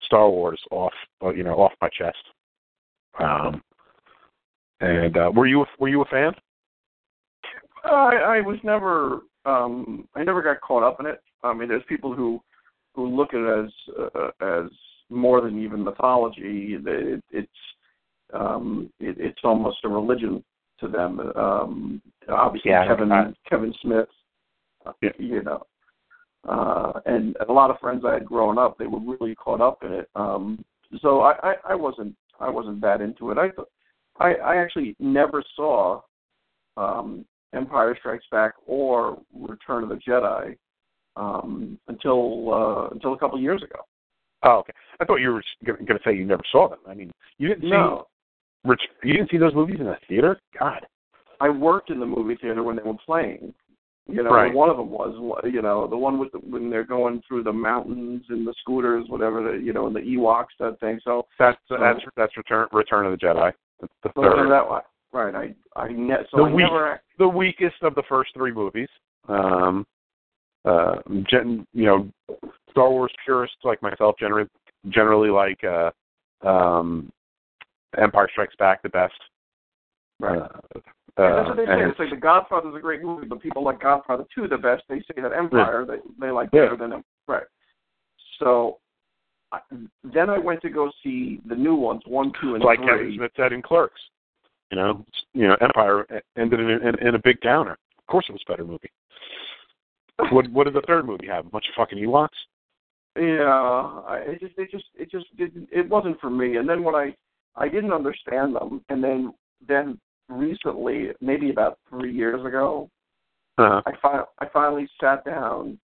[0.05, 0.93] Star Wars off
[1.25, 2.19] uh, you know off my chest.
[3.19, 3.63] Um,
[4.81, 6.33] and uh, were you a, were you a fan?
[7.85, 11.21] I, I was never um I never got caught up in it.
[11.43, 12.43] I mean, there's people who
[12.95, 14.71] who look at it as uh, as
[15.09, 16.77] more than even mythology.
[16.85, 17.49] It, it's
[18.33, 20.43] um it, it's almost a religion
[20.81, 21.21] to them.
[21.37, 24.09] Um obviously Yeah, Kevin I- Kevin Smith,
[24.85, 25.11] uh, Yeah.
[25.19, 25.63] you know.
[26.49, 29.61] Uh and and a lot of friends I had growing up, they were really caught
[29.61, 30.09] up in it.
[30.15, 30.65] Um
[31.01, 33.39] so I, I, I wasn't I wasn't that into it.
[33.39, 33.69] I thought
[34.19, 36.01] I, I actually never saw
[36.77, 37.25] um
[37.55, 40.57] Empire Strikes Back or Return of the Jedi
[41.17, 43.81] um, until uh, until a couple of years ago.
[44.43, 44.73] Oh, okay.
[45.01, 46.81] I thought you were going to say you never saw them.
[46.87, 48.07] I mean, you didn't see No,
[48.67, 50.39] Rich, you didn't see those movies in the theater.
[50.59, 50.87] God.
[51.41, 53.53] I worked in the movie theater when they were playing.
[54.09, 54.55] You know, Right.
[54.55, 55.15] one of them was
[55.45, 59.05] you know the one with the, when they're going through the mountains and the scooters,
[59.09, 61.01] whatever the you know, and the Ewoks that thing.
[61.03, 63.53] So That's So- that's that's Return Return of the Jedi.
[63.81, 64.49] That's the third.
[64.51, 64.85] that was.
[65.13, 65.35] Right.
[65.35, 68.89] I I ne- so The I weak- never the weakest of the first three movies.
[69.29, 69.85] Um,
[70.65, 70.97] uh,
[71.29, 72.09] gen, you know,
[72.71, 74.49] Star Wars purists like myself generally
[74.91, 75.91] generally like uh,
[76.47, 77.11] um,
[77.99, 79.15] Empire Strikes Back the best.
[80.21, 80.39] Right.
[80.39, 80.49] Uh,
[81.19, 81.83] and that's what they uh, say.
[81.83, 84.83] and It's like The Godfather's a great movie, but people like Godfather 2 the best.
[84.89, 86.65] They say that Empire they they like Yeah.
[86.67, 87.05] better than them.
[87.27, 87.45] Right.
[88.39, 88.79] So
[89.53, 89.61] I,
[90.03, 92.87] then I went to go see the new ones, one, two, and It's like three.
[92.89, 94.01] Kevin Smith said in Clerks.
[94.71, 96.07] You know, you know, Empire
[96.37, 97.79] ended in, in, in a big downer.
[97.99, 98.91] Of course, it was a better movie.
[100.33, 101.47] What What did the third movie have?
[101.47, 102.29] A bunch of fucking Ewoks.
[103.17, 106.57] Yeah, I, it just it just it just didn't it wasn't for me.
[106.57, 107.15] And then when I
[107.57, 109.33] I didn't understand them, and then
[109.67, 112.91] then recently, maybe about three years ago,
[113.59, 113.81] Uh-huh.
[113.87, 115.79] I fi- I finally sat down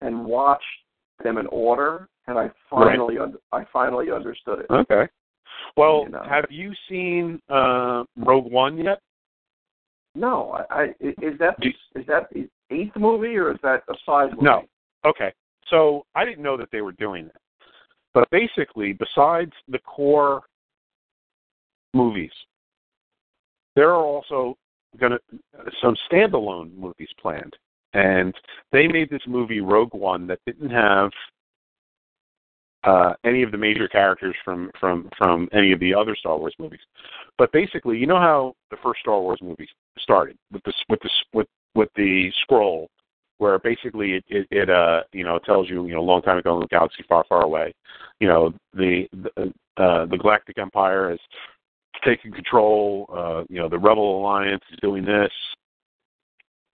[0.00, 0.64] and watched
[1.24, 4.66] them in order, and I finally un- I finally understood it.
[4.70, 5.08] Okay.
[5.76, 6.22] Well, You know.
[6.22, 9.00] have you seen uh, Rogue One yet?
[10.14, 13.94] No, I, I is that Do- is that the eighth movie or is that a
[14.04, 14.44] side movie?
[14.44, 14.64] No.
[15.04, 15.32] Okay.
[15.68, 17.40] So I didn't know that they were doing that.
[18.14, 20.42] But basically, besides the core
[21.96, 22.32] movies,
[23.74, 24.56] there are also
[24.98, 25.20] going to
[25.82, 27.54] some standalone movies planned,
[27.94, 28.34] and
[28.72, 31.10] they made this movie Rogue One that didn't have
[32.84, 36.54] uh, any of the major characters from from from any of the other Star Wars
[36.58, 36.80] movies.
[37.36, 39.68] But basically, you know how the first Star Wars movie
[39.98, 42.88] started with this with this with with the scroll
[43.38, 46.38] where basically it, it, it uh you know tells you you know a long time
[46.38, 47.74] ago in a galaxy far far away
[48.20, 51.18] you know the the, uh, the galactic empire has
[52.06, 55.32] taken control uh you know the rebel alliance is doing this.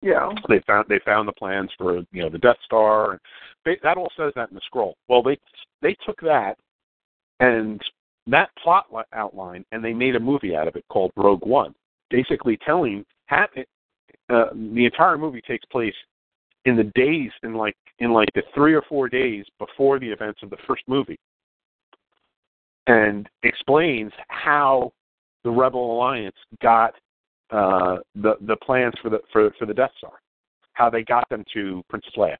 [0.02, 0.30] Yeah.
[0.48, 3.18] they found they found the plans for you know the death star.
[3.64, 4.96] They, that all says that in the scroll.
[5.08, 5.38] Well they
[5.82, 6.56] they took that
[7.40, 7.80] and
[8.28, 11.74] that plot outline and they made a movie out of it called rogue one
[12.10, 13.48] basically telling ha-
[14.28, 15.94] uh, the entire movie takes place
[16.64, 20.40] in the days in like in like the three or four days before the events
[20.42, 21.18] of the first movie
[22.86, 24.92] and explains how
[25.46, 26.92] the rebel alliance got
[27.52, 30.14] uh the the plans for the for for the death star
[30.72, 32.34] how they got them to princess leia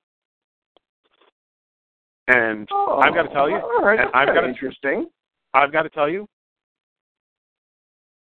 [2.27, 5.07] and Oh, i've got to tell you all right, and that's i've got to interesting.
[5.55, 6.27] i've got to tell you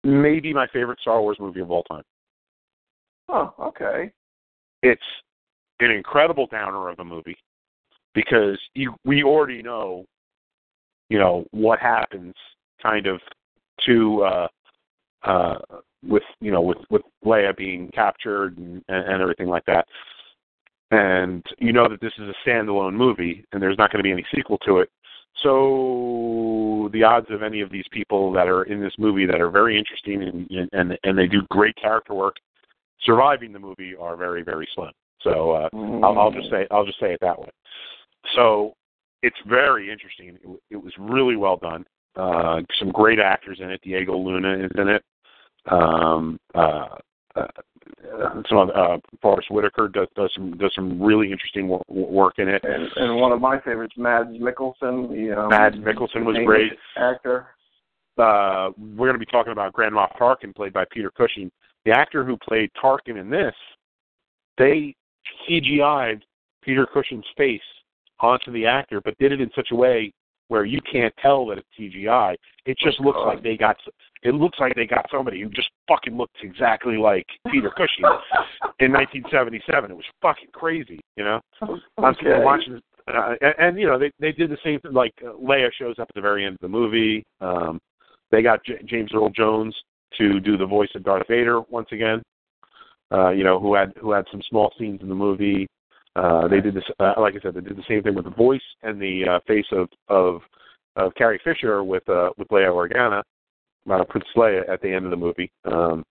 [0.04, 2.04] maybe my favorite star wars movie of all time
[3.30, 4.12] Oh, okay.
[4.84, 5.02] it's
[5.80, 7.38] an incredible downer of a movie
[8.14, 10.04] because you we already know
[11.10, 12.34] you know what happens
[12.84, 13.22] kind of
[13.86, 14.48] to uh
[15.26, 15.58] uh
[16.08, 19.88] with you know with with Leia being captured and, and everything like that
[20.92, 24.12] and you know that this is a standalone movie and there's not going to be
[24.12, 24.90] any sequel to it
[25.44, 29.50] so the odds of any of these people that are in this movie that are
[29.50, 32.36] very interesting and and and they do great character work
[33.02, 34.92] surviving the movie are very very slim
[35.22, 35.70] so uh
[36.06, 37.50] I'll, I'll just say I'll just say it that way.
[38.36, 38.74] So
[39.24, 40.30] it's very interesting.
[40.30, 41.86] It, it was really well done.
[42.16, 43.82] Uh, some great actors in it.
[43.82, 45.04] Diego Luna is in it.
[45.72, 46.98] Um, uh,
[47.36, 47.48] uh,
[48.50, 52.48] some of, uh, Forest Whitaker does does some does some really interesting work, work in
[52.48, 52.64] it.
[52.64, 55.10] And, and one of my favorites, Mads Mikkelsen.
[55.10, 56.72] The, um, Mads Mikkelsen was great.
[56.98, 57.48] Actor.
[58.18, 61.52] Uh, we're going to be talking about Grand Moff Tarkin, played by Peter Cushing.
[61.84, 63.54] The actor who played Tarkin in this,
[64.58, 64.96] they
[65.48, 66.24] CGI'd
[66.62, 67.62] Peter Cushing's face
[68.20, 70.14] onto the actor, but did it in such a way
[70.48, 72.36] where you can't tell that it's CGI.
[72.66, 73.78] It just looks like they got
[74.24, 78.06] it looks like they got somebody who just fucking looks exactly like Peter Cushing
[78.80, 79.92] in 1977.
[79.92, 81.40] It was fucking crazy, you know.
[81.62, 84.94] I'm sitting watching, uh, and, and you know they they did the same thing.
[84.94, 87.24] Like uh, Leia shows up at the very end of the movie.
[87.42, 87.80] Um,
[88.32, 89.76] they got J- James Earl Jones
[90.18, 92.22] to do the voice of Darth Vader once again.
[93.12, 95.68] Uh, you know who had who had some small scenes in the movie.
[96.16, 98.32] Uh, they did this, uh, like I said, they did the same thing with the
[98.32, 100.42] voice and the uh, face of of
[100.96, 103.22] of Carrie Fisher with uh, with Leia Organa,
[103.92, 105.52] uh, Princess Leia at the end of the movie.
[105.66, 106.06] Um,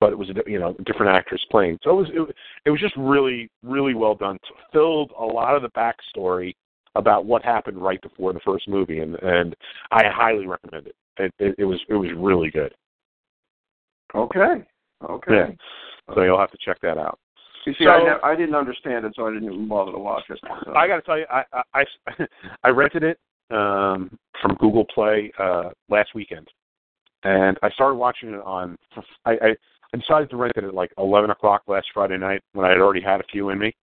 [0.00, 1.78] but it was a you know a different actress playing.
[1.82, 4.38] So it was it, it was just really really well done.
[4.72, 6.54] Filled a lot of the backstory
[6.94, 9.54] about what happened right before the first movie, and and
[9.90, 10.96] I highly recommend it.
[11.18, 12.74] It it, it was it was really good.
[14.14, 14.64] Okay.
[15.08, 15.32] Okay.
[15.32, 16.14] Yeah.
[16.14, 17.18] So you'll have to check that out.
[17.64, 20.24] You see, I, ne- I didn't understand it, so I didn't even bother to watch
[20.28, 20.38] it.
[20.42, 20.74] So.
[20.74, 22.24] I got to tell you, I, I I
[22.64, 23.18] I rented it
[23.50, 26.48] um, from Google Play uh, last weekend,
[27.24, 28.76] and I started watching it on.
[29.24, 29.56] I, I
[29.94, 32.78] I decided to rent it at like eleven o'clock last Friday night when I had
[32.78, 33.74] already had a few in me,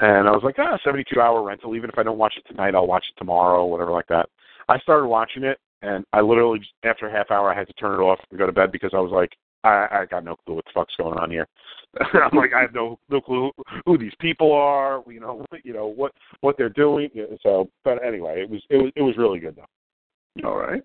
[0.00, 1.76] and I was like, ah, seventy-two hour rental.
[1.76, 4.28] Even if I don't watch it tonight, I'll watch it tomorrow, whatever like that.
[4.68, 8.00] I started watching it, and I literally after a half hour I had to turn
[8.00, 9.30] it off and go to bed because I was like,
[9.64, 11.46] I, I got no clue what the fuck's going on here.
[12.00, 13.50] I'm like, I have no no clue
[13.84, 15.02] who these people are.
[15.08, 17.08] You know, you know what what they're doing.
[17.42, 20.48] So, but anyway, it was it was it was really good though.
[20.48, 20.82] All right.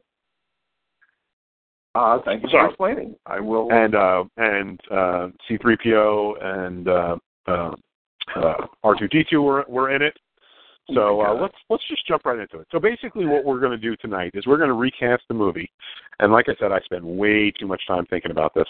[1.95, 3.15] Uh, thank you So- for explaining.
[3.25, 3.71] I will.
[3.71, 7.15] And uh, and uh, C3PO and uh,
[7.47, 7.71] uh,
[8.35, 10.17] uh, R2D2 were were in it.
[10.89, 12.67] So Oh uh, let's let's just jump right into it.
[12.71, 15.71] So basically, what we're going to do tonight is we're going to recast the movie,
[16.19, 18.67] and like I said, I spent way too much time thinking about this.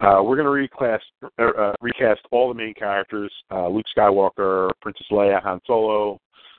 [0.00, 1.04] Uh, we're going to recast
[1.38, 6.18] uh, uh, recast all the main characters: uh, Luke Skywalker, Princess Leia, Han Solo,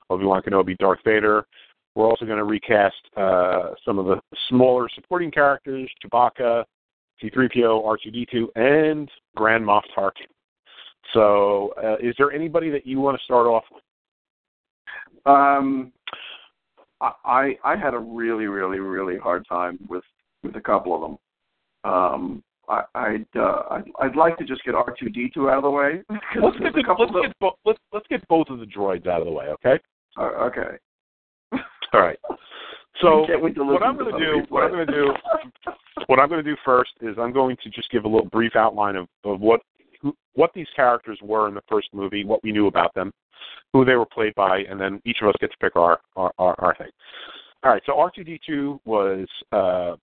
[0.10, 1.46] Obi Wan Kenobi, Darth Vader.
[1.96, 6.64] We're also going to recast uh, some of the smaller supporting characters: Chewbacca,
[7.22, 10.28] C-3PO, R2D2, and Grand Moff Tarkin.
[11.14, 13.84] So, uh, is there anybody that you want to start off with?
[15.26, 15.92] Um,
[17.02, 20.04] I I had a really really really hard time with
[20.44, 21.92] with a couple of them.
[21.92, 25.58] Um, I, I'd uh, I'd I'd like to just get R two D two out
[25.58, 26.02] of the way.
[26.42, 29.08] Let's get, the, couple let's, of get bo- let's let's get both of the droids
[29.08, 29.80] out of the way, okay?
[30.18, 30.78] uh, okay.
[31.94, 32.20] All right.
[33.02, 35.14] So what I'm going to do, what I'm going to do,
[36.08, 38.56] what I'm going to do first is I'm going to just give a little brief
[38.56, 39.62] outline of, of what
[40.34, 43.12] what these characters were in the first movie, what we knew about them,
[43.74, 46.32] who they were played by, and then each of us gets to pick our our,
[46.38, 46.90] our, our thing.
[47.64, 47.82] All right.
[47.86, 49.96] So R2D2 was uh,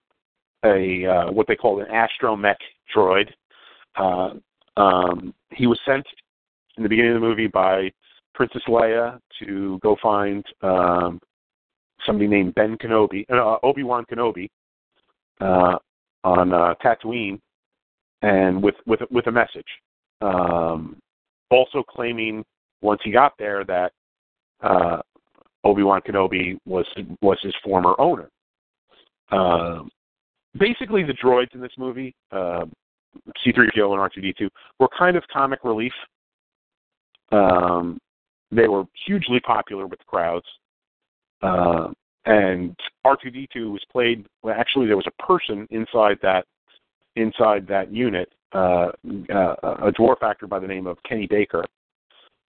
[0.65, 2.57] a uh, what they call an astromech
[2.95, 3.29] droid.
[3.97, 4.35] Uh,
[4.81, 6.05] um, he was sent
[6.77, 7.91] in the beginning of the movie by
[8.35, 11.21] Princess Leia to go find um,
[12.07, 14.49] somebody named Ben Kenobi, uh, Obi Wan Kenobi,
[15.41, 15.77] uh,
[16.25, 17.39] on uh, Tatooine,
[18.23, 19.67] and with with with a message.
[20.23, 20.97] Um,
[21.51, 22.45] also claiming
[22.81, 23.93] once he got there that
[24.63, 25.01] uh,
[25.65, 26.87] Obi Wan Kenobi was
[27.21, 28.29] was his former owner.
[29.31, 29.91] Um,
[30.59, 32.65] basically, the droids in this movie, uh,
[33.43, 35.93] C-3PO and R2D2, were kind of comic relief.
[37.31, 37.99] Um,
[38.51, 40.47] they were hugely popular with the crowds.
[41.41, 41.89] Uh,
[42.27, 44.27] and R2D2 was played.
[44.43, 46.45] Well, actually, there was a person inside that
[47.17, 48.91] inside that unit, uh,
[49.31, 51.65] uh, a dwarf actor by the name of Kenny Baker,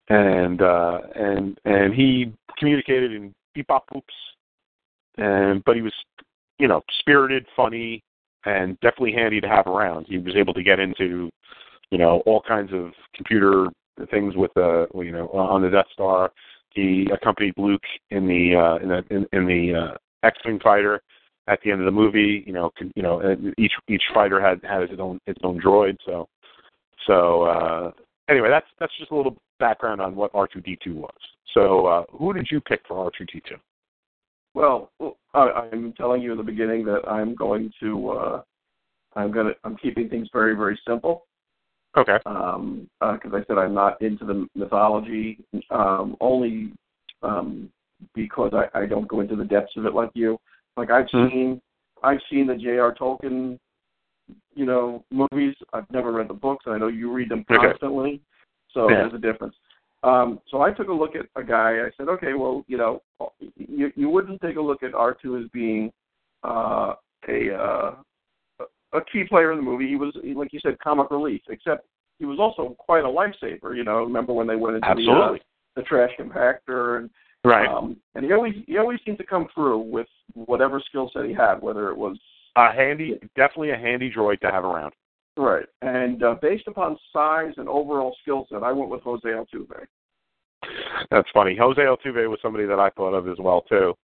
[0.09, 4.01] and uh, and and he communicated in beep bop boops,
[5.17, 5.93] and but he was,
[6.59, 8.03] you know, spirited, funny,
[8.45, 10.05] and definitely handy to have around.
[10.07, 11.29] He was able to get into,
[11.91, 13.67] you know, all kinds of computer
[14.09, 16.31] things with the, you know, on the Death Star.
[16.73, 21.01] He accompanied Luke in the uh, in the in, in the uh, X-wing fighter
[21.47, 22.43] at the end of the movie.
[22.45, 25.97] You know, you know, each each fighter had had its own its own droid.
[26.05, 26.27] So,
[27.07, 27.91] so uh,
[28.29, 31.13] anyway, that's that's just a little background on what R2D2 was.
[31.53, 33.57] So, uh, who did you pick for R2D2?
[34.53, 34.91] Well,
[35.33, 38.41] I, I'm telling you in the beginning that I'm going to uh,
[39.15, 41.25] I'm gonna I'm keeping things very very simple.
[41.97, 42.17] Okay.
[42.25, 45.39] um because I said I'm not into the mythology
[45.71, 46.71] um only
[47.21, 47.69] um
[48.15, 50.39] because I, I don't go into the depths of it like you.
[50.77, 51.27] Like I've Hmm.
[51.27, 51.61] seen
[52.03, 52.93] I've seen the J.R.
[52.93, 53.59] Tolkien
[54.55, 55.55] you know movies.
[55.73, 57.67] I've never read the books and I know you read them Okay.
[57.67, 58.21] constantly.
[58.69, 59.01] So Yeah.
[59.01, 59.55] there's a difference.
[60.03, 63.01] Um so I took a look at a guy, I said, Okay, well, you know,
[63.55, 65.91] you you wouldn't take a look at R two as being
[66.43, 66.95] uh
[67.27, 67.95] a uh
[68.93, 69.87] a key player in the movie.
[69.87, 71.41] He was, like you said, comic relief.
[71.49, 71.87] Except
[72.19, 73.75] he was also quite a lifesaver.
[73.75, 75.37] You know, remember when they went into the, uh,
[75.75, 77.09] the trash compactor and
[77.43, 77.67] Right.
[77.67, 81.33] um, and he always he always seemed to come through with whatever skill set he
[81.33, 82.17] had, whether it was
[82.55, 84.93] a handy, definitely a handy droid to have around.
[85.37, 85.65] right.
[85.81, 89.85] And uh, based upon size and overall skill set, I went with Jose Altuve.
[91.09, 91.55] That's funny.
[91.59, 93.95] Jose Altuve was somebody that I thought of as well too.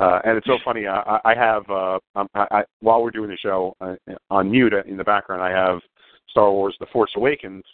[0.00, 0.86] Uh, and it's so funny.
[0.86, 3.94] I, I have uh, um, I, I, while we're doing the show uh,
[4.30, 5.80] on mute in the background, I have
[6.28, 7.64] Star Wars: The Force Awakens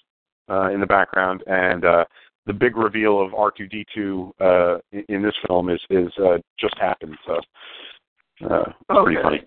[0.48, 2.04] uh, in the background, and uh,
[2.46, 7.16] the big reveal of R2D2 uh, in, this film is is uh, just happened.
[7.26, 7.34] So
[8.50, 9.42] uh, it's pretty funny.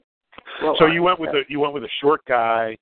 [0.62, 2.78] Well, So you went with a you went with a short guy,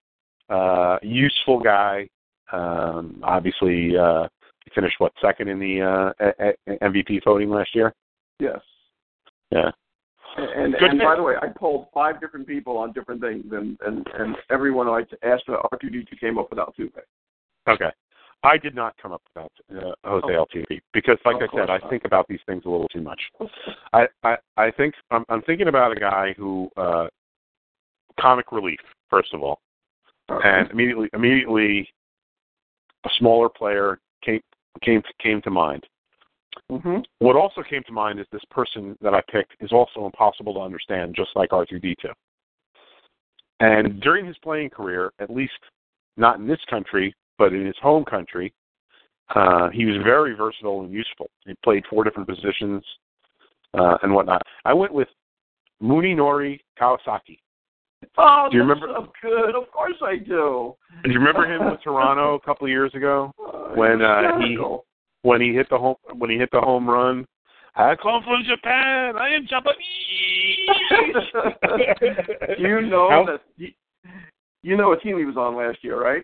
[0.50, 2.08] uh, useful guy.
[2.52, 4.28] Um, obviously, uh,
[4.64, 7.94] he finished what second in the uh, MVP voting last year.
[8.40, 8.60] yes.
[9.52, 9.72] Yeah.
[10.38, 11.08] And, Good and pick.
[11.08, 14.88] by the way, I polled five different people on different things, and and and everyone
[14.88, 16.92] I asked for R2D2 came up with Altuve.
[17.70, 17.90] Okay.
[18.44, 21.68] I did not come up with that, uh, Jose Altuve because, like Of I said,
[21.68, 23.20] course I think about these things a little too much.
[23.94, 27.08] I I, I think I'm, I'm thinking about a guy who uh,
[28.20, 28.80] comic relief
[29.10, 29.60] first of all,
[30.30, 31.90] and immediately immediately
[33.06, 34.42] a smaller player came
[34.84, 35.84] came came to mind.
[36.70, 40.54] hmm What also came to mind is this person that I picked is also impossible
[40.56, 42.12] to understand, just like R2D2.
[43.60, 45.54] And during his playing career, at least
[46.18, 48.54] not in this country, but in his home country,
[49.36, 51.30] uh, he was very versatile and useful.
[51.46, 52.84] He played four different positions
[53.74, 54.42] uh, and whatnot.
[54.66, 55.08] I went with
[55.82, 57.40] Munenori Kawasaki.
[58.18, 59.56] Oh, Do you that's remember- so good.
[59.56, 60.76] Of course I do.
[61.04, 64.58] Do you remember him with Toronto a couple of years ago Uh, when uh, he
[65.24, 67.26] when he hit the home when he hit the home run?
[67.76, 69.18] I come from Japan.
[69.18, 69.80] I am Japanese.
[72.60, 73.70] you know How- that you,
[74.62, 76.24] you know what team he was on last year, right?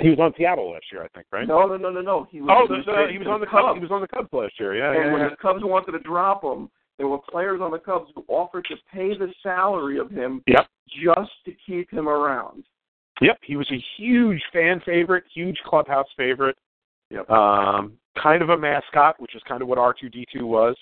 [0.00, 1.46] He was on Seattle last year, I think, right?
[1.48, 2.26] No, no, no, no, no.
[2.30, 3.64] He was, Oh, he traded he was on the Cubs.
[3.66, 3.76] Cubs.
[3.76, 4.74] He was on the Cubs last year.
[4.76, 5.28] Yeah, and yeah, when yeah.
[5.30, 6.68] the Cubs wanted to drop him,
[6.98, 10.66] there were players on the Cubs who offered to pay the salary of him Yep.
[11.02, 12.64] just to keep him around.
[13.20, 16.56] Yep, he was a huge fan favorite, huge clubhouse favorite.
[17.10, 17.28] Yep.
[17.30, 17.92] Um,
[18.22, 20.76] kind of a mascot, which is kind of what R two D two was.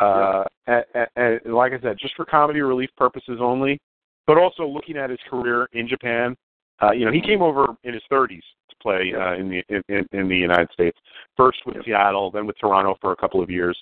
[0.00, 3.78] Uh, and, and, and like I said, just for comedy relief purposes only,
[4.26, 6.34] but also looking at his career in Japan.
[6.82, 10.06] Uh, you know, he came over in his 30s to play uh, in the in,
[10.12, 10.98] in, the United States.
[11.36, 11.84] First with.
[11.84, 13.78] Seattle, then with Toronto for a couple of years,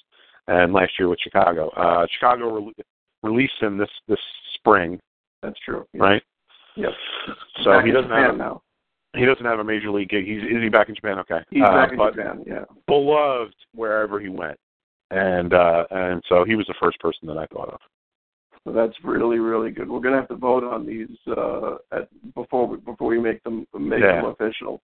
[0.48, 1.68] and last year with Chicago.
[1.70, 2.74] Uh, Chicago re-
[3.22, 4.18] released him this this
[4.54, 5.00] spring,
[5.42, 5.86] That's true.
[5.94, 6.22] right?
[6.76, 6.90] Yep.
[7.64, 8.62] So Back he doesn't have now.
[9.16, 10.26] he doesn't have a major league gig.
[10.26, 11.18] He's is he back in Japan?
[11.20, 12.44] Okay, He's uh, back in Japan.
[12.46, 12.64] Yeah.
[12.86, 14.58] beloved wherever he went,
[15.10, 17.80] and uh, and so he was the first person that I thought of.
[18.64, 19.88] So that's really, really good.
[19.88, 23.66] We're gonna have to vote on these uh, at, before we before we make them
[23.78, 24.22] make Yeah.
[24.22, 24.82] them official.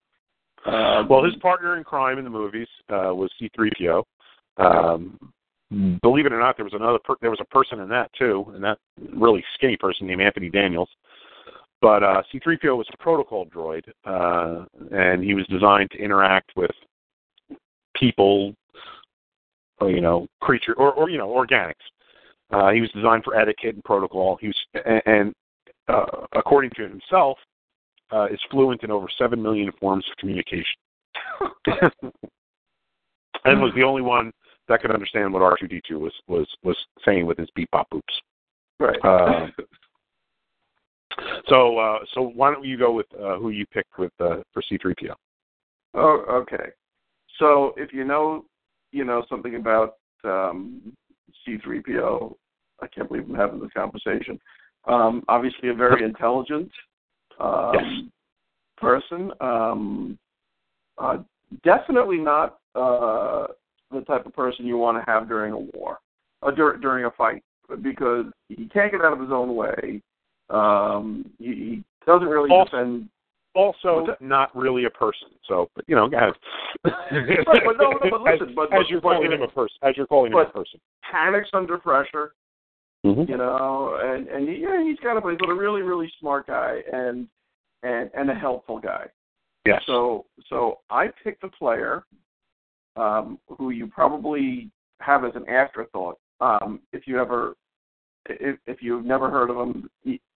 [0.65, 4.03] Uh, Well, his partner in crime in the movies uh, was C-3PO.
[4.57, 5.19] Um,
[6.03, 8.47] believe it or not, there was another per- there was a person in that too,
[8.55, 8.79] and that
[9.15, 10.89] really skinny person named Anthony Daniels.
[11.83, 16.71] But uh, C-3PO was a protocol droid, uh, and he was designed to interact with
[17.95, 18.55] people,
[19.81, 21.75] or, you know, creature or, or you know, organics.
[22.53, 24.39] Uh, he was designed for etiquette and protocol.
[24.41, 25.35] He was, and, and
[25.89, 27.39] uh, according to himself,
[28.13, 30.77] uh, is fluent in over seven million forms of communication,
[33.45, 34.31] and was the only one
[34.69, 37.71] that could understand what R two D two was was was saying with his beep
[37.73, 38.03] bop boops.
[38.79, 38.99] right.
[39.05, 39.47] Uh,
[41.49, 44.63] so uh, so why don't you go with uh, who you picked with uh, for
[44.69, 45.15] C three PO?
[45.95, 46.71] Oh, okay.
[47.39, 48.45] So if you know,
[48.93, 50.93] you know something about um,
[51.47, 52.35] C3PO,
[52.83, 54.39] I can't believe I'm having this conversation.
[54.87, 56.71] Um, obviously, a very intelligent
[57.41, 57.85] um, Yes.
[58.77, 59.33] person.
[59.41, 60.19] Um,
[60.99, 61.19] uh,
[61.65, 63.47] definitely not uh,
[63.91, 65.99] the type of person you want to have during a war,
[66.43, 67.43] uh, dur- during a fight,
[67.83, 70.01] because he can't get out of his own way.
[70.51, 73.09] Um, he, he doesn't really Also- defend
[73.57, 75.29] Also, not really a person.
[75.49, 76.09] So, but you know.
[76.11, 76.33] Right,
[76.85, 76.93] but
[77.79, 80.07] no, no, but listen, as, but- as you're but- calling him a person, as you're
[80.07, 80.79] calling him a person.
[81.11, 82.35] panics under pressure,
[83.05, 83.29] Mhm.
[83.29, 87.29] you know, and and yeah, he's got a he's a really really smart guy and
[87.83, 89.07] and and a helpful guy.
[89.65, 89.83] Yes.
[89.87, 92.05] So so I picked a player
[92.97, 94.71] um, who you probably
[95.01, 96.19] have as an afterthought.
[96.41, 97.55] Um, if you ever
[98.29, 99.89] if if you've never heard of him,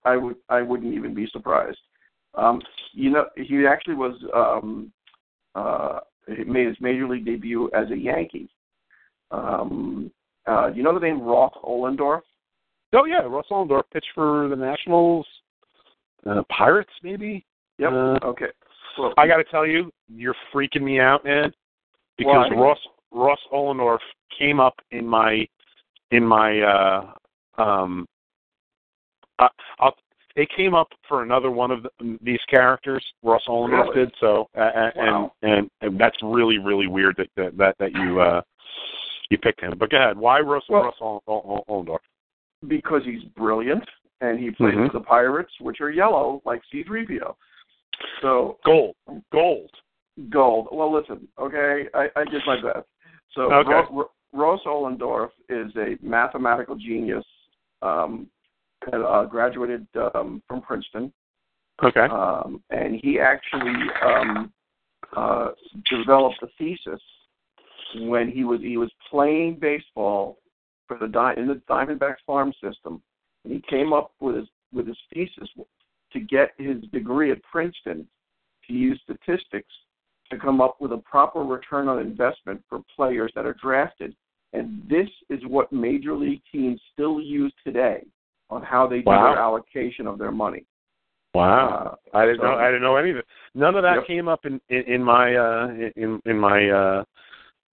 [0.05, 1.78] I would I wouldn't even be surprised.
[2.35, 2.61] Um,
[2.93, 4.93] you know, he actually was um,
[5.55, 8.48] uh, he made his major league debut as a Yankee.
[9.31, 10.11] Um,
[10.47, 12.23] uh, do you know the name Ross Ohlendorf?
[12.94, 15.27] oh yeah, Russ Ohlendorf pitched for the Nationals,
[16.27, 17.44] uh, Pirates maybe.
[17.78, 17.93] Yep.
[17.93, 18.47] Uh, okay.
[18.98, 21.52] Well, I got to tell you, you're freaking me out, man.
[22.19, 22.61] Because Why?
[22.61, 22.78] Ross
[23.12, 23.98] Ross Ohlendorf
[24.36, 25.47] came up in my
[26.11, 28.07] in my uh um
[29.39, 29.48] I,
[29.78, 29.94] I'll
[30.41, 33.05] they came up for another one of the, these characters.
[33.23, 34.07] Russ Ohlendorf Really?
[34.07, 35.33] did so, uh, uh, Wow.
[35.43, 38.41] and, and and that's really really weird that that that, that you uh
[39.31, 39.75] you picked him.
[39.79, 40.17] But go ahead.
[40.17, 41.23] Why Russ Well- Ross Oll-
[41.69, 41.99] Oll-
[42.69, 43.85] because he's brilliant
[44.23, 44.87] and he plays Mhm.
[44.91, 47.35] for the Pirates, which are yellow like C-3PO.
[48.23, 48.97] So Gold,
[49.31, 49.71] gold.
[50.31, 50.69] gold.
[50.73, 52.87] Well, listen, okay, I, I did my best.
[53.35, 53.83] So Okay.
[53.91, 57.25] Ro- Ross Ohlendorf is a mathematical genius.
[57.83, 58.27] Um,
[58.93, 61.12] uh, graduated um, from Princeton.
[61.82, 62.01] Okay.
[62.01, 63.74] um, and he actually
[64.05, 64.52] um,
[65.16, 65.48] uh,
[65.89, 67.01] developed a thesis
[67.97, 70.39] when he was he was playing baseball
[70.86, 73.02] for the Di- in the Diamondbacks farm system,
[73.44, 75.48] and he came up with his with his thesis
[76.12, 78.07] to get his degree at Princeton
[78.66, 79.73] to use statistics
[80.31, 84.15] to come up with a proper return on investment for players that are drafted.
[84.52, 88.05] And this is what major league teams still use today
[88.51, 89.32] on how they do Wow.
[89.32, 90.64] their allocation of their money.
[91.35, 91.97] Wow.
[92.12, 92.55] Uh, I didn't so- know.
[92.59, 93.27] I didn't know any of it.
[93.55, 94.06] None of that Yep.
[94.06, 97.05] came up in in, in my uh, in in my uh,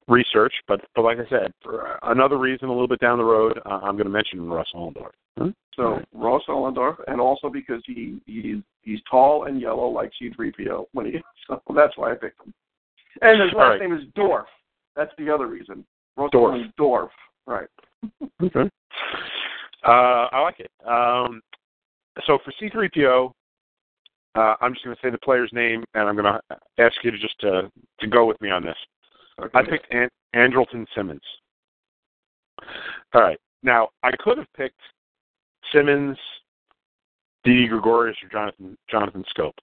[0.07, 3.59] research, but but like I said, for another reason, a little bit down the road,
[3.65, 5.11] uh, I'm going to mention Russ Ohlendorf.
[5.37, 5.49] Huh?
[5.75, 11.07] So Russ Ohlendorf, and also because he he's he's tall and yellow like C3PO when
[11.07, 11.13] he
[11.47, 12.53] so that's why I picked him.
[13.21, 13.81] And his last right.
[13.81, 14.47] name is Dorf.
[14.95, 15.83] That's the other reason.
[16.15, 16.55] Ross Dorf.
[16.55, 17.09] Ohlendorf.
[17.47, 17.67] Right.
[18.43, 18.69] Okay.
[19.85, 20.71] Uh, I like it.
[20.85, 21.41] Um,
[22.25, 23.31] so for C3PO,
[24.35, 26.39] uh, I'm just going to say the player's name, and I'm going to
[26.77, 27.63] ask you to just uh,
[27.99, 28.77] to go with me on this.
[29.39, 29.57] Okay.
[29.57, 31.21] I picked An- Andrelton Simmons.
[33.13, 33.39] All right.
[33.63, 34.79] Now I could have picked
[35.73, 36.17] Simmons,
[37.43, 39.53] Didi Gregorius, or Jonathan Jonathan Schoop.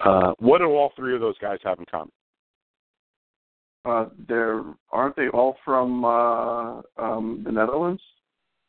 [0.00, 2.12] Uh, what do all three of those guys have in common?
[3.84, 8.02] Uh, they're aren't they all from uh, um, the Netherlands?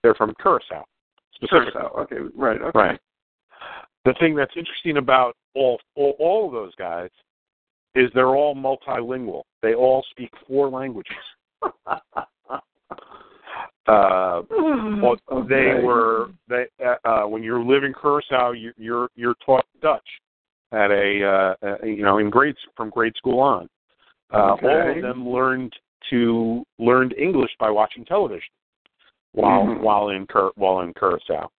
[0.03, 0.83] They're from Curacao.
[1.49, 1.87] Curacao.
[1.99, 2.17] Okay.
[2.35, 2.61] Right.
[2.61, 2.77] Okay.
[2.77, 2.99] Right.
[4.05, 7.09] The thing that's interesting about all, all all of those guys
[7.95, 9.43] is they're all multilingual.
[9.61, 11.15] They all speak four languages.
[13.85, 15.17] Uh, well,
[15.49, 20.07] they were they uh, uh, when you live in Curacao, you, you're you're taught Dutch
[20.71, 23.67] at a uh, uh, you know in grades from grade school on.
[24.33, 25.73] Uh, All of them learned
[26.09, 28.47] to learned English by watching television
[29.33, 29.79] while Mhm.
[29.81, 31.49] while in Cur- while in Curacao.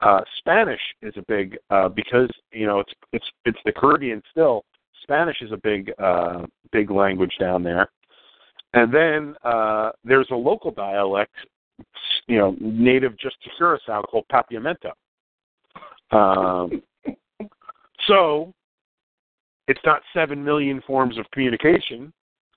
[0.00, 4.64] Uh, Spanish is a big uh, because you know it's it's it's the Caribbean still.
[5.02, 7.88] Spanish is a big uh, big language down there.
[8.74, 11.32] And then uh, there's a local dialect,
[12.26, 14.92] you know, native just to Curacao called Papiamento.
[16.10, 16.82] Um,
[18.06, 18.52] so
[19.68, 22.12] it's not seven million forms of communication,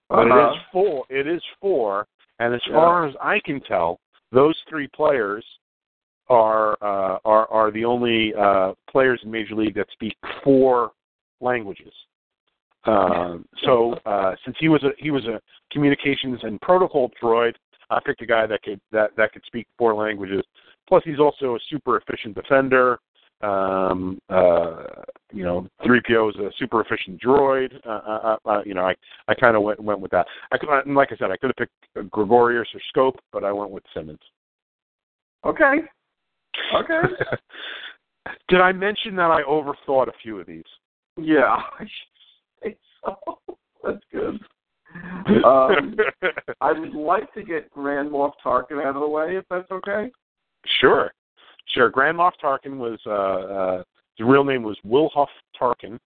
[0.09, 0.51] but it Uh-huh.
[0.55, 1.05] is four.
[1.09, 2.07] It is four,
[2.39, 2.73] and as Yeah.
[2.75, 3.99] far as I can tell,
[4.31, 5.43] those three players
[6.29, 10.91] are uh, are are the only uh, players in Major League that speak four
[11.41, 11.93] languages.
[12.85, 15.41] Um, so uh, since he was a he was a
[15.71, 17.53] communications and protocol droid,
[17.89, 20.43] I picked a guy that could that that could speak four languages.
[20.87, 22.99] Plus, he's also a super efficient defender.
[23.41, 24.83] Um, uh,
[25.31, 27.73] you know, 3PO is a super efficient droid.
[27.85, 28.95] Uh, uh, uh, you know, I
[29.27, 30.27] I kind of went went with that.
[30.51, 33.51] I could, and like I said, I could have picked Gregorius or Schoop, but I
[33.51, 34.19] went with Simmons.
[35.45, 35.75] Okay.
[36.75, 37.01] Okay.
[38.49, 40.63] Did I mention that I overthought a few of these?
[41.17, 41.57] yeah.
[41.79, 43.39] I should say so.
[43.83, 44.39] That's good.
[45.45, 45.95] Um,
[46.61, 50.11] I would like to get Grand Moff Tarkin out of the way, if that's okay.
[50.81, 51.13] Sure,
[51.69, 51.89] sure.
[51.89, 53.83] Grand Moff Tarkin was uh, uh,
[54.17, 55.27] his real name was Wilhuff
[55.59, 55.97] Tarkin,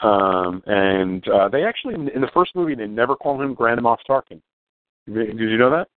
[0.00, 3.98] um, and uh, they actually in the first movie they never call him Grand Moff
[4.08, 4.40] Tarkin.
[5.12, 5.88] Did you know that?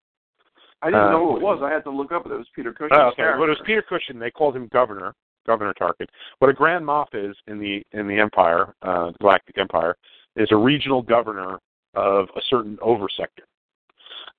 [0.82, 1.62] I didn't Uh, know who it was.
[1.64, 2.26] I had to look up.
[2.26, 2.90] It was Peter Cushing.
[2.98, 3.18] Oh, okay.
[3.18, 3.40] character.
[3.40, 4.20] Well, it was Peter Cushing.
[4.20, 5.14] They called him Governor,
[5.48, 6.08] Governor Tarkin.
[6.40, 9.96] What a Grand Moff is in the in the Empire, uh, the Galactic Empire,
[10.36, 11.60] is a regional governor
[11.96, 13.46] of a certain oversector,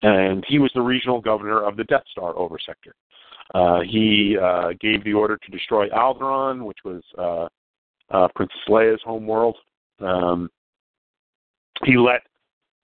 [0.03, 2.93] and he was the regional governor of the Death Star oversector.
[3.55, 7.49] Uh, he uh, gave the order to destroy Alderaan, which was uh,
[8.15, 9.57] uh, Princess Leia's home world.
[10.01, 10.51] Um,
[11.85, 12.23] he let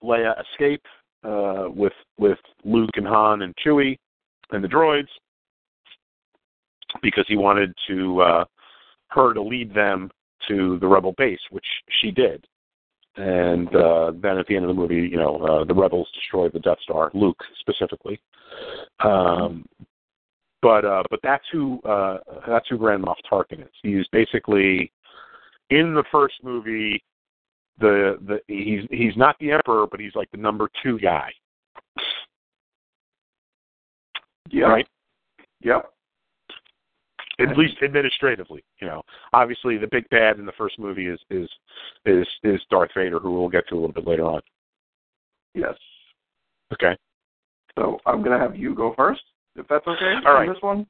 [0.03, 0.83] Leia escape
[1.23, 3.97] uh, with with Luke and Han and Chewie
[4.51, 5.07] and the droids
[7.01, 8.45] because he wanted to uh,
[9.07, 10.11] her to lead them
[10.47, 11.65] to the rebel base, which
[12.01, 12.45] she did.
[13.15, 16.51] And uh, then at the end of the movie, you know, uh, the rebels destroyed
[16.51, 18.19] the Death Star, Luke specifically.
[19.03, 19.65] Um,
[20.63, 22.17] but uh, but that's who uh,
[22.47, 23.69] that's who Grand Moff Tarkin is.
[23.83, 24.91] He's basically
[25.69, 27.03] in the first movie.
[27.79, 31.31] The the he's he's not the emperor, but he's like the number two guy,
[34.49, 34.67] Yep.
[34.69, 34.87] right?
[35.61, 35.89] Yep.
[37.39, 38.63] at least administratively.
[38.79, 39.01] You know,
[39.33, 41.49] obviously the big bad in the first movie is is
[42.05, 44.41] is is Darth Vader, who we'll get to a little bit later on.
[45.55, 45.73] Yes.
[46.71, 46.95] Okay,
[47.77, 49.21] So I'm gonna have you go first,
[49.55, 50.13] if that's okay.
[50.25, 50.49] All on right.
[50.49, 50.87] This one.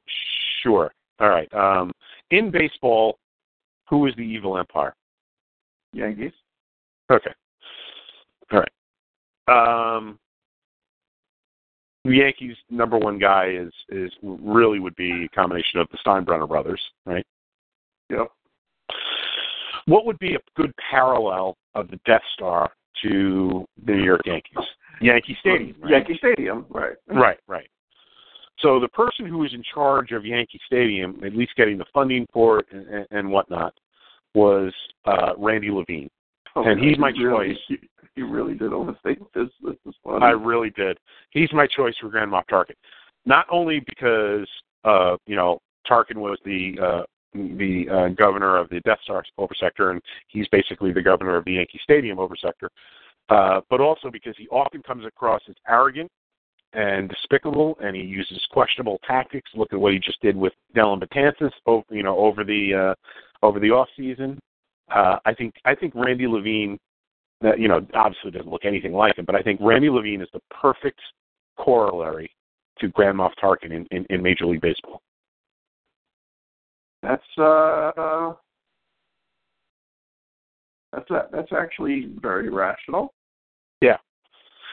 [0.62, 0.92] sure.
[1.20, 1.52] All right.
[1.54, 1.92] Um,
[2.30, 3.18] in baseball,
[3.88, 4.94] who is the evil empire?
[5.92, 6.32] Yankees.
[7.10, 7.30] Okay.
[8.52, 9.96] All right.
[9.96, 10.18] Um,
[12.04, 16.48] the Yankees' number one guy is is really would be a combination of the Steinbrenner
[16.48, 17.26] brothers, right?
[18.10, 18.28] Yep.
[19.86, 22.70] What would be a good parallel of the Death Star
[23.02, 24.56] to the New York Yankees?
[25.00, 25.76] Yankee Stadium.
[25.80, 25.90] Right?
[25.90, 26.66] Yankee Stadium.
[26.70, 26.94] Right.
[27.08, 27.68] Right, right.
[28.60, 32.26] So the person who was in charge of Yankee Stadium, at least getting the funding
[32.32, 33.74] for it and, and, whatnot,
[34.34, 34.72] was
[35.04, 36.08] uh, Randy Levine.
[36.56, 37.78] And he's my really- choice.
[38.16, 39.48] You, really did overstate this.
[39.60, 40.24] This is funny.
[40.24, 40.98] I really did.
[41.30, 42.76] He's my choice for Grand Moff Tarkin.
[43.26, 44.46] Not only because
[44.84, 45.60] uh, you know
[45.90, 47.02] Tarkin was the uh,
[47.32, 51.54] the uh, governor of the Death Star oversector, and he's basically the governor of the
[51.54, 52.68] Yankee Stadium oversector.
[53.30, 56.08] uh, but also because he often comes across as arrogant
[56.74, 59.50] and despicable, and he uses questionable tactics.
[59.54, 63.46] Look at what he just did with Dellin Betances, over, you know, over the uh,
[63.46, 64.38] over the off season.
[64.94, 66.78] Uh, I think I think Randy Levine,
[67.44, 70.28] uh, you know, obviously doesn't look anything like him, but I think Randy Levine is
[70.32, 71.00] the perfect
[71.58, 72.30] corollary
[72.80, 75.00] to Grand Moff Tarkin in, in, in Major League Baseball.
[77.02, 78.32] That's uh,
[80.92, 83.12] that's a, that's actually very rational.
[83.80, 83.98] Yeah.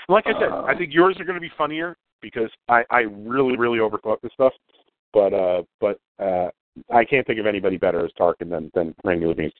[0.10, 3.02] Like I said, Uh, I think yours are going to be funnier because I I
[3.02, 4.53] really really overthought this stuff,
[5.14, 6.49] but uh but uh
[6.90, 9.52] I can't think of anybody better as Tarkin than than Randy Levine.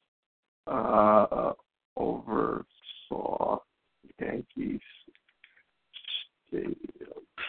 [0.68, 1.54] Uh,
[1.98, 3.60] oversaw
[4.20, 4.80] Yankees
[6.48, 6.78] Stadium.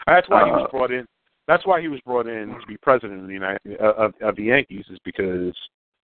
[0.07, 1.07] That's why he was Uh, brought in.
[1.47, 4.37] That's why he was brought in to be president of the United uh, of of
[4.37, 5.57] the Yankees is because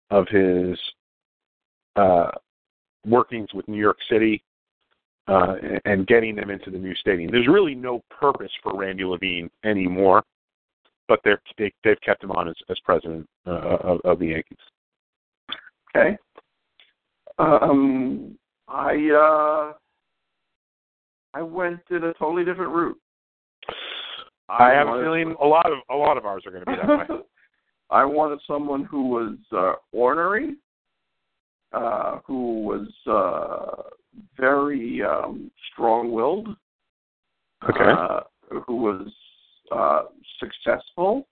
[0.09, 0.79] of his
[1.95, 2.31] uh
[3.05, 4.43] workings with New York City
[5.27, 7.31] uh and getting them into the new stadium.
[7.31, 10.23] There's really no purpose for Randy Levine anymore,
[11.07, 14.57] but they're they, they've kept him on as as president uh, of, of the Yankees.
[15.95, 16.17] Okay.
[17.37, 18.37] Um,
[18.67, 19.73] I uh,
[21.33, 22.97] I went in a totally different route.
[24.47, 26.77] I have a feeling a lot of a lot of ours are going to be
[26.77, 27.17] that way.
[27.89, 30.55] I wanted someone who was uh, ornery,
[31.71, 33.89] uh, who was uh,
[34.37, 36.49] very um, strong-willed,
[37.69, 37.83] Okay.
[37.83, 38.19] uh,
[38.65, 39.11] who was
[39.71, 40.03] uh,
[40.39, 41.27] successful,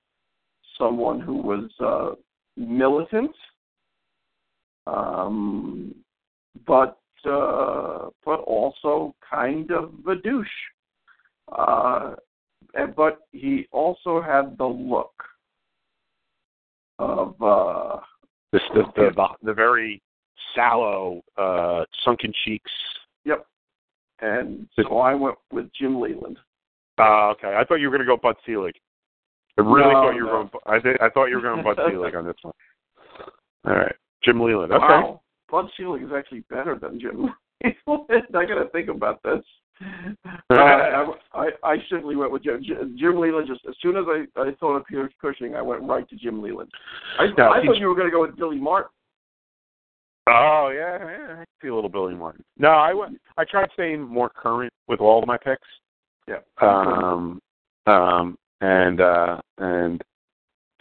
[0.77, 2.15] someone who was uh,
[2.57, 3.31] militant,
[4.88, 5.93] um,
[6.65, 10.47] but uh, but also kind of a douche.
[11.51, 12.15] Uh,
[12.95, 15.14] but he also had the look
[16.99, 17.99] of uh,
[18.51, 20.01] This the the, the the very
[20.55, 22.72] sallow, uh, sunken cheeks.
[23.26, 23.45] yep.
[24.19, 26.38] And so I went with Jim Leyland.
[26.97, 28.76] Uh, okay, I thought you were going to go Bud Selig.
[29.57, 30.49] I really No, thought you were no.
[30.49, 30.49] going.
[30.65, 32.53] I th- I thought you were going Bud Selig on this one.
[33.68, 34.72] All right, Jim Leyland.
[34.72, 34.85] Okay.
[34.85, 37.35] Wow, Bud Selig is actually better than Jim Leyland.
[38.35, 39.43] I got to think about this.
[40.49, 43.47] Uh, I, I I simply went with Jim, Jim Leyland.
[43.47, 46.41] Just as soon as I, I thought of Peter Cushing, I went right to Jim
[46.41, 46.72] Leyland.
[47.19, 48.91] I, Now, I thought you were going to go with Billy Martin.
[50.28, 52.44] Oh yeah, yeah, I see a little Billy Martin.
[52.58, 53.20] No, I went.
[53.38, 55.68] I tried staying more current with all of my picks.
[56.28, 56.40] Yeah.
[56.62, 57.41] Um,
[57.88, 60.02] um, and uh, and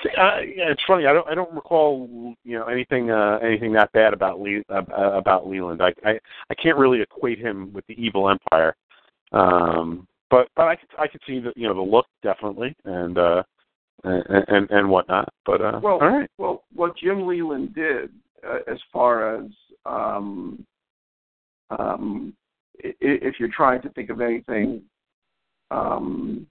[0.04, 1.06] uh, yeah, it's funny.
[1.06, 4.82] I don't I don't recall you know anything uh, anything that bad about Le- uh,
[5.16, 5.82] about Leyland.
[5.82, 6.20] I, I
[6.50, 8.76] I can't really equate him with the evil empire.
[9.32, 13.18] Um, but but I could I could see the you know the look definitely and
[13.18, 13.42] uh
[14.04, 15.28] and and, and whatnot.
[15.44, 16.30] But uh, Well, all right.
[16.38, 18.10] well, what Jim Leyland did, uh,
[18.70, 19.50] as far as
[19.86, 20.64] um,
[21.70, 22.34] um,
[22.78, 24.82] if you're trying to think of anything
[25.70, 26.46] um,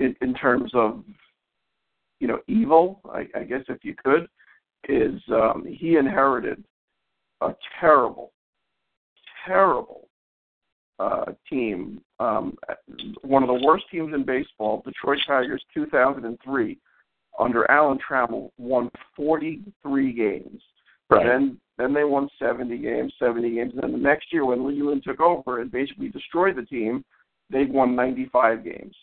[0.00, 1.02] in, in terms of
[2.20, 4.28] you know evil, I, I guess if you could,
[4.88, 6.62] is um, he inherited
[7.40, 8.32] a terrible,
[9.46, 10.08] terrible
[10.98, 12.56] uh, team, um,
[13.22, 16.78] one of the worst teams in baseball, Detroit Tigers, 2003
[17.38, 20.62] under Alan Trammell won 43 games.
[21.10, 21.26] Right.
[21.26, 23.72] Then then they won 70 games, 70 games.
[23.74, 27.04] And then the next year when Leyland took over and basically destroyed the team,
[27.50, 28.96] they won 95 games.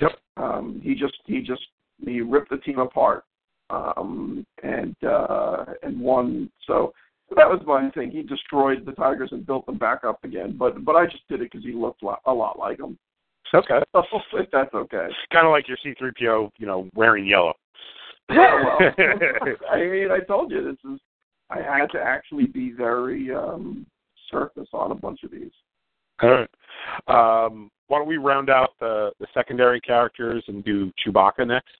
[0.00, 0.12] Yep.
[0.36, 1.62] Um, he just he just
[2.04, 3.24] he ripped the team apart
[3.70, 6.50] um, and uh, and won.
[6.66, 6.92] So
[7.36, 8.10] that was my thing.
[8.10, 10.56] He destroyed the Tigers and built them back up again.
[10.58, 12.98] But but I just did it because he looked lo- a lot like them.
[13.54, 13.80] Okay.
[13.92, 14.02] So
[14.34, 15.08] if that's okay.
[15.32, 17.54] kind of like your C3PO, you know, wearing yellow.
[18.30, 18.78] Yeah, well,
[19.70, 21.00] I mean, I told you this is.
[21.50, 23.86] I had to actually be very um
[24.30, 25.50] surface on a bunch of these.
[26.22, 26.50] All right.
[27.48, 31.70] Um, why don't we round out the, the secondary characters and do Chewbacca next?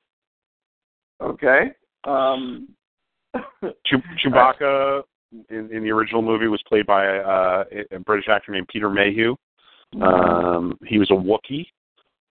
[1.20, 1.72] Okay.
[2.04, 2.68] Um,
[3.86, 5.02] Chew- Chewbacca
[5.50, 9.36] in, in the original movie was played by uh, a British actor named Peter Mayhew.
[10.00, 11.66] Um, he was a Wookiee.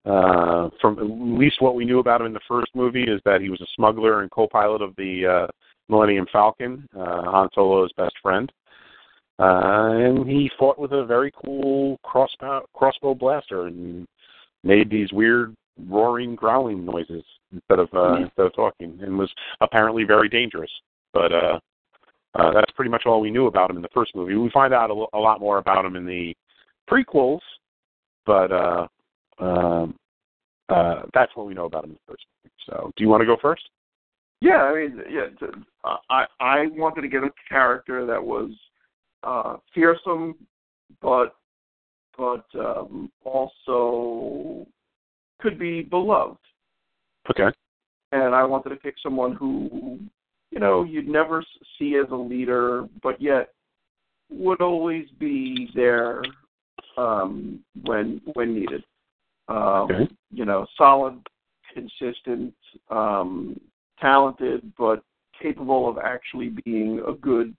[0.05, 3.41] Uh, from at least what we knew about him in the first movie is that
[3.41, 5.47] he was a smuggler and co-pilot of the uh,
[5.89, 8.51] Millennium Falcon, uh, Han Solo's best friend.
[9.39, 14.07] Uh, and he fought with a very cool crossbow, crossbow blaster and
[14.63, 15.55] made these weird
[15.87, 17.23] roaring, growling noises
[17.53, 19.31] instead of uh, instead of talking, and was
[19.61, 20.71] apparently very dangerous.
[21.13, 21.59] But uh,
[22.33, 24.35] uh, that's pretty much all we knew about him in the first movie.
[24.35, 26.35] We find out a, lot more about him in the
[26.89, 27.39] prequels,
[28.25, 28.87] but uh,
[29.39, 29.95] um,
[30.69, 32.53] uh, that's what we know about him in the first movie.
[32.65, 33.69] So, do you want to go first?
[34.41, 35.47] Yeah, I mean, yeah.
[36.09, 38.51] I I wanted to get a character that was
[39.23, 40.35] uh fearsome,
[41.01, 41.35] but
[42.17, 44.65] but um, also
[45.39, 46.37] could be beloved.
[47.29, 47.55] Okay.
[48.11, 49.99] And I wanted to pick someone who,
[50.51, 51.43] you know, you'd never
[51.77, 53.49] see as a leader, but yet
[54.29, 56.21] would always be there
[56.97, 58.83] um, when when needed.
[59.47, 60.07] Um, Okay.
[60.31, 61.19] You know, solid,
[61.73, 62.53] consistent,
[62.89, 63.59] um,
[63.99, 65.03] talented, but
[65.41, 67.55] capable of actually being a good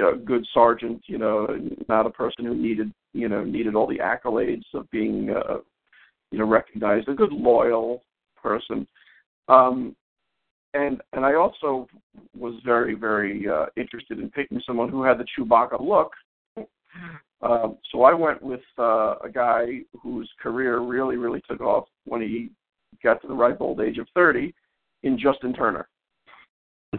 [0.00, 1.02] a good sergeant.
[1.06, 1.46] You know,
[1.88, 5.58] not a person who needed you know needed all the accolades of being uh,
[6.30, 7.08] you know recognized.
[7.08, 8.02] A good loyal
[8.40, 8.86] person.
[9.48, 9.96] Um,
[10.74, 11.88] and and I also
[12.36, 16.12] was very very uh, interested in picking someone who had the Chewbacca look.
[17.40, 22.20] Um, so I went with uh, a guy whose career really really took off when
[22.20, 22.50] he
[23.02, 24.54] got to the ripe old age of thirty,
[25.02, 25.88] in Justin Turner.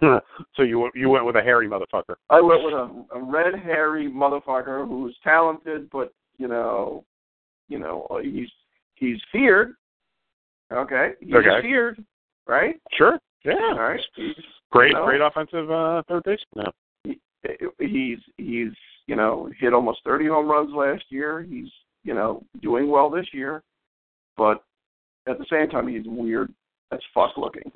[0.54, 2.14] so you you went with a hairy motherfucker.
[2.30, 7.04] I went with a, a red hairy motherfucker who's talented, but you know,
[7.68, 8.48] you know, he's
[8.94, 9.74] he's feared.
[10.72, 11.60] Okay, he's Okay.
[11.62, 12.04] feared,
[12.46, 12.76] right?
[12.92, 13.18] Sure.
[13.44, 13.54] Yeah.
[13.72, 14.00] All right.
[14.14, 14.34] He's,
[14.70, 16.38] Great, you know, great offensive uh, third base.
[16.54, 16.70] No.
[17.80, 18.68] he's he's
[19.08, 21.42] you know hit almost 30 home runs last year.
[21.42, 21.68] He's
[22.04, 23.64] you know doing well this year,
[24.36, 24.62] but
[25.26, 26.52] at the same time he's weird
[26.92, 27.70] as fuck looking.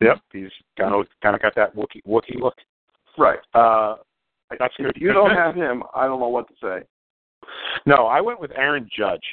[0.00, 0.18] Yep.
[0.32, 2.56] He's kind of kind of got that Wookie Wookie look.
[3.18, 3.38] Right.
[3.54, 3.96] Uh,
[4.58, 4.92] that's good.
[4.94, 6.86] If you don't have him, I don't know what to say.
[7.86, 9.24] No, I went with Aaron Judge.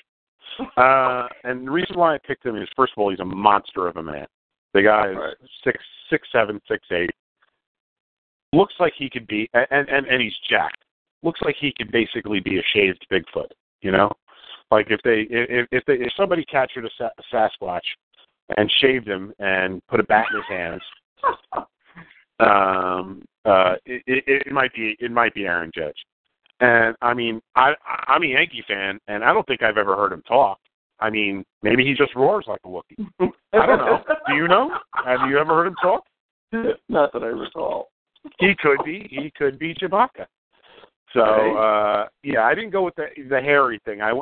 [0.77, 3.87] Uh, and the reason why I picked him is, first of all, he's a monster
[3.87, 4.27] of a man.
[4.73, 5.35] The guy is Right.
[5.63, 7.09] six six seven six eight.
[8.53, 10.83] Looks like he could be, and and and he's jacked.
[11.23, 13.51] Looks like he could basically be a shaved Bigfoot.
[13.81, 14.11] You know,
[14.71, 17.81] like if they if if they if somebody captured a, Sa- a Sasquatch
[18.57, 20.81] and shaved him and put a bat in his hands,
[22.39, 25.97] um, uh, it, it, it might be it might be Aaron Judge.
[26.59, 27.73] And I mean, I
[28.07, 30.59] I'm a Yankee fan, and I don't think I've ever heard him talk.
[30.99, 33.07] I mean, maybe he just roars like a Wookiee.
[33.53, 34.03] I don't know.
[34.27, 34.71] Do you know?
[35.05, 36.03] Have you ever heard him talk?
[36.87, 37.89] Not that I recall.
[38.39, 39.07] He could be.
[39.09, 40.25] He could be Chewbacca.
[41.13, 44.01] So uh yeah, I didn't go with the the hairy thing.
[44.01, 44.13] I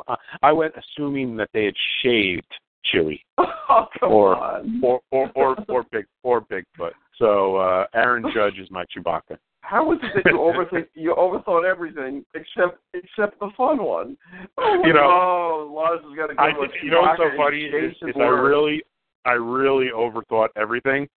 [0.42, 2.52] I went assuming that they had shaved
[2.92, 4.80] Chewie Oh Or- on.
[4.82, 6.92] or or or, or big or Bigfoot.
[7.18, 9.38] So uh Aaron Judge is my Chewbacca.
[9.60, 14.16] How is it that you overthink you overthought everything except except the fun one?
[14.58, 17.30] Oh, You know, oh, Lars has got to go I with you know what's so
[17.36, 18.82] funny is, is I really
[19.24, 21.08] I really overthought everything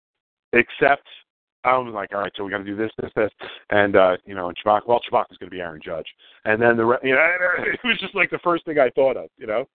[0.53, 1.07] except
[1.63, 3.31] I was like, all right, so we're gonna do this, this, this,
[3.71, 4.81] and uh, you know, and Chewbacca.
[4.87, 6.05] Well, Chewbacca's gonna be Aaron Judge,
[6.45, 7.27] and then the re- you know,
[7.57, 9.65] it was just like the first thing I thought of, you know.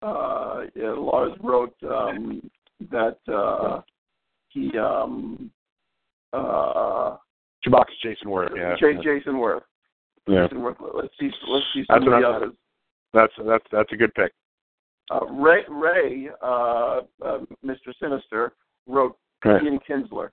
[0.00, 2.50] Uh, yeah, Lars wrote um,
[2.90, 3.80] that uh,
[4.48, 5.50] he um,
[6.32, 7.16] uh,
[7.66, 8.76] Chewbacca's Jayson Werth, yeah.
[8.78, 9.62] J- Jayson Werth.
[10.28, 10.46] yeah.
[10.46, 10.76] Jayson Werth.
[10.94, 11.30] Let's see.
[11.48, 12.52] Let's see That's some of the others.
[13.12, 14.32] That's that's that's a good pick.
[15.10, 17.92] Uh, Ray, Ray uh, uh, Mr.
[18.00, 18.52] Sinister,
[18.86, 19.62] wrote Right.
[19.62, 20.30] Ian Kinsler.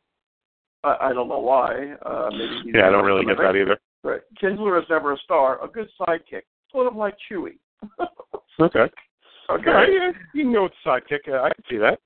[0.83, 1.93] I, I don't know why.
[2.05, 3.77] Uh, maybe he's Yeah, I don't really get that either.
[4.03, 4.21] Right.
[4.41, 5.63] Kinsler is never a star.
[5.63, 7.57] A good sidekick, sort of like Chewie.
[8.57, 8.85] Okay.
[9.49, 9.65] Okay.
[9.65, 11.31] Yeah, you know it's sidekick.
[11.31, 11.99] I can see that.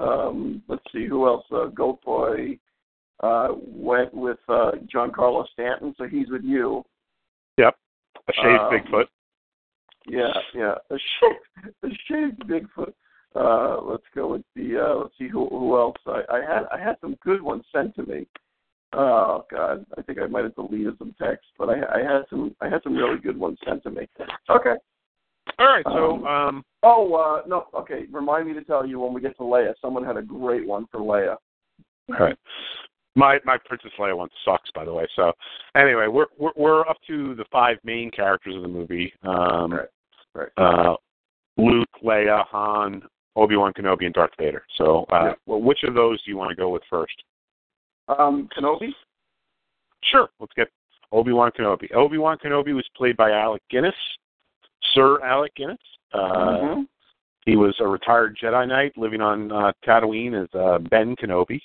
[0.00, 1.44] Um, let's see who else.
[1.52, 2.58] Uh, Goat Boy
[3.22, 6.82] uh, went with uh, Giancarlo Stanton, so he's with you.
[7.58, 7.76] Yep.
[8.28, 9.06] A shaved Um, Bigfoot.
[10.06, 10.74] Yeah, yeah.
[10.90, 12.92] A shaved, a shaved Bigfoot.
[13.34, 14.78] Uh, let's go with the.
[14.78, 15.96] Uh, let's see who who else.
[16.06, 18.26] I, I had I had some good ones sent to me.
[18.92, 22.54] Oh God, I think I might have deleted some text, but I, I had some
[22.60, 24.08] I had some really good ones sent to me.
[24.50, 24.74] Okay.
[25.58, 25.84] All right.
[25.86, 27.66] So um, Oh uh, no.
[27.74, 28.04] Okay.
[28.10, 29.74] Remind me to tell you when we get to Leia.
[29.80, 31.36] Someone had a great one for Leia.
[32.10, 32.36] all right.
[33.14, 35.06] My my Princess Leia one sucks, by the way.
[35.16, 35.32] So
[35.76, 39.12] anyway, we're we're, we're up to the five main characters of the movie.
[39.22, 39.88] Um, Right.
[40.34, 40.48] Right.
[40.56, 40.96] uh,
[41.58, 43.02] Luke, Leia, Han,
[43.36, 44.64] Obi Wan Kenobi, and Darth Vader.
[44.78, 45.34] So, uh, Yeah.
[45.44, 47.12] well, which of those do you want to go with first?
[48.08, 48.88] Um, Kenobi.
[50.04, 50.28] Sure.
[50.40, 50.68] Let's get
[51.12, 51.92] Obi Wan Kenobi.
[51.94, 53.94] Obi Wan Kenobi was played by Alec Guinness,
[54.94, 55.78] Sir Alec Guinness.
[56.12, 56.88] Uh, Mhm.
[57.44, 61.60] He was a retired Jedi Knight living on uh, Tatooine as uh, Ben Kenobi.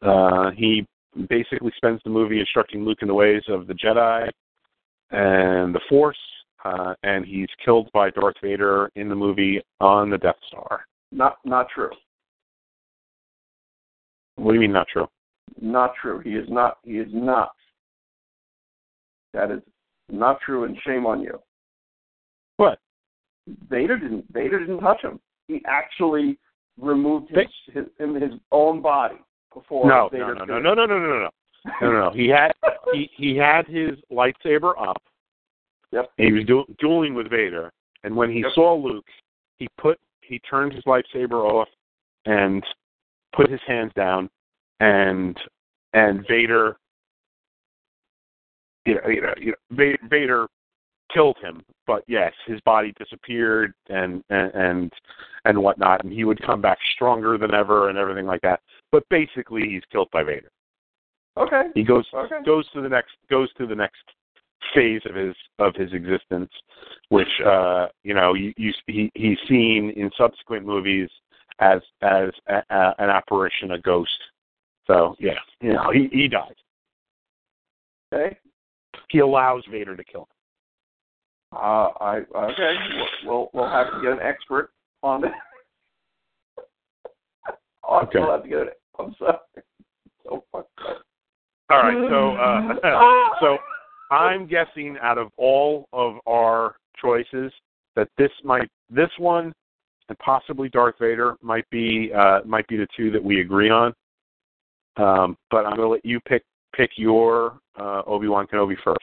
[0.00, 0.86] Uh, he
[1.28, 4.30] basically spends the movie instructing Luke in the ways of the Jedi
[5.10, 6.18] and the Force,
[6.64, 10.84] uh, and he's killed by Darth Vader in the movie on the Death Star.
[11.10, 11.90] Not not true.
[14.36, 15.08] What do you mean not true?
[15.60, 16.20] Not true.
[16.20, 16.78] He is not.
[16.84, 17.50] He is not.
[19.34, 19.60] That is
[20.08, 21.38] not true, and shame on you.
[23.68, 24.24] Vader didn't.
[24.32, 25.20] Vader didn't touch him.
[25.48, 26.38] He actually
[26.80, 29.16] removed his his, in his own body
[29.52, 31.30] before No, no, Vader no, did no, no, no, no, no, no,
[31.80, 32.10] no, no, no.
[32.10, 32.52] He had
[32.92, 35.02] he he had his lightsaber up,
[35.92, 36.10] Yep.
[36.18, 37.70] And he was du- dueling with Vader,
[38.02, 38.52] and when he Yep.
[38.54, 39.06] saw Luke,
[39.58, 41.68] he put he turned his lightsaber off
[42.24, 42.64] and
[43.32, 44.30] put his hands down,
[44.80, 45.38] and
[45.92, 46.78] and Vader,
[48.86, 50.48] you know, you know, you know Va- Vader
[51.12, 51.62] killed him.
[51.86, 54.92] But yes, his body disappeared and and and
[55.44, 58.60] and whatnot, and he would come back stronger than ever and everything like that.
[58.90, 60.50] But basically, he's killed by Vader.
[61.36, 61.64] Okay.
[61.74, 62.42] He goes Okay.
[62.44, 64.02] goes to the next goes to the next
[64.74, 66.50] phase of his of his existence,
[67.08, 71.08] which uh, you know you, you he he's seen in subsequent movies
[71.58, 74.10] as as a, a, an apparition, a ghost.
[74.86, 76.52] So yeah, you know he he dies.
[78.12, 78.36] Okay.
[79.08, 80.26] He allows Vader to kill him.
[81.52, 82.74] Uh, I okay.
[83.24, 84.70] We'll we'll have to get an expert
[85.02, 85.32] on it.
[87.84, 88.20] I'll Okay.
[88.20, 88.80] We'll have to get it.
[88.98, 89.38] I'm sorry.
[90.24, 91.02] So fucked up.
[91.68, 93.58] All right, so uh, so
[94.14, 97.52] I'm guessing out of all of our choices
[97.96, 99.52] that this might this one
[100.08, 103.94] and possibly Darth Vader might be uh, might be the two that we agree on.
[104.96, 106.42] Um, but I'm going to let you pick
[106.76, 109.00] pick your uh, Obi Wan Kenobi first.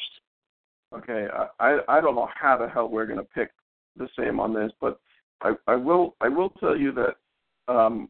[0.94, 3.52] Okay, I I I don't know how the hell we're gonna pick
[3.95, 4.99] the same on this, but
[5.41, 8.10] I I will I will tell you that um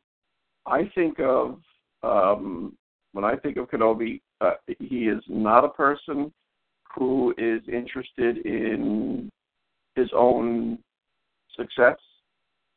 [0.66, 1.60] I think of
[2.04, 2.78] um
[3.12, 6.32] when I think of Kenobi, uh, he is not a person
[6.96, 9.30] who is interested in
[9.96, 10.78] his own
[11.56, 11.98] success.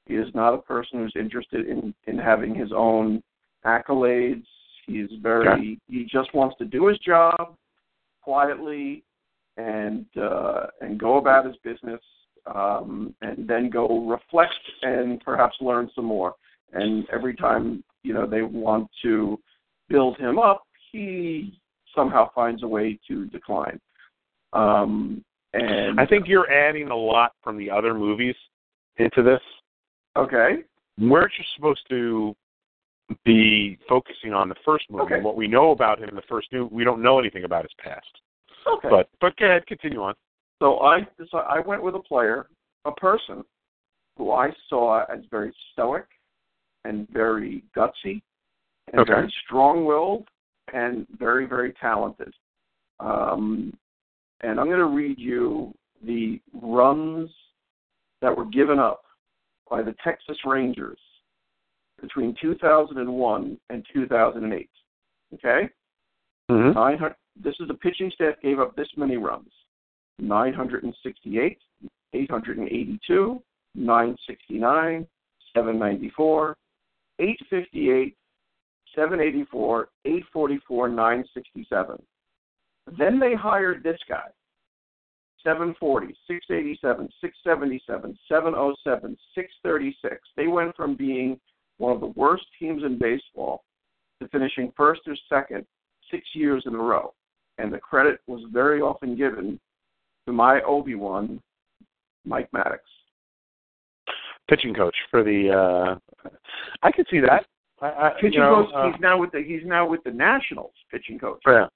[0.07, 3.23] He is not a person who's interested in in having his own
[3.65, 4.47] accolades.
[4.87, 5.79] He's very Okay.
[5.87, 7.55] he just wants to do his job
[8.21, 9.05] quietly
[9.57, 12.01] and uh, and go about his business,
[12.53, 16.35] um, and then go reflect and perhaps learn some more.
[16.73, 19.39] And every time you know they want to
[19.89, 21.59] build him up, he
[21.95, 23.79] somehow finds a way to decline.
[24.53, 25.25] Um,
[25.55, 28.37] and I think you're adding a lot from the other movies
[28.97, 29.41] into this.
[30.17, 30.63] okay,
[30.99, 32.35] We're just supposed to
[33.25, 35.15] be focusing on the first movie.
[35.15, 35.21] Okay.
[35.21, 37.73] What we know about him in the first movie, we don't know anything about his
[37.83, 38.07] past.
[38.67, 38.89] Okay.
[38.91, 40.15] But but go ahead, continue on.
[40.61, 42.47] So I decided, I went with a player,
[42.85, 43.43] a person
[44.17, 46.07] who I saw as very stoic
[46.85, 48.23] and very gutsy
[48.93, 49.13] and Okay.
[49.13, 50.29] very strong-willed
[50.73, 52.33] and very very talented.
[53.01, 53.73] Um,
[54.43, 55.75] and I'm going to read you
[56.05, 57.31] the runs
[58.21, 59.03] that were given up
[59.71, 60.99] by the Texas Rangers
[62.01, 64.71] between 2001 and 2008.
[65.35, 65.69] Okay.
[66.51, 66.73] Mm-hmm.
[66.73, 69.51] 900, this is the pitching staff gave up this many runs
[70.19, 71.59] 968,
[72.13, 73.43] 882,
[73.75, 75.07] 969,
[75.55, 76.57] 794,
[77.19, 78.17] 858,
[78.95, 82.03] 784, 844, 967.
[82.99, 84.29] Then they hired this guy
[85.45, 90.17] 740, 687, 677, 707, 636.
[90.37, 91.39] They went from being
[91.79, 93.65] one of the worst teams in baseball
[94.21, 95.67] to finishing first or second
[96.11, 97.13] six years in a row.
[97.63, 99.59] And the credit was very often given
[100.27, 101.41] to my Obi Wan,
[102.27, 102.79] Mike Maddux.
[104.49, 105.51] Pitching coach for the.
[105.51, 106.29] uh
[106.83, 107.47] I could see that.
[107.81, 108.75] I, I, Pitching know, coach.
[108.75, 110.73] uh, he's now with the he's now with the Nationals.
[110.91, 111.41] Pitching coach.
[111.47, 111.67] Yeah.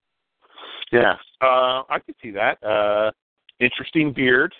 [0.92, 1.12] Yeah.
[1.40, 2.62] Uh, I could see that.
[2.62, 3.10] Uh,
[3.60, 4.52] interesting beard,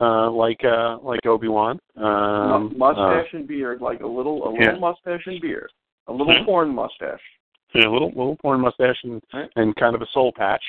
[0.00, 1.78] uh, like uh, like Obi Wan.
[1.96, 4.78] Um, Mu- mustache and beard, like a little a little yeah.
[4.78, 5.70] mustache and beard,
[6.08, 6.44] a little Mhm.
[6.44, 7.20] porn mustache.
[7.74, 9.22] Uh, yeah, little little porn mustache and
[9.56, 10.62] and kind of a soul patch.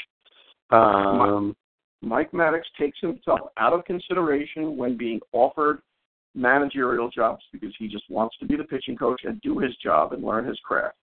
[0.71, 1.55] Um,
[2.01, 5.81] Mike Maddux takes himself out of consideration when being offered
[6.35, 10.13] managerial jobs because he just wants to be the pitching coach and do his job
[10.13, 10.97] and learn his craft.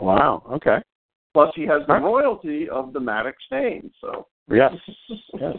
[0.00, 0.42] wow.
[0.50, 0.78] Okay.
[1.34, 3.90] Plus, he has the royalty of the Maddux name.
[4.02, 4.72] So, Yes.
[5.40, 5.56] yes.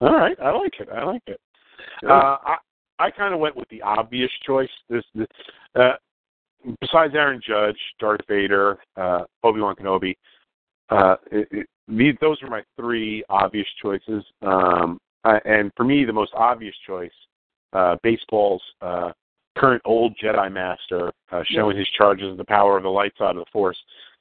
[0.00, 0.36] All right.
[0.40, 0.88] I like it.
[0.92, 1.40] I like it.
[2.04, 2.56] Uh, I
[2.98, 4.68] I kind of went with the obvious choice.
[4.88, 5.26] This, this
[5.76, 5.92] uh,
[6.80, 10.14] besides Aaron Judge, Darth Vader, uh, Obi Wan Kenobi,
[10.90, 14.24] uh, it, it, these those are my three obvious choices.
[14.42, 17.12] Um, I, and for me, the most obvious choice,
[17.72, 19.12] uh, baseball's uh,
[19.56, 23.30] current old Jedi Master, uh, showing his charges of the power of the light side
[23.30, 23.78] of the Force,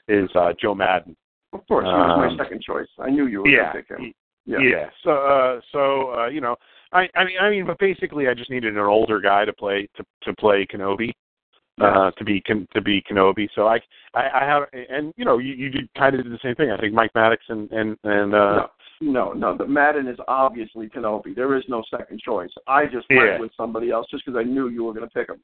[0.07, 1.15] is uh, Joe Maddon.
[1.53, 2.87] of course, he was Um, my second choice.
[2.99, 3.73] I knew you were Yeah.
[3.73, 4.13] going to pick him.
[4.45, 4.57] Yeah.
[4.59, 4.89] Yeah.
[5.03, 6.55] So, uh, so uh, you know,
[6.91, 9.87] I, I mean, I mean, but basically, I just needed an older guy to play
[9.95, 11.11] to to play Kenobi,
[11.83, 12.41] uh, to be
[12.73, 13.47] to be Kenobi.
[13.55, 13.79] So I,
[14.13, 16.71] I, I have, and you know, you you kind of did the same thing.
[16.71, 18.67] I think Mike Maddux and and and uh,
[19.01, 19.57] No, no, no.
[19.57, 21.35] The Maddon is obviously Kenobi.
[21.35, 22.51] There is no second choice.
[22.67, 23.39] I just went Yeah.
[23.39, 25.39] with somebody else just because I knew you were going to pick him.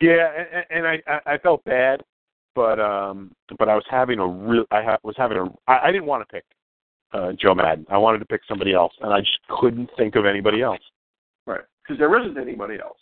[0.00, 2.02] yeah, and, and I I- I felt bad,
[2.54, 5.92] but um, but I was having a real I ha- was having a I, I
[5.92, 6.44] didn't want to pick
[7.12, 7.86] uh, Joe Maddon.
[7.90, 10.80] I wanted to pick somebody else, and I just couldn't think of anybody else.
[11.46, 12.98] Right, because there isn't anybody else.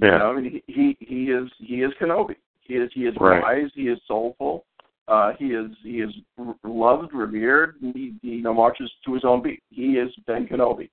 [0.00, 0.12] Yeah.
[0.12, 2.36] You know, I mean, he he he is he is Kenobi.
[2.60, 3.42] He is he is Right.
[3.42, 3.70] wise.
[3.74, 4.64] He is soulful.
[5.08, 7.76] Uh, he is he is r- loved, revered.
[7.80, 9.62] And he, he you know marches to his own beat.
[9.70, 10.90] He is Ben Kenobi.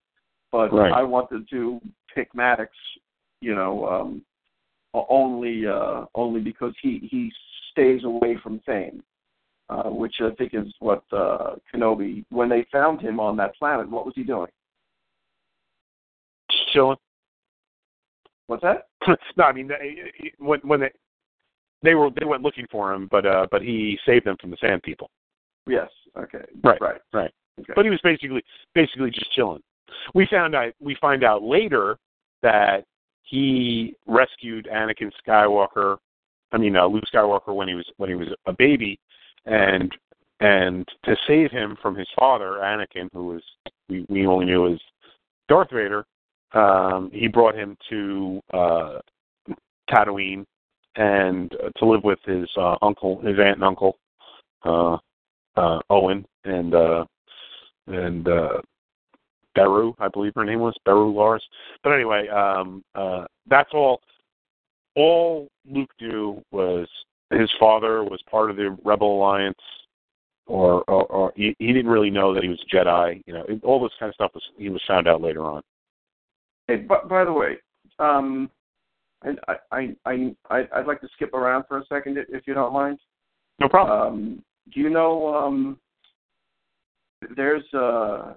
[0.52, 0.94] But Right.
[0.94, 1.82] I wanted to
[2.14, 2.68] pick Maddux.
[3.42, 4.22] You know, um,
[4.94, 7.32] only uh, only because he he
[7.72, 9.04] stays away from fame.
[9.70, 12.26] Uh, which I think is what uh, Kenobi.
[12.30, 14.52] When they found him on that planet, what was he doing?
[16.72, 16.98] Chilling.
[18.48, 18.88] What's that?
[19.38, 20.92] no, I mean they, when when they
[21.84, 24.58] they were they went looking for him, but uh but he saved them from the
[24.60, 25.10] Sand People.
[25.68, 25.90] Yes.
[26.18, 26.44] Okay.
[26.64, 26.82] Right.
[26.82, 27.02] Right.
[27.14, 27.32] Right.
[27.60, 27.74] Okay.
[27.76, 28.44] But he was basically
[28.74, 29.62] basically just chilling.
[30.14, 31.98] We found out we find out later
[32.42, 32.86] that
[33.24, 35.98] he rescued Anakin Skywalker.
[36.52, 39.00] I mean uh, Luke Skywalker when he was when he was a baby,
[39.46, 39.94] and
[40.40, 43.44] and to save him from his father Anakin, who was
[43.90, 44.80] we we only knew as
[45.48, 46.06] Darth Vader.
[46.54, 49.00] Um, he brought him to uh,
[49.90, 50.46] Tatooine
[50.96, 53.98] and uh, to live with his uh, uncle, his aunt and uncle,
[54.64, 54.98] uh,
[55.56, 57.06] uh, Owen and uh,
[57.88, 58.62] and uh,
[59.56, 61.44] Beru, I believe her name was Beru Lars.
[61.84, 64.02] But anyway, um, uh, that's all.
[64.96, 66.88] All Luke knew was
[67.32, 69.58] his father was part of the Rebel Alliance,
[70.46, 73.22] or or, or he, he didn't really know that he was a Jedi.
[73.26, 75.62] You know, all this kind of stuff was he was found out later on.
[76.68, 77.58] Hey, but by the way,
[78.00, 78.50] um,
[79.24, 82.54] and I, I, I, I, I'd like to skip around for a second, if you
[82.54, 83.00] don't mind.
[83.60, 84.14] No problem.
[84.14, 85.34] Um, do you know?
[85.34, 85.78] Um,
[87.36, 88.34] there's uh,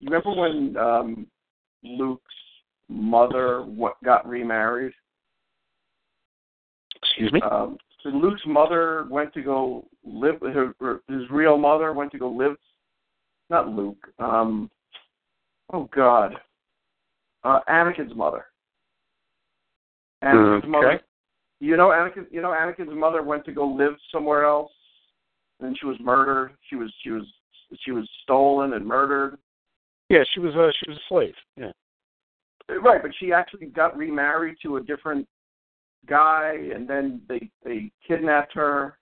[0.00, 1.26] you remember when um,
[1.82, 2.34] Luke's
[2.88, 4.92] mother what got remarried?
[7.02, 7.40] Excuse me.
[7.42, 10.40] Um, so Luke's mother went to go live.
[10.40, 12.56] Her, her, his real mother went to go live.
[13.50, 14.06] Not Luke.
[14.18, 14.70] Um,
[15.72, 16.36] oh God.
[17.46, 18.46] Uh, Anakin's mother.
[20.24, 20.68] Anakin's Okay.
[20.68, 21.00] mother.
[21.60, 22.26] You know Anakin.
[22.30, 24.72] You know Anakin's mother went to go live somewhere else,
[25.60, 26.56] and she was murdered.
[26.68, 27.24] She was she was
[27.78, 29.38] she was stolen and murdered.
[30.08, 31.34] Yeah, she was a she was a slave.
[31.56, 31.72] Yeah.
[32.68, 35.28] Right, but she actually got remarried to a different
[36.06, 38.98] guy, and then they they kidnapped her.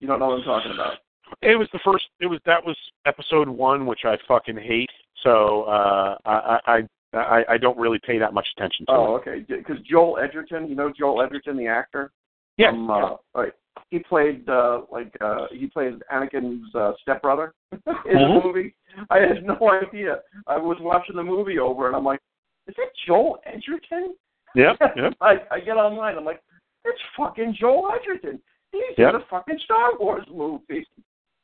[0.00, 0.98] You don't know what I'm talking about.
[1.40, 2.04] It was the first.
[2.20, 2.76] It was that was
[3.06, 4.90] episode one, which I fucking hate.
[5.22, 9.20] So uh, I, I I I don't really pay that much attention to Oh, it.
[9.28, 9.44] okay.
[9.48, 12.10] Because Joel Edgerton, you know Joel Edgerton, the actor.
[12.56, 12.70] Yeah.
[12.72, 13.52] Uh, right.
[13.90, 18.40] He played uh, like uh, he played Anakin's uh, stepbrother in Mhm.
[18.42, 18.74] the movie.
[19.10, 20.20] I had no idea.
[20.46, 22.20] I was watching the movie over, and I'm like,
[22.66, 24.14] "Is that Joel Edgerton?"
[24.54, 24.74] Yeah.
[24.96, 25.14] Yep.
[25.20, 26.16] I, I get online.
[26.18, 26.42] I'm like,
[26.84, 28.40] "It's fucking Joel Edgerton.
[28.72, 29.14] He's Yep.
[29.14, 30.86] in a fucking Star Wars movie."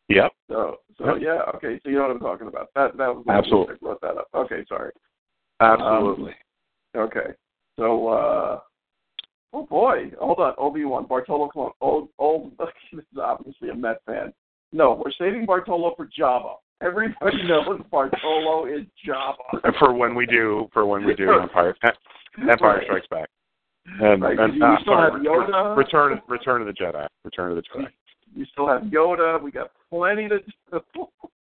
[0.09, 0.33] Yep.
[0.51, 1.23] So, so Yep.
[1.23, 1.79] yeah, okay.
[1.83, 2.69] So you know what I'm talking about.
[2.75, 3.75] That that was Absolutely.
[3.75, 4.29] I brought that up.
[4.35, 4.93] Okay, sorry.
[5.61, 6.35] Absolutely.
[6.97, 7.35] Okay.
[7.79, 8.61] So, uh,
[9.53, 11.73] oh boy, hold on, Obi Wan Bartolo Colon.
[11.81, 12.53] Old, old.
[12.59, 12.69] This
[13.01, 14.33] is obviously a Met fan.
[14.73, 16.55] No, we're saving Bartolo for Jabba.
[16.83, 19.73] Everybody knows Bartolo is Jabba.
[19.79, 21.75] for when we do for when we do Empire
[22.41, 22.83] Empire.
[22.85, 23.29] Strikes Back.
[24.01, 25.77] And, Right, and you uh, still sorry, have Yoda.
[25.77, 27.07] Return Return of the Jedi.
[27.25, 27.89] Return of the Jedi.
[28.35, 29.43] You still have Yoda.
[29.43, 31.07] We got plenty to do.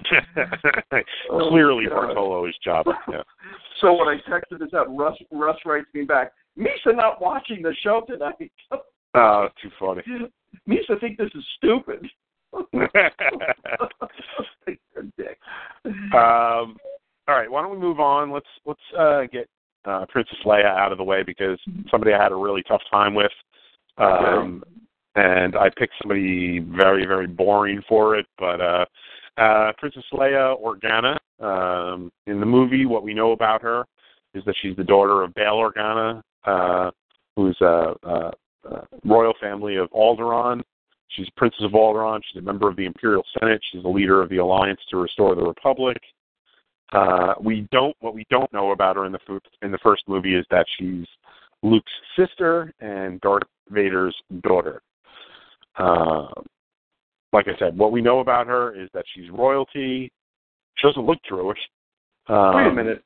[1.30, 1.94] Clearly, God.
[1.94, 2.94] Bartolo is Jabba.
[3.10, 3.22] Yeah.
[3.80, 6.32] So when I texted this out, Russ Russ writes me back.
[6.58, 8.52] Misa not watching the show tonight.
[9.14, 10.02] Oh, too funny.
[10.68, 12.06] Misa think this is stupid.
[15.16, 15.38] Dick.
[15.86, 16.76] um,
[17.28, 18.30] all right, why don't we move on?
[18.30, 19.48] Let's let's uh, get
[19.84, 21.58] uh, Princess Leia out of the way because
[21.90, 23.32] somebody I had a really tough time with,
[23.98, 24.62] um,
[25.14, 28.26] and I picked somebody very very boring for it.
[28.38, 28.84] But uh,
[29.36, 33.84] uh, Princess Leia Organa um, in the movie, what we know about her
[34.34, 36.90] is that she's the daughter of Bail Organa, uh,
[37.36, 38.32] who's a, a,
[38.64, 40.62] a royal family of Alderaan.
[41.08, 42.20] She's Princess of Alderaan.
[42.30, 43.60] She's a member of the Imperial Senate.
[43.70, 45.98] She's the leader of the Alliance to Restore the Republic.
[46.92, 47.96] Uh, we don't.
[48.00, 51.06] What we don't know about her in the in the first movie is that she's
[51.62, 54.82] Luke's sister and Darth Vader's daughter.
[55.76, 56.26] Uh,
[57.32, 60.10] like I said, what we know about her is that she's royalty.
[60.76, 61.58] She doesn't look Jewish.
[62.28, 63.02] Um, Wait a minute.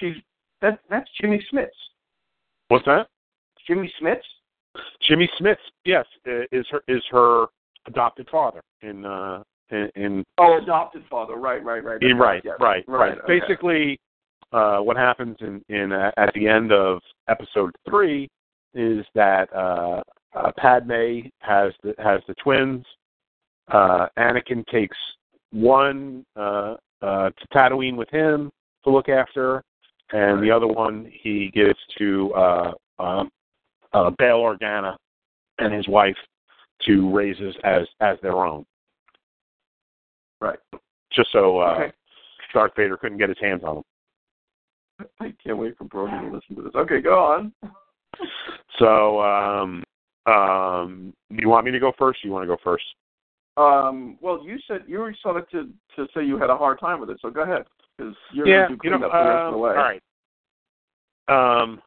[0.00, 0.14] She's
[0.62, 1.68] that that's Jimmy Smits.
[2.68, 3.08] What's that?
[3.66, 4.22] Jimmy Smits?
[5.06, 7.46] Jimmy Smits, yes, is her is her
[7.86, 11.34] adopted father in uh in, in Oh, adopted father.
[11.36, 12.02] Right, right, right.
[12.02, 12.56] in- right, yes.
[12.60, 13.18] right, right.
[13.18, 13.38] okay.
[13.40, 13.98] Basically,
[14.52, 18.28] uh, what happens in in uh, at the end of episode three
[18.74, 20.02] is that uh,
[20.34, 22.84] uh, Padme has the has the twins.
[23.68, 24.96] Uh, Anakin takes
[25.52, 28.50] one uh, uh, to Tatooine with him
[28.84, 29.62] to look after,
[30.12, 33.30] and the other one he gives to uh, um,
[33.92, 34.96] uh, Bail Organa
[35.58, 36.16] and his wife
[36.86, 38.66] to raise as as, their own.
[40.40, 40.58] Right.
[41.12, 41.92] Just so uh, Okay.
[42.52, 45.08] Darth Vader couldn't get his hands on them.
[45.20, 46.74] I can't wait for Brody to listen to this.
[46.76, 47.52] Okay, go on.
[48.78, 49.82] So, um,
[50.26, 52.24] um, do you want me to go first?
[52.24, 52.84] Or you want to go first?
[53.56, 57.00] Um, well, you said you were started to to say you had a hard time
[57.00, 57.64] with it, so go ahead
[57.96, 59.70] because you're yeah, going to do you know, the rest of um, the way.
[59.70, 61.62] all right.
[61.62, 61.82] Um,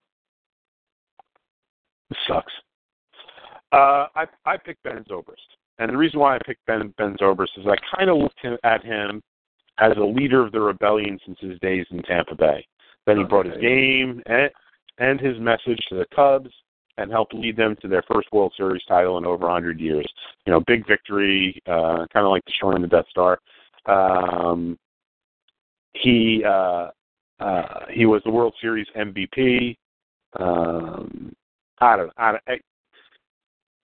[2.10, 2.54] this sucks.
[3.74, 5.36] Uh, I I picked Ben Zobrist,
[5.80, 8.58] and the reason why I picked Ben Ben Zobrist is I kind of looked him-
[8.64, 9.22] at him
[9.80, 12.66] as a leader of the rebellion since his days in Tampa Bay.
[13.06, 14.50] Then he brought his game and
[15.00, 16.50] and his message to the Cubs
[16.98, 20.08] and helped lead them to their first World Series title in over 100 years.
[20.46, 23.40] You know, big victory, uh, kind of like destroying the Death Star.
[23.86, 24.78] Um,
[25.94, 26.90] he uh,
[27.40, 29.78] uh, he was the World Series MVP.
[30.40, 31.34] Um,
[31.80, 32.12] I don't.
[32.18, 32.60] I, don't- I,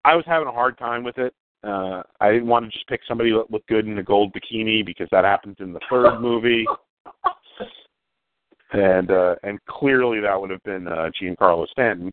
[0.06, 1.34] I was having a hard time with it.
[1.64, 4.86] Uh, I didn't want to just pick somebody that looked good in a gold bikini
[4.86, 6.66] because that happens in the third movie,
[8.74, 12.12] and uh, and clearly that would have been uh, Giancarlo Stanton,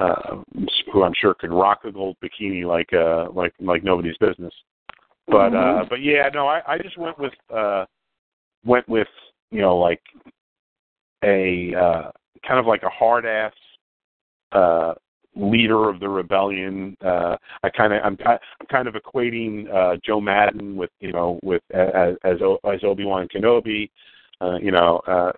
[0.00, 0.36] uh,
[0.92, 4.52] who I'm sure could rock a gold bikini like uh, like like nobody's business.
[5.26, 7.84] But uh, but yeah, no, I, I just went with uh,
[8.64, 9.08] went with
[9.50, 10.00] you know like
[11.24, 12.10] a uh,
[12.46, 13.52] kind of like a hard ass
[14.52, 14.94] uh,
[15.36, 16.96] leader of the rebellion.
[17.04, 18.38] Uh, I kind of I'm, I'm
[18.70, 23.28] kind of equating uh, Joe Maddon with you know with as as, as Obi Wan
[23.34, 23.90] Kenobi.
[24.40, 25.32] Uh, you know, uh,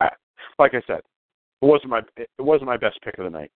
[0.00, 0.10] I,
[0.58, 1.00] like I said,
[1.60, 3.50] it wasn't my it wasn't my best pick of the night.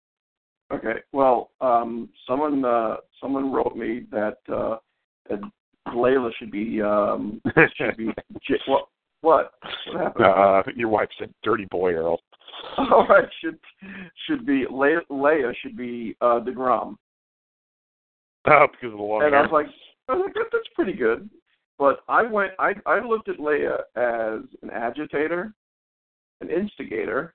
[0.72, 1.00] Okay.
[1.12, 4.76] Well, um, someone uh, someone wrote me that uh,
[5.28, 5.40] that
[5.88, 7.40] Layla should be um,
[7.76, 8.10] should be
[8.66, 8.86] what
[9.20, 9.52] what
[9.88, 10.24] what happened?
[10.24, 12.18] uh, your wife said, "Dirty boy, Earl."
[12.78, 13.58] All right, should
[14.26, 16.96] should be Le- Leia should be uh, Degrom.
[18.46, 19.40] Oh, because of the long and hair.
[19.40, 19.66] I was like,
[20.08, 21.28] I was like, that, that's pretty good.
[21.78, 25.52] But I went, I I looked at Leia as an agitator,
[26.40, 27.34] an instigator,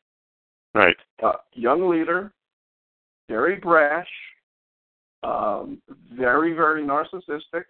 [0.74, 0.96] right.
[1.24, 2.34] uh, young leader,
[3.28, 4.08] very brash,
[5.24, 5.82] um,
[6.14, 7.64] very very narcissistic,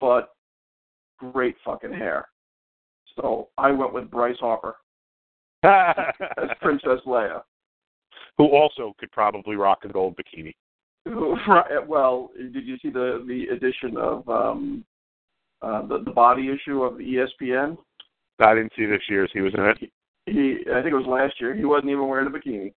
[0.00, 0.30] but
[1.18, 2.28] great fucking hair.
[3.16, 4.76] So I went with Bryce Harper
[5.62, 7.42] as Princess Leia.
[8.38, 10.54] Who also could probably rock a gold bikini.
[11.04, 14.84] Right, well, did you see the the edition of um,
[15.60, 17.76] uh, the the body issue of ESPN?
[18.38, 19.30] I didn't see this year's.
[19.32, 19.90] He was in it.
[20.26, 21.54] He, I think it was last year.
[21.54, 22.72] He wasn't even wearing a bikini.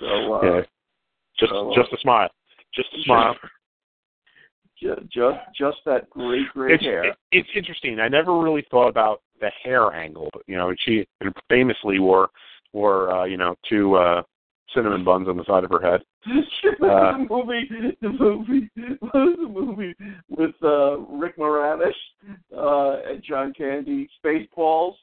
[0.00, 0.60] So uh, yeah.
[1.38, 2.28] Just so, uh, just a smile.
[2.74, 3.36] Just a smile.
[4.80, 7.02] Just just just that great great It's hair.
[7.04, 7.98] it, it's interesting.
[7.98, 11.04] I never really thought about the hair angle, but you know, she
[11.48, 12.28] famously wore
[12.72, 14.22] wore uh, you know two uh
[14.72, 16.00] cinnamon buns on the side of her head.
[16.80, 17.68] Uh, the movie,
[18.00, 18.70] the movie,
[19.00, 19.94] what was the movie
[20.28, 21.90] with uh, Rick Moranis
[22.56, 24.94] uh, and John Candy, Spaceballs.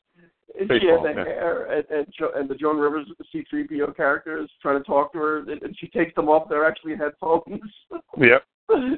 [0.60, 1.24] Had Spaceballs, the yeah.
[1.26, 5.12] hair, and and, jo- and the Joan Rivers the C-3PO character is trying to talk
[5.14, 6.50] to her, and, and she takes them off.
[6.50, 7.62] They're actually headphones.
[8.18, 8.44] Yep.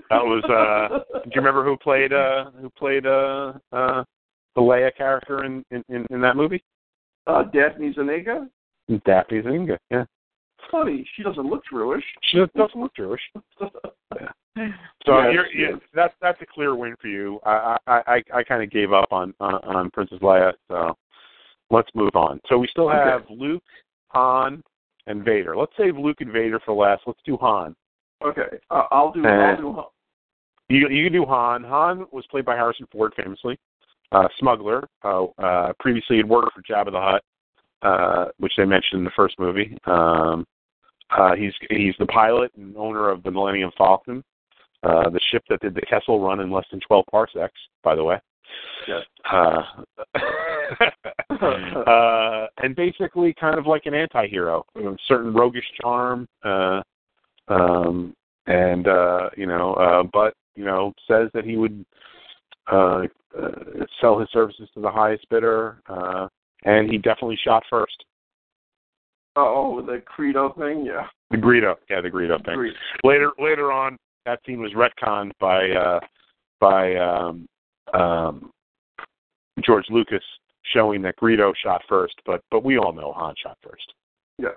[0.09, 4.03] That was uh do you remember who played uh who played uh uh
[4.55, 6.63] the Leia character in in, in, in that movie?
[7.27, 8.47] uh, Daphne Zuniga.
[9.05, 10.05] Daphne Zuniga, yeah.
[10.71, 12.03] Funny, she doesn't look Jewish.
[12.31, 13.21] She doesn't look Jewish.
[13.61, 14.29] yeah.
[15.05, 15.79] So Yes, you're, you yes.
[15.93, 17.39] that's that's a clear win for you.
[17.45, 20.95] I I I, I kind of gave up on, on on Princess Leia, so
[21.69, 22.39] let's move on.
[22.49, 23.63] So we still have Luke,
[24.09, 24.61] Han,
[25.07, 25.55] and Vader.
[25.55, 27.03] Let's save Luke and Vader for last.
[27.07, 27.75] Let's do Han.
[28.23, 29.25] Okay, uh, I'll do.
[29.25, 29.83] I'll do.
[30.69, 31.63] You you can do Han.
[31.63, 33.57] Han was played by Harrison Ford, famously.
[34.11, 34.87] Uh, smuggler.
[35.03, 37.23] Uh, uh, previously he had worked for Jabba the Hutt,
[37.81, 39.77] uh, which they mentioned in the first movie.
[39.85, 40.45] Um,
[41.09, 44.23] uh, he's he's the pilot and owner of the Millennium Falcon,
[44.83, 47.59] uh, the ship that did the Kessel Run in less than 12 parsecs.
[47.83, 48.19] By the way.
[48.87, 49.01] Yes.
[49.31, 49.61] Uh,
[51.87, 56.81] uh, and basically, kind of like an anti-hero, you know, certain roguish charm, uh,
[57.47, 58.13] um,
[58.47, 61.85] and uh, you know, uh, but you know, says that he would
[62.71, 63.03] uh,
[63.37, 63.51] uh,
[64.01, 66.27] sell his services to the highest bidder, uh,
[66.63, 68.03] and he definitely shot first.
[69.35, 71.05] Oh, the Greedo thing, yeah.
[71.29, 72.55] The Greedo, yeah, the Greedo thing.
[72.55, 72.73] Greed.
[73.03, 75.99] Later, later on, that scene was retconned by uh,
[76.59, 77.47] by um,
[77.93, 78.51] um,
[79.65, 80.23] George Lucas,
[80.73, 83.93] showing that Greedo shot first, but but we all know Han shot first.
[84.37, 84.55] Yes.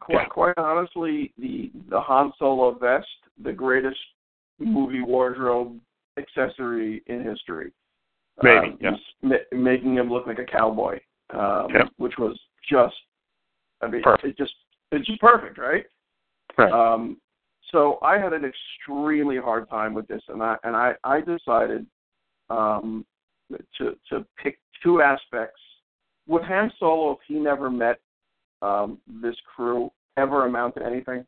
[0.00, 0.24] Quite, Yeah.
[0.26, 3.06] quite honestly, the the Han Solo vest,
[3.42, 4.00] the greatest
[4.58, 5.78] movie wardrobe
[6.18, 7.72] accessory in history.
[8.42, 8.98] Maybe, um, yes.
[9.22, 11.00] ma- making him look like a cowboy,
[11.30, 11.88] um, Yep.
[11.96, 12.38] which was
[12.68, 12.96] just,
[13.80, 14.24] I mean, Perfect.
[14.28, 14.54] it just
[14.92, 15.84] it's just perfect, right?
[16.56, 16.72] Right.
[16.72, 17.20] Um,
[17.72, 21.86] so I had an extremely hard time with this, and I and I I decided
[22.50, 23.04] um,
[23.78, 25.60] to to pick two aspects.
[26.28, 28.00] Would Han Solo, if he never met
[28.62, 31.24] um, this crew, ever amount to anything?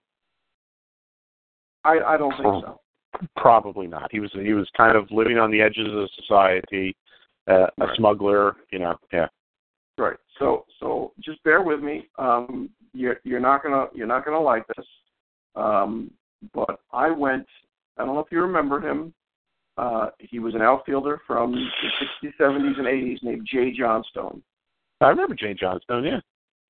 [1.85, 2.81] I I don't think so.
[3.37, 4.11] Probably not.
[4.13, 6.97] He was he was kind of living on the edges of society,
[7.49, 7.97] uh, a Right.
[7.97, 8.57] smuggler.
[8.71, 9.29] You know, yeah.
[9.97, 10.17] Right.
[10.39, 12.09] So so just bear with me.
[12.19, 14.87] Um, you're you're not gonna you're not gonna like this.
[15.55, 16.11] Um,
[16.55, 17.47] but I went.
[17.97, 19.13] I don't know if you remember him.
[19.79, 24.43] Uh, he was an outfielder from the 60s, 70s, and 80s named Jay Johnstone.
[25.01, 26.05] I remember Jay Johnstone.
[26.05, 26.21] Yeah.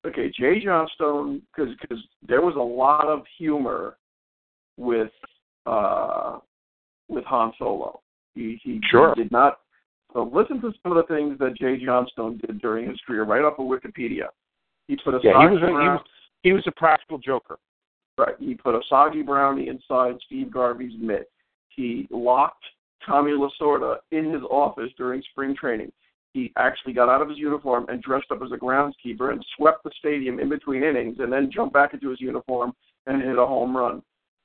[0.06, 3.97] Okay, Jay Johnstone, because because there was a lot of humor
[4.76, 5.10] with
[5.66, 6.39] uh,
[7.09, 8.01] with Han Solo.
[8.35, 9.14] He he, Sure.
[9.16, 9.60] he did not.
[10.12, 13.43] So listen to some of the things that Jay Johnstone did during his career, right
[13.43, 14.28] off of Wikipedia.
[14.86, 15.32] He put a Yeah.
[15.32, 16.01] He soggy was a, he was
[16.43, 17.59] he was a practical joker.
[18.18, 18.35] Right.
[18.39, 21.30] He put a soggy brownie inside Steve Garvey's mitt.
[21.68, 22.64] He locked
[23.04, 25.92] Tommy Lasorda in his office during spring training.
[26.32, 29.82] He actually got out of his uniform and dressed up as a groundskeeper and swept
[29.82, 32.72] the stadium in between innings and then jumped back into his uniform
[33.06, 34.02] and hit a home run.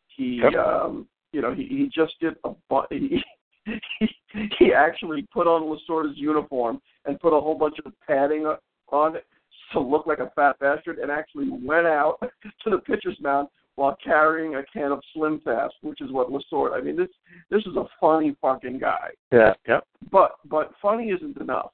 [0.07, 0.53] He Yep.
[0.55, 3.21] um you know, he, he just did a bu- he,
[3.99, 8.45] he he actually put on Lasorda's uniform and put a whole bunch of padding
[8.89, 9.25] on it
[9.71, 12.17] to look like a fat bastard and actually went out
[12.63, 16.73] to the pitcher's mound while carrying a can of Slim Fast, which is what Lasorda.
[16.73, 17.09] I mean, this
[17.49, 19.09] this is a funny fucking guy.
[19.31, 19.53] Yeah.
[19.67, 19.87] Yep.
[20.11, 21.71] But but funny isn't enough.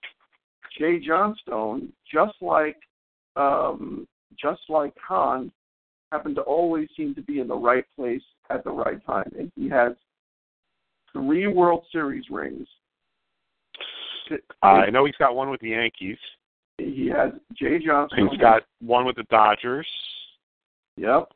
[0.78, 2.78] Jay Johnstone, just like
[3.36, 4.08] um,
[4.40, 5.52] just like Han,
[6.12, 9.52] happened to always seem to be in the right place at the right time, and
[9.56, 9.94] he has
[11.12, 12.68] three World Series rings.
[14.62, 16.18] I know he's got one with the Yankees.
[16.78, 18.30] He has Jay Johnstone.
[18.30, 19.88] He's got one with the Dodgers,
[20.96, 21.30] yep.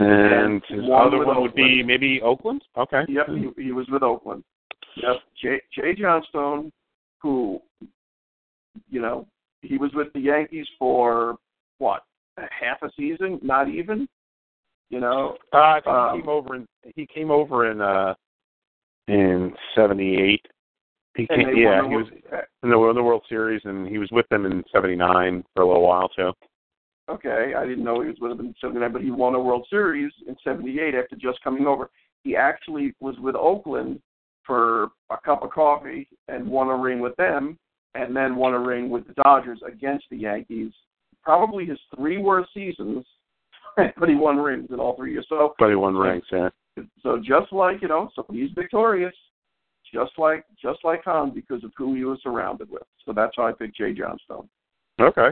[0.00, 2.62] And his One other one would be maybe Oakland.
[2.76, 3.02] Okay.
[3.08, 4.44] Yep, he, he was with Oakland.
[4.96, 6.72] Yep, Jay, Jay Johnstone,
[7.20, 7.60] who,
[8.88, 9.26] you know,
[9.62, 11.36] he was with the Yankees for
[11.78, 12.02] what
[12.38, 14.08] a half a season, not even.
[14.88, 18.14] You know, Uh, I think Um, he came over in he came over in uh
[19.08, 20.46] in '78.
[21.16, 22.06] He came, yeah, he was
[22.62, 25.66] in the, in the World Series, and he was with them in '79 for a
[25.66, 26.32] little while too.
[27.08, 29.66] Okay, I didn't know he was with them in '79, but he won a World
[29.70, 31.88] Series in '78 after just coming over.
[32.24, 34.00] He actually was with Oakland
[34.44, 37.58] for a cup of coffee and won a ring with them,
[37.94, 40.72] and then won a ring with the Dodgers against the Yankees.
[41.22, 43.04] Probably his three worst seasons,
[43.76, 45.26] but he won rings in all three years.
[45.28, 46.24] So, But he won rings.
[46.32, 46.48] Yeah.
[47.02, 49.14] so just like you know, so he's victorious,
[49.92, 52.82] just like just like Han because of who he was surrounded with.
[53.04, 54.48] So that's how I picked Jay Johnstone.
[55.00, 55.28] Okay.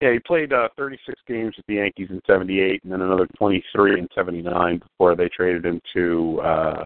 [0.00, 3.98] Yeah, he played uh, 36 games with the Yankees in '78, and then another 23
[3.98, 6.84] in '79 before they traded him to uh,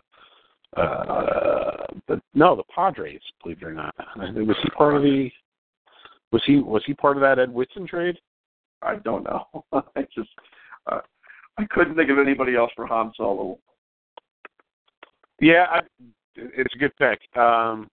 [0.76, 3.20] uh, the no, the Padres.
[3.42, 5.30] Believe it or not, was he part of the?
[6.30, 8.18] Was he was he part of that Ed Whitson trade?
[8.82, 9.64] I don't know.
[9.72, 10.28] I just
[10.86, 11.00] uh,
[11.58, 13.58] I couldn't think of anybody else for Han Solo.
[15.40, 15.80] Yeah, I,
[16.34, 17.20] it's a good pick.
[17.36, 17.88] Um,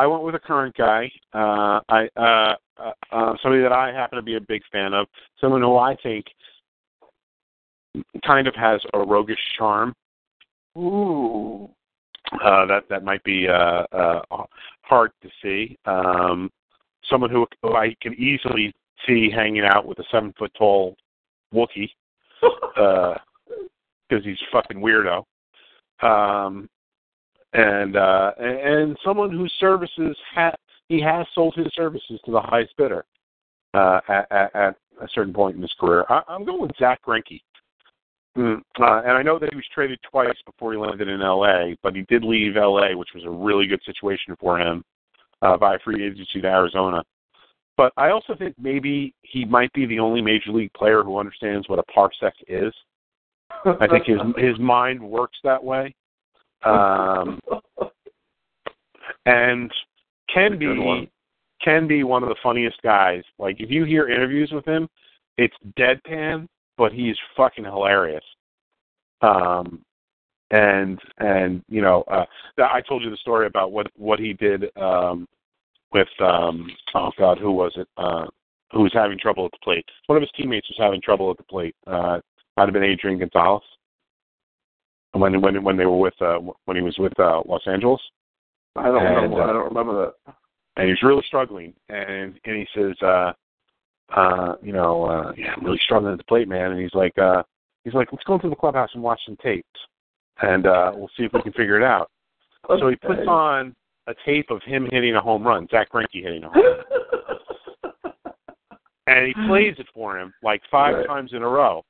[0.00, 1.12] I went with a current guy.
[1.34, 5.06] Uh, I uh, uh, uh, somebody that I happen to be a big fan of.
[5.38, 6.24] Someone who I think
[8.24, 9.94] kind of has a roguish charm.
[10.78, 11.68] Ooh.
[12.32, 14.22] Uh, that that might be uh, uh,
[14.80, 15.76] hard to see.
[15.84, 16.50] Um,
[17.10, 18.72] someone who, who I can easily
[19.06, 20.96] see hanging out with a seven foot tall
[21.52, 21.90] Wookie
[22.40, 23.18] because
[24.24, 25.24] he's a fucking weirdo.
[26.02, 26.70] Um,
[27.52, 30.54] and uh, and, someone whose services ha-
[30.88, 33.04] he has sold his services to the highest bidder
[33.74, 36.04] uh, at, at, at a certain point in his career.
[36.08, 37.40] I, I'm going with Zack Greinke.
[38.38, 41.76] Mm, uh, and I know that he was traded twice before he landed in L.A.,
[41.82, 44.84] but he did leave L.A., which was a really good situation for him
[45.42, 47.02] uh, by free agency to Arizona.
[47.76, 51.68] But I also think maybe he might be the only major league player who understands
[51.68, 52.72] what a parsec is.
[53.64, 55.94] I think his his mind works that way,
[56.64, 57.40] um,
[59.26, 59.70] and
[60.32, 61.08] can That's a good be one.
[61.62, 63.22] can be one of the funniest guys.
[63.38, 64.88] Like if you hear interviews with him,
[65.38, 66.46] it's deadpan,
[66.76, 68.24] but he's fucking hilarious.
[69.22, 69.82] Um,
[70.50, 72.24] and and you know, uh,
[72.58, 75.26] I told you the story about what what he did um,
[75.92, 77.88] with um, oh god, who was it?
[77.96, 78.26] Uh,
[78.72, 79.84] who was having trouble at the plate?
[80.06, 81.74] One of his teammates was having trouble at the plate.
[81.86, 82.20] Uh,
[82.56, 83.62] might have been Adrian Gonzalez.
[85.12, 88.00] When when when they were with uh, when he was with uh, Los Angeles.
[88.76, 89.40] I don't And, know.
[89.40, 90.34] uh, I don't remember that.
[90.76, 91.74] and he's really struggling.
[91.88, 93.32] And and he says, uh,
[94.14, 96.70] uh, you know, uh, yeah, I'm really struggling at the plate, man.
[96.72, 97.42] And he's like, uh,
[97.84, 99.66] he's like, let's go into the clubhouse and watch some tapes,
[100.42, 102.08] and uh, we'll see if we can figure it out.
[102.68, 103.74] So he puts on
[104.06, 107.92] a tape of him hitting a home run, Zack Greinke hitting a home run,
[109.08, 111.06] and he plays it for him like five Right.
[111.08, 111.82] times in a row.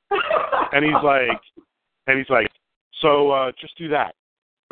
[0.73, 1.39] And he's like,
[2.07, 2.47] and he's like,
[3.01, 4.15] so uh, just do that.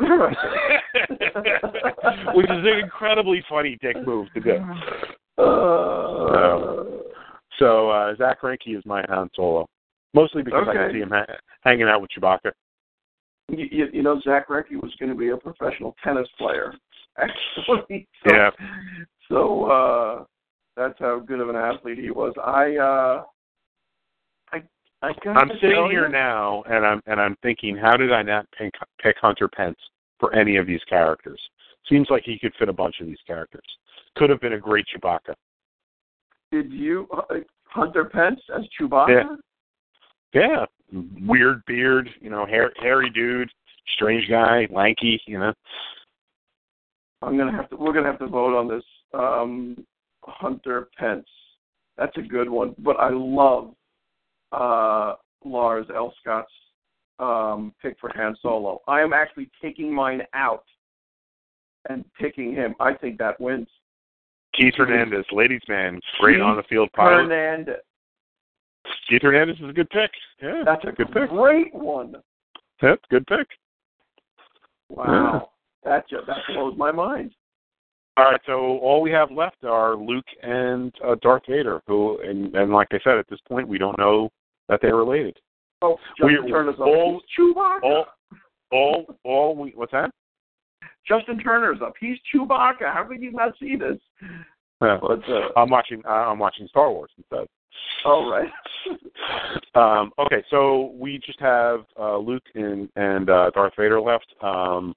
[2.34, 4.56] Which is an incredibly funny dick move to do.
[5.42, 6.84] Uh,
[7.58, 9.66] So uh, Zack Greinke is my Han Solo,
[10.14, 11.26] mostly because I can see him ha-
[11.62, 12.52] hanging out with Chewbacca.
[13.50, 16.74] you, you, you know, Zack Greinke was going to be a professional tennis player,
[17.18, 18.08] actually.
[18.26, 18.50] So, Yeah.
[19.28, 20.24] So uh,
[20.76, 22.32] that's how good of an athlete he was.
[22.42, 23.24] I, uh,
[25.02, 28.46] I, I'm sitting here you, now, and I'm and I'm thinking, how did I not
[28.56, 29.78] pick, pick Hunter Pence
[30.18, 31.40] for any of these characters?
[31.88, 33.64] Seems like he could fit a bunch of these characters.
[34.16, 35.34] Could have been a great Chewbacca.
[36.52, 39.36] Did you uh, Hunter Pence as Chewbacca?
[40.34, 40.66] Yeah,
[41.22, 43.50] weird beard, you know, hair, hairy dude,
[43.94, 45.52] strange guy, lanky, you know.
[47.22, 47.76] I'm gonna have to.
[47.76, 48.84] We're gonna have to vote on this.
[49.14, 49.86] Um,
[50.24, 51.26] Hunter Pence.
[51.96, 52.74] That's a good one.
[52.78, 53.74] But I love
[54.52, 55.14] uh,
[55.44, 56.52] Lars Elscott's
[57.18, 58.80] um, pick for Han Solo.
[58.88, 60.64] I am actually taking mine out
[61.88, 62.74] and picking him.
[62.80, 63.68] I think that wins.
[64.54, 67.22] Keith Hernandez, ladies man, great Keith on the field pilot.
[67.22, 67.76] Hernandez.
[69.08, 70.10] Keith Hernandez is a good pick.
[70.42, 71.28] Yeah, That's a good pick.
[71.30, 72.16] great one.
[72.82, 73.46] Yep, good pick.
[74.88, 75.50] Wow.
[75.84, 77.32] That just, that blows my mind.
[78.16, 82.54] All right, so all we have left are Luke and uh, Darth Vader, who, and,
[82.54, 84.30] and like I said, at this point, we don't know
[84.70, 85.36] that they're related.
[85.82, 86.86] Oh, Justin We- Turner's up.
[86.86, 87.82] all- He's Chewbacca.
[87.82, 88.06] All,
[88.72, 90.10] all, all we, what's that?
[91.06, 91.94] Justin Turner's up.
[92.00, 92.92] He's Chewbacca.
[92.92, 93.98] How could you not see this?
[94.80, 94.98] Yeah.
[95.00, 96.02] But uh, I'm watching.
[96.06, 97.46] Uh, I'm watching Star Wars instead.
[98.04, 98.48] all right.
[99.76, 104.26] Um, okay, so we just have uh, Luke and and uh, Darth Vader left.
[104.42, 104.94] Um,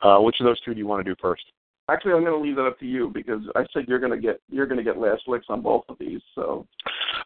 [0.00, 1.42] uh, which of those two do you want to do first?
[1.90, 4.18] Actually, I'm going to leave that up to you because I said you're going to
[4.18, 6.20] get you're going to get last licks on both of these.
[6.34, 6.66] So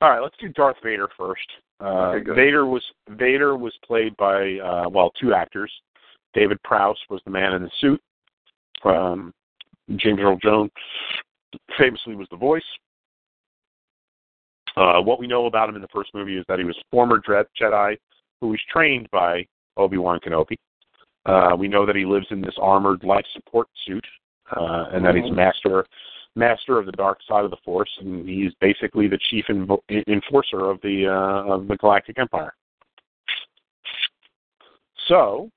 [0.00, 1.46] All right, let's do Darth Vader first.
[1.80, 2.32] Uh, Okay.
[2.34, 5.70] Vader was Vader was played by uh, well two actors.
[6.34, 8.00] David Prowse was the man in the suit.
[8.84, 9.32] Um,
[9.96, 10.70] James Earl Jones
[11.78, 12.62] famously was the voice.
[14.76, 16.84] Uh, what we know about him in the first movie is that he was a
[16.90, 17.96] former Jedi
[18.40, 19.44] who was trained by
[19.76, 20.56] Obi Wan Kenobi.
[21.26, 24.04] Uh, we know that he lives in this armored life support suit,
[24.56, 25.84] uh, and that he's master
[26.36, 30.70] master of the dark side of the Force, and he's basically the chief invo- enforcer
[30.70, 32.54] of the uh, of the Galactic Empire.
[35.08, 35.50] So,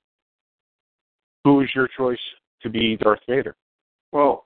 [1.43, 2.19] who is your choice
[2.63, 3.55] to be Darth Vader?
[4.11, 4.43] well,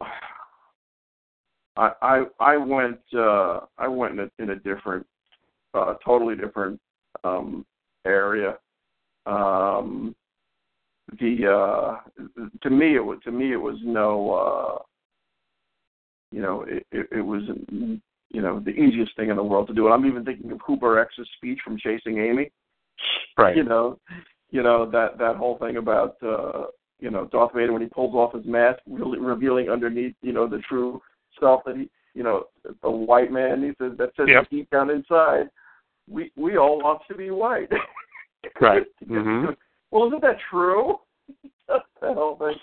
[1.77, 5.05] I I I went uh, I went in a, in a different,
[5.73, 6.80] uh, totally different
[7.23, 7.65] um,
[8.05, 8.57] area.
[9.26, 10.15] Um,
[11.19, 11.98] the uh,
[12.61, 14.84] to me it was to me it was no uh,
[16.32, 17.44] you know it, it, it was
[18.36, 19.86] you know the easiest thing in the world to do.
[19.86, 22.52] And I'm even thinking of Hooper X's speech from Chasing Amy.
[23.38, 23.56] Right.
[23.56, 23.99] you know,
[24.52, 26.65] you know that that whole thing about uh,
[26.99, 30.48] you know Darth Vader when he pulls off his mask, really revealing underneath you know
[30.48, 31.02] the true
[31.40, 32.45] self that he you know
[32.82, 34.49] the white man he says that says Yep.
[34.49, 35.49] deep down inside,
[36.10, 37.72] we we all want to be white.
[38.60, 38.84] Right.
[39.07, 39.45] hmm
[39.91, 40.99] Well, isn't that true?
[42.01, 42.55] The whole thing.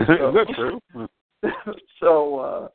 [0.00, 0.80] is that true?
[2.00, 2.68] so uh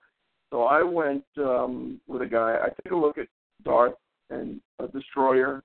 [0.51, 3.27] so I went um with a guy I took a look at
[3.63, 3.93] Darth
[4.29, 5.63] and a destroyer,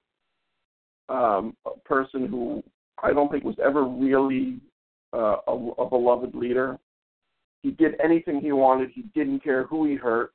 [1.09, 2.63] um, a person who
[3.03, 4.61] I don't think was ever really
[5.13, 6.79] uh, a, a beloved leader.
[7.63, 8.91] He did anything he wanted.
[8.95, 10.33] He didn't care who he hurt.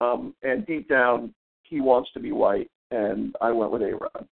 [0.00, 2.70] Um, and deep down, he wants to be white.
[2.90, 4.26] And I went with A Rod.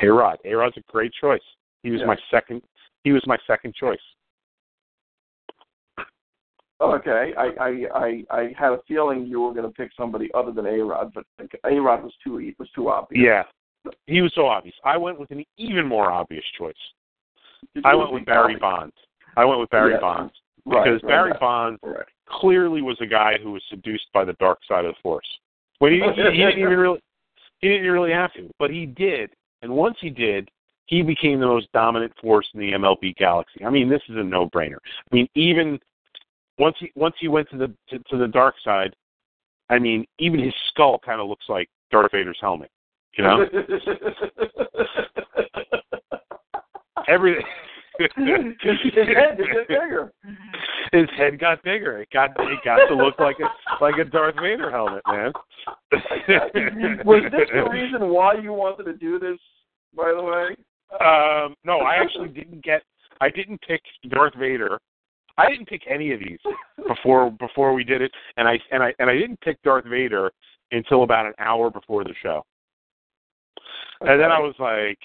[0.00, 0.38] A Rod.
[0.44, 1.42] A Rod's a great choice.
[1.82, 2.06] He was Yeah.
[2.06, 2.62] my second.
[3.04, 4.00] He was my second choice.
[6.80, 10.30] Oh, okay, I I I, I had a feeling you were going to pick somebody
[10.32, 11.24] other than A Rod, but
[11.64, 13.24] A Rod was too was too obvious.
[13.24, 13.92] Yeah.
[14.06, 14.74] He was so obvious.
[14.84, 16.74] I went with an even more obvious choice.
[17.84, 18.60] I went with Barry Bobby?
[18.60, 18.94] Bonds.
[19.36, 20.00] I went with Barry Yes.
[20.00, 20.32] Bonds
[20.64, 21.40] because right, Barry right.
[21.40, 22.04] Bonds Right.
[22.28, 25.26] clearly was a guy who was seduced by the dark side of the force.
[25.80, 27.00] Well, he, he, he didn't even really
[27.60, 29.30] he didn't really have to, but he did.
[29.62, 30.48] And once he did,
[30.86, 33.64] he became the most dominant force in the MLB galaxy.
[33.64, 34.78] I mean, this is a no-brainer.
[35.10, 35.78] I mean, even
[36.58, 38.94] once he once he went to the to, to the dark side,
[39.68, 42.70] I mean, even his skull kind of looks like Darth Vader's helmet.
[43.16, 43.44] You know,
[47.08, 47.44] everything.
[47.98, 50.12] His head is bigger.
[50.92, 51.98] his head got bigger.
[51.98, 55.32] It got it got to look like a like a Darth Vader helmet, man.
[57.04, 59.38] Was this the reason why you wanted to do this?
[59.96, 60.56] By the way.
[61.00, 62.82] Um, no, I actually didn't get.
[63.20, 64.78] I didn't pick Darth Vader.
[65.36, 66.38] I didn't pick any of these
[66.86, 70.30] before before we did it, and I and I and I didn't pick Darth Vader
[70.72, 72.44] until about an hour before the show.
[74.00, 74.98] And then I was like,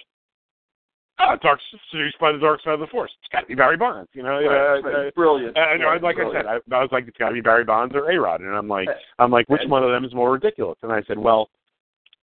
[1.29, 1.59] oh, dark
[1.91, 3.11] seduced by the dark side of the force.
[3.21, 4.39] It's got to be Barry Bonds, you know.
[4.39, 5.07] Right, uh, right.
[5.07, 5.57] uh, brilliant.
[5.57, 7.93] and Right, like I said, I, I was like, it's got to be Barry Bonds
[7.95, 10.31] or A Rod, and I'm like, Uh, I'm like, which one of them is more
[10.31, 10.77] ridiculous?
[10.83, 11.49] And I said, well,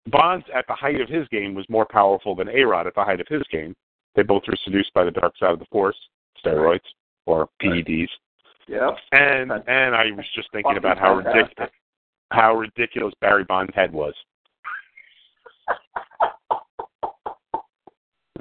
[0.07, 3.03] Bonds at the height of his game was more powerful than A Rod at the
[3.03, 3.75] height of his game.
[4.15, 5.97] They both were seduced by the dark side of the force,
[6.43, 6.79] steroids
[7.25, 8.09] or PEDs,
[8.67, 8.91] yeah.
[9.11, 11.69] and and I was just thinking about how ridiculous
[12.31, 14.13] how ridiculous Barry Bonds' head was.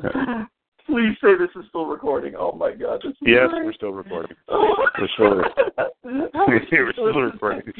[0.86, 2.34] Please say this is still recording.
[2.36, 3.00] Oh my god.
[3.04, 4.36] This is Yes, we're still recording.
[4.48, 4.74] Oh.
[4.98, 5.42] We're still-
[6.48, 7.72] We're still recording.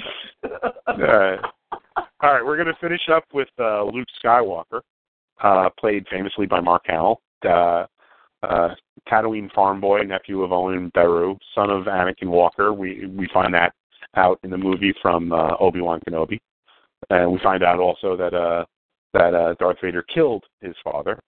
[0.87, 1.39] All right.
[1.97, 4.81] All right, we're going to finish up with uh, Luke Skywalker,
[5.43, 7.85] uh, played famously by Mark Hamill, uh,
[8.45, 8.69] uh,
[9.11, 12.73] Tatooine farm boy, nephew of Owen Beru, son of Anakin Walker.
[12.73, 13.73] We we find that
[14.17, 16.39] out in the movie from uh, Obi Wan Kenobi,
[17.11, 18.65] and we find out also that uh,
[19.15, 21.19] that uh, Darth Vader killed his father.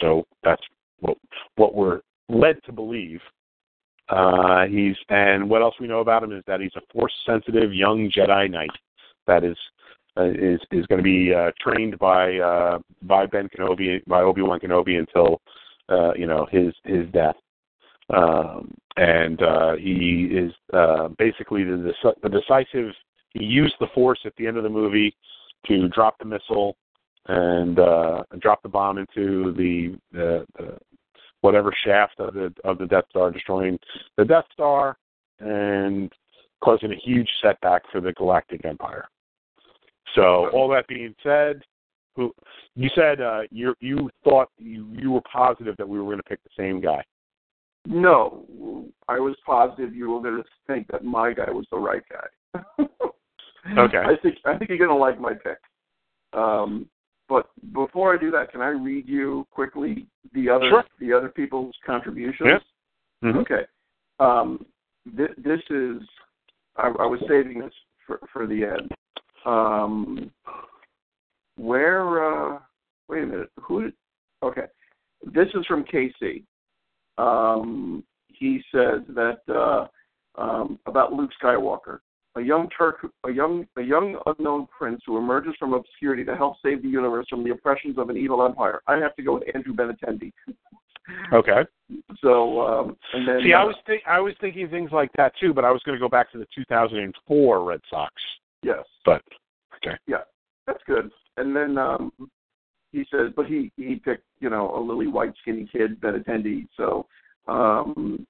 [0.00, 0.62] So that's
[1.00, 1.16] what
[1.56, 3.20] what we're led to believe.
[4.08, 7.74] Uh, he's and what else we know about him is that he's a force sensitive
[7.74, 8.70] young Jedi Knight
[9.26, 9.56] that is
[10.16, 14.42] uh, is is going to be uh, trained by uh, by Ben Kenobi by Obi
[14.42, 15.40] Wan Kenobi until
[15.88, 17.36] uh, you know his his death.
[18.10, 21.92] Um, and uh, he is uh, basically the,
[22.22, 22.92] the decisive.
[23.34, 25.14] He used the Force at the end of the movie
[25.66, 26.76] to drop the missile
[27.26, 30.78] and uh, drop the bomb into the, the, the
[31.40, 33.78] whatever shaft of the of the Death Star, destroying
[34.16, 34.96] the Death Star
[35.40, 36.12] and
[36.62, 39.08] causing a huge setback for the Galactic Empire.
[40.14, 41.62] So all that being said,
[42.16, 42.32] who
[42.74, 46.22] you said uh, you you thought you you were positive that we were going to
[46.22, 47.04] pick the same guy.
[47.86, 52.02] No, I was positive you were going to think that my guy was the right
[52.10, 52.84] guy.
[53.76, 53.98] Okay.
[53.98, 55.58] I think I think you're going to like my pick.
[56.32, 56.88] Um,
[57.28, 60.84] but before I do that, can I read you quickly the other Sure.
[60.98, 62.48] the other people's contributions?
[62.48, 62.58] Yeah.
[63.22, 63.36] Mhm.
[63.36, 63.66] Okay.
[64.18, 64.66] Um,
[65.16, 66.02] th- this is
[66.76, 67.74] I, I was saving this
[68.06, 68.94] for for the end.
[69.44, 70.30] Um,
[71.56, 72.54] where?
[72.54, 72.60] Uh,
[73.08, 73.50] wait a minute.
[73.60, 73.82] Who?
[73.82, 73.94] Did,
[74.42, 74.66] okay.
[75.22, 76.44] This is from Casey.
[77.18, 79.88] Um, he says that uh,
[80.36, 82.00] um, about Luke Skywalker,
[82.38, 86.56] a young Turk, a young, a young unknown prince who emerges from obscurity to help
[86.64, 88.80] save the universe from the oppressions of an evil empire.
[88.86, 90.32] I have to go with Andrew Benintendi.
[91.32, 91.64] Okay.
[92.22, 95.32] So, um, and then See, I uh, was think I was thinking things like that
[95.40, 98.12] too, but I was going to go back to the 2004 Red Sox.
[98.62, 99.22] yes, But
[99.76, 99.96] okay.
[100.06, 100.24] Yeah,
[100.66, 101.10] that's good.
[101.38, 102.12] And then um,
[102.92, 106.66] he says, but he he picked you know a lily white skinny kid Benintendi.
[106.76, 107.06] So,
[107.46, 108.26] um,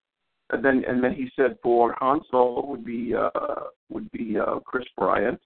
[0.51, 3.55] and then and then he said for Han Solo would be uh,
[3.91, 5.41] would be uh, Kris Bryant.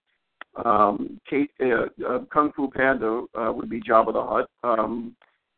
[0.64, 4.50] Um, Kate, uh, uh, Kung Fu Panda uh, would be Jabba the Hutt.
[4.62, 5.16] Um,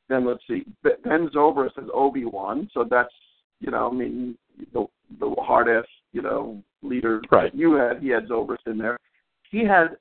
[0.08, 2.70] then let's see, Be- Ben Zobrist says Obi Wan.
[2.72, 3.12] So that's
[3.60, 4.36] you know, I mean,
[4.72, 4.86] the
[5.20, 7.52] the hard ass you know leader Right.
[7.52, 8.00] that you had.
[8.00, 8.98] He had Zobrist in there.
[9.50, 9.96] He had.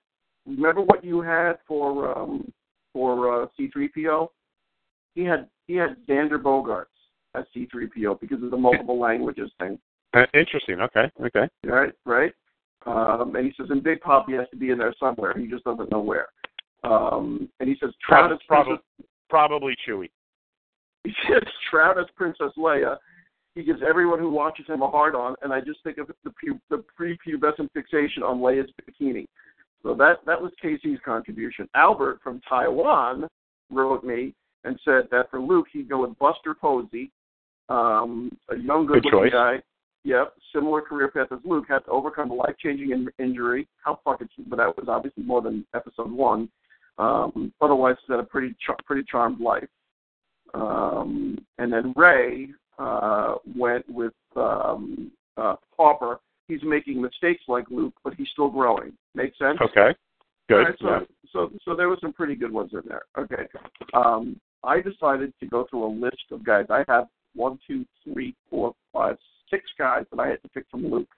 [0.46, 2.52] Remember what you had for um,
[2.92, 4.28] for uh, C3PO?
[5.16, 6.86] He had he had Xander Bogaerts
[7.36, 9.80] as C3PO because of the multiple languages thing.
[10.14, 10.80] Uh, interesting.
[10.82, 11.12] Okay.
[11.22, 11.50] Okay.
[11.66, 12.32] Right, right.
[12.86, 15.34] Um, and he says, and Big Poppy has to be in there somewhere.
[15.38, 16.28] He just doesn't know where.
[16.84, 20.10] Um, and he says, Travis, Probably, Princess, probably Chewy.
[21.06, 22.98] he says, Travis Princess Leia.
[23.56, 26.32] He gives everyone who watches him a hard on, and I just think of the,
[26.32, 29.28] pu- the prepubescent fixation on Leia's bikini.
[29.84, 31.68] So that that was Casey's contribution.
[31.76, 33.28] Albert from Taiwan
[33.70, 34.34] wrote me
[34.64, 37.12] and said that for Luke he'd go with Buster Posey,
[37.70, 39.62] um, a young Good good-looking guy.
[40.06, 43.68] Yep, similar career path as Luke had to overcome a life-changing in- injury.
[43.84, 46.50] How fucking, but that was obviously more than episode one.
[46.98, 49.68] Um, otherwise, he's had a pretty char- pretty charmed life.
[50.54, 56.20] Um, and then Ray uh, went with um, uh, Harper.
[56.48, 58.92] He's making mistakes like Luke, but he's still growing.
[59.16, 59.58] Make sense?
[59.62, 59.96] Okay.
[60.50, 60.56] Good.
[60.56, 61.00] Right, so, yeah.
[61.32, 63.04] so, so there were some pretty good ones in there.
[63.18, 63.48] Okay.
[63.94, 66.66] Um, I decided to go through a list of guys.
[66.70, 69.18] I have one, two, three, four, five,
[69.50, 71.10] six guys that I had to pick from Luke.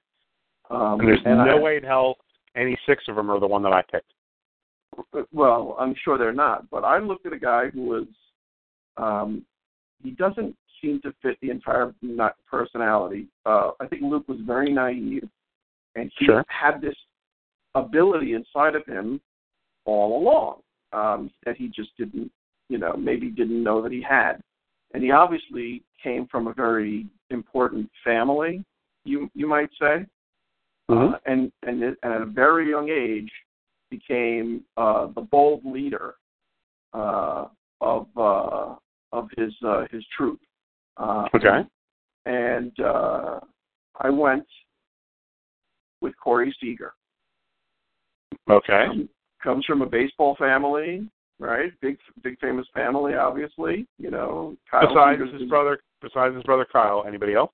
[0.70, 2.18] Um, And there's and no I- way in hell
[2.56, 4.12] any six of them are the one that I picked.
[5.34, 8.08] Well, I'm sure they're not, but I looked at a guy who was,
[8.98, 9.46] um,
[10.02, 13.28] he doesn't seem to fit the entire not personality.
[13.46, 15.28] Uh, I think Luke was very naive,
[15.96, 16.46] and he Sure.
[16.48, 16.96] had this
[17.76, 19.20] ability inside of him
[19.84, 20.62] all along
[20.94, 22.32] um, that he just didn't,
[22.70, 24.42] you know, maybe didn't know that he had.
[24.96, 28.64] And he obviously came from a very important family,
[29.04, 30.06] you you might say,
[30.90, 31.14] Mhm.
[31.14, 33.30] uh, and and and at a very young age
[33.90, 36.16] became uh, the bold leader
[36.94, 37.50] uh,
[37.82, 38.76] of uh,
[39.12, 40.40] of his uh, his troop.
[40.96, 41.66] Uh, Okay.
[42.26, 43.42] And uh,
[44.00, 44.48] I went
[46.00, 46.94] with Corey Seager.
[48.50, 48.86] Okay.
[48.86, 49.10] Um,
[49.44, 51.08] comes from a baseball family,
[51.40, 51.72] right?
[51.82, 53.88] Big big famous family, obviously.
[53.98, 57.52] You know, Kyle Besides Seager's his brother, besides his brother Kyle, anybody else?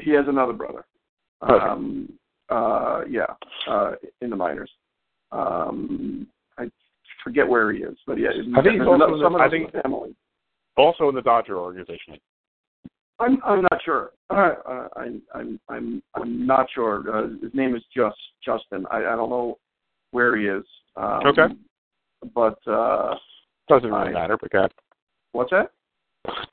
[0.00, 0.84] he has another brother.
[1.42, 1.54] Okay.
[1.64, 2.12] Um,
[2.50, 3.26] uh, yeah,
[3.68, 4.70] uh, in the minors.
[5.32, 6.26] Um,
[6.56, 6.70] I
[7.24, 9.72] forget where he is, but yeah, I think he's also another- in the- I think-
[9.82, 10.14] family.
[10.76, 12.16] Also in the Dodger organization.
[13.18, 14.12] I'm I'm not sure.
[14.30, 17.02] Uh, uh, I'm I'm I'm I'm not sure.
[17.12, 18.86] Uh, his name is just Justin.
[18.92, 19.58] I I don't know
[20.12, 20.64] where he is.
[20.96, 21.48] Um, Okay.
[22.34, 23.14] But uh,
[23.68, 24.72] Doesn't really I- matter, but go ahead.
[25.32, 25.70] what's that?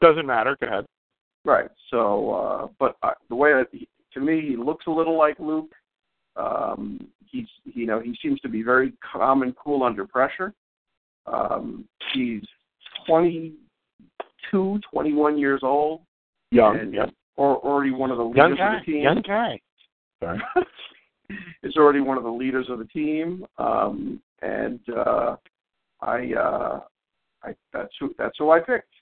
[0.02, 0.56] Doesn't matter.
[0.62, 0.86] Go ahead.
[1.44, 1.70] Right.
[1.92, 5.40] So, uh, but uh, the way that he, to me, he looks a little like
[5.40, 5.72] Luke.
[6.36, 10.54] Um, he's, you know, he seems to be very calm and cool under pressure.
[11.28, 12.42] Um, he's
[13.08, 16.02] 22, 21 years old,
[16.52, 16.78] Young.
[16.80, 17.06] and yeah.
[17.36, 18.78] or already one of the leaders Young guy.
[18.78, 19.02] of the team.
[19.04, 19.60] Young guy.
[20.22, 20.40] Sorry.
[21.64, 25.36] is already one of the leaders of the team, um, and uh,
[26.06, 26.80] I, uh,
[27.44, 28.94] I that's who that's who I picked.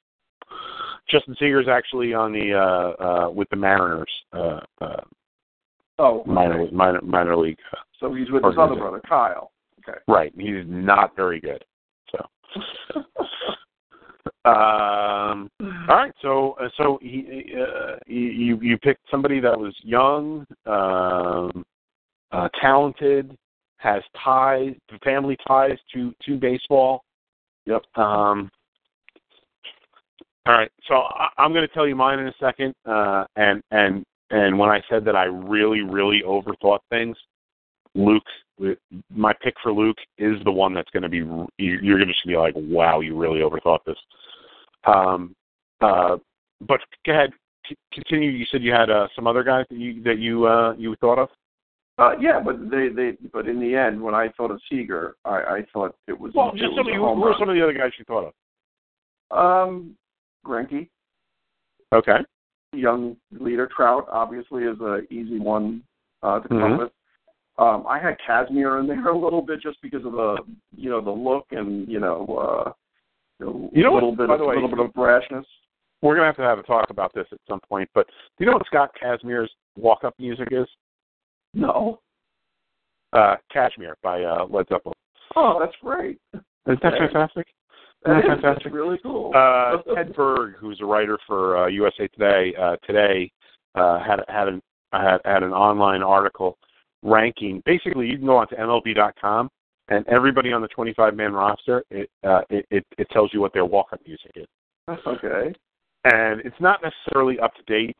[1.09, 5.01] Justin Seager's actually on the uh uh with the Mariners uh uh
[5.99, 6.75] Oh, minor okay.
[6.75, 7.59] minor minor league.
[7.71, 9.51] Uh, so he's with his other brother, Kyle.
[9.87, 9.99] Okay.
[10.07, 10.33] right.
[10.35, 11.63] He's not very good.
[12.11, 12.25] So
[14.49, 20.45] um all right, so uh, so he uh, you you picked somebody that was young,
[20.65, 21.63] um
[22.31, 23.37] uh talented,
[23.83, 24.73] has ties,
[25.03, 27.03] family ties to to baseball.
[27.65, 27.83] Yep.
[27.95, 28.49] Um
[30.45, 33.63] all right, so I, I'm going to tell you mine in a second, uh, and
[33.71, 37.15] and and when I said that I really really overthought things,
[37.95, 38.23] Luke,
[39.09, 42.27] my pick for Luke is the one that's going to be you- you're going to
[42.27, 43.97] be like, wow, you really overthought this.
[44.83, 45.33] Um,
[45.79, 46.17] uh,
[46.67, 47.31] but go ahead,
[47.67, 48.29] c- continue.
[48.29, 51.19] You said you had uh, some other guys that you that you uh, you thought
[51.19, 51.29] of.
[51.99, 55.29] Uh, yeah, but they, they, but in the end, when I thought of Seager, I,
[55.29, 56.31] I thought it was.
[56.33, 57.39] Well, it just was some of you, who home who are run.
[57.39, 58.33] some of the other guys you thought
[59.31, 59.67] of?
[59.69, 59.95] Um,
[60.45, 60.89] Greinke,
[61.93, 62.17] Okay.
[62.73, 63.67] young leader.
[63.75, 65.83] Trout, obviously, is a easy one
[66.23, 66.73] uh, to come Mhm.
[66.73, 66.91] up with.
[67.59, 70.37] Um, I had Kazmir in there a little bit just because of the,
[70.75, 72.25] you know, the look and you know,
[73.39, 75.45] uh, a You know what, little bit, by of, way- little bit of brashness.
[76.01, 77.89] We're gonna have to have a talk about this at some point.
[77.93, 78.13] But do
[78.43, 80.67] you know what Scott Kazmir's walk-up music is?
[81.53, 81.99] No.
[83.11, 84.93] Uh, Kashmir by uh, Led Zeppelin.
[85.35, 86.19] Oh, that's great.
[86.33, 87.47] Isn't that fantastic?
[88.03, 88.73] That Isn't is, that that's fantastic?
[88.73, 89.31] really cool.
[89.35, 93.31] Uh, Ted Berg, who's a writer for uh, USA Today, uh, today
[93.75, 94.61] uh, had had an
[94.91, 96.57] had, had an online article
[97.03, 97.61] ranking.
[97.65, 99.49] Basically, you can go onto MLB.com
[99.89, 103.53] and everybody on the 25 man roster, it, uh, it it it tells you what
[103.53, 104.47] their walk up music is,
[104.87, 105.53] That's okay.
[106.05, 107.95] and it's not necessarily up to date.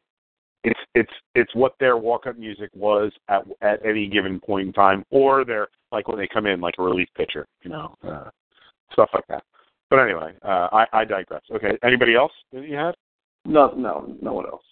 [0.64, 4.74] It's it's it's what their walk up music was at at any given point in
[4.74, 8.30] time, or their like when they come in like a relief pitcher, you know, uh,
[8.94, 9.44] stuff like that.
[9.90, 11.44] But anyway, uh, I, I digress.
[11.54, 12.96] Okay, anybody else that you had?
[13.46, 14.64] No, no, no one else.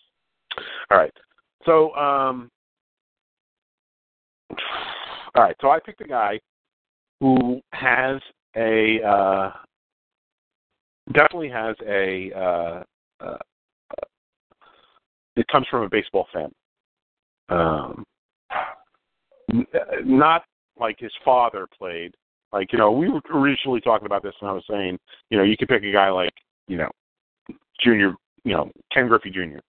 [0.89, 1.13] All right.
[1.65, 2.49] So, um,
[5.35, 5.55] all right.
[5.61, 6.39] So I picked a guy
[7.19, 8.19] who has
[8.55, 9.51] a uh,
[11.13, 12.31] definitely has a.
[12.35, 12.83] Uh,
[13.23, 13.37] uh,
[15.35, 16.51] it comes from a baseball fan.
[17.49, 18.05] Um,
[20.05, 20.43] not
[20.79, 22.13] like his father played.
[22.53, 24.97] Like you know, we were originally talking about this, and I was saying,
[25.29, 26.33] you know, you could pick a guy like
[26.67, 26.89] you know,
[27.83, 28.13] Junior,
[28.43, 29.59] you know, Ken Griffey Jr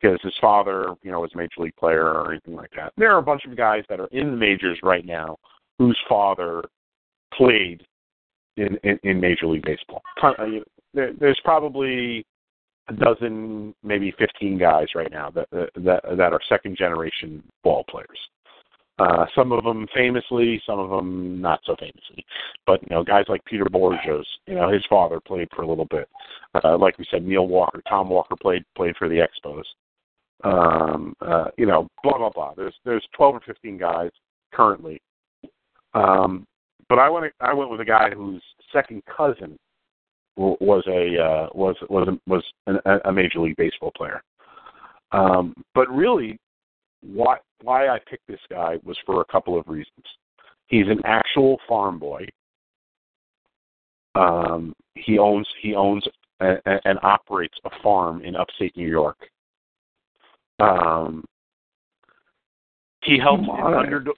[0.00, 2.92] because his father, you know, was a major league player or anything like that.
[2.96, 5.36] There are a bunch of guys that are in the majors right now
[5.78, 6.62] whose father
[7.34, 7.82] played
[8.56, 10.02] in in, in Major League Baseball.
[10.22, 10.32] Uh,
[10.94, 12.24] there's probably
[12.88, 18.18] a dozen, maybe 15 guys right now that that that are second generation ball players.
[18.98, 22.24] Uh, some of them famously, some of them not so famously.
[22.66, 25.84] But you know, guys like Peter Bourjos, you know, his father played for a little
[25.84, 26.08] bit.
[26.64, 29.64] Uh, like we said, Neil Walker, Tom Walker played played for the Expos
[30.44, 32.54] um, uh, you know, blah blah blah.
[32.56, 34.10] There's there's 12 or 15 guys
[34.52, 35.00] currently,
[35.94, 36.46] um,
[36.88, 38.42] but I went I went with a guy whose
[38.72, 39.58] second cousin
[40.38, 44.22] was a uh, was was a, was a, a major league baseball player.
[45.12, 46.38] Um, but really,
[47.02, 50.04] why why I picked this guy was for a couple of reasons.
[50.66, 52.26] He's an actual farm boy.
[54.14, 56.04] Um, he owns he owns
[56.40, 59.18] a, a, and operates a farm in upstate New York.
[60.60, 61.24] Um,
[63.02, 64.16] he helped an underdog.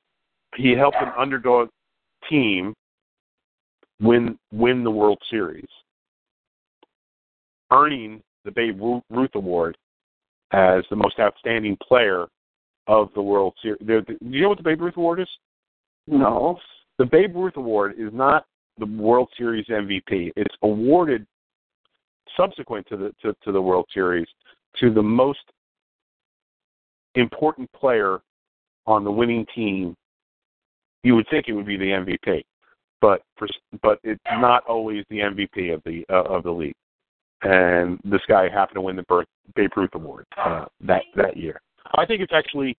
[0.57, 1.69] He helped an underdog
[2.29, 2.75] team
[4.01, 5.69] win win the World Series,
[7.73, 8.81] earning the Babe
[9.11, 9.77] Ruth Award
[10.53, 12.27] as the most outstanding player
[12.87, 13.79] of the World Series.
[13.87, 15.29] Do you know what the Babe Ruth Award is?
[16.07, 16.59] No.
[16.99, 18.47] The Babe Ruth Award is not
[18.79, 20.33] the World Series MVP.
[20.37, 21.27] It's awarded
[22.37, 24.27] subsequent to the to, to the World Series
[24.81, 25.41] to the most
[27.15, 28.21] important player
[28.87, 29.95] on the winning team.
[31.03, 32.45] You would think it would be the MVP,
[33.01, 33.49] but for,
[33.83, 36.75] but it's not always the MVP of the uh, of the league.
[37.43, 41.61] And this guy happened to win the Birth, Babe Ruth Award uh, that that year.
[41.97, 42.77] I think it's actually,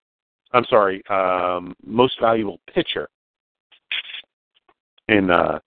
[0.54, 3.10] I'm sorry, um, most valuable pitcher
[5.08, 5.60] in uh,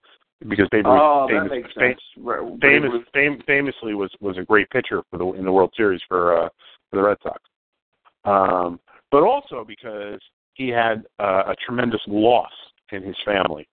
[0.47, 5.17] because Babe Ruth oh, famous, fam- famous, fam- famously was was a great pitcher for
[5.17, 6.49] the in the World Series for uh,
[6.89, 7.41] for the Red Sox.
[8.23, 8.79] Um,
[9.11, 10.19] but also because
[10.53, 12.51] he had uh, a tremendous loss
[12.91, 13.67] in his family,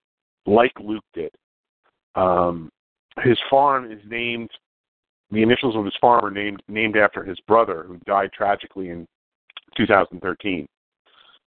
[0.47, 1.31] like Luke did.
[2.15, 2.71] Um,
[3.23, 4.51] his farm is named
[5.33, 9.07] the initials of his farm are named named after his brother who died tragically in
[9.77, 10.67] 2013.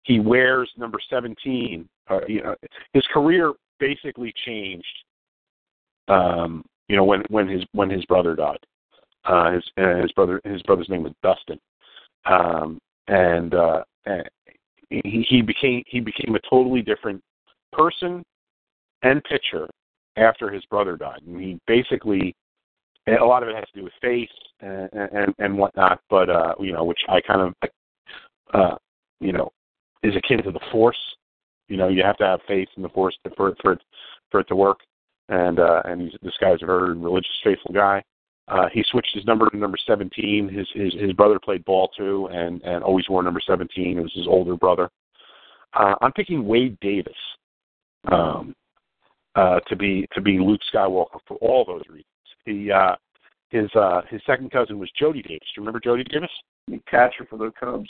[0.03, 1.87] He wears number 17.
[2.09, 2.55] Uh, you know,
[2.93, 4.85] his career basically changed.
[6.07, 8.59] Um, you know, when when his when his brother died,
[9.25, 11.59] uh, his uh, his brother his brother's name was Dustin,
[12.25, 14.27] um, and, uh, and
[14.89, 17.21] he, he became he became a totally different
[17.71, 18.23] person
[19.03, 19.67] and pitcher
[20.17, 22.35] after his brother died, and he basically
[23.07, 24.29] a lot of it has to do with faith
[24.61, 27.69] and and, and whatnot, but uh, you know, which I kind of
[28.53, 28.75] uh,
[29.19, 29.51] you know
[30.03, 30.97] is akin to the force.
[31.67, 33.81] You know, you have to have faith in the force to, for for it
[34.31, 34.79] for it to work.
[35.29, 38.03] And uh, and this guy's a very religious, faithful guy.
[38.47, 40.49] Uh, he switched his number to number 17.
[40.49, 43.97] His his his brother played ball too, and and always wore number 17.
[43.97, 44.89] It was his older brother.
[45.73, 47.13] Uh, I'm picking Wade Davis
[48.11, 48.55] um,
[49.35, 52.05] uh, to be to be Luke Skywalker for all those reasons.
[52.45, 52.95] He uh,
[53.49, 55.47] his uh, his second cousin was Jody Davis.
[55.53, 56.29] Do you remember Jody Davis?
[56.67, 57.89] The catcher for the Cubs.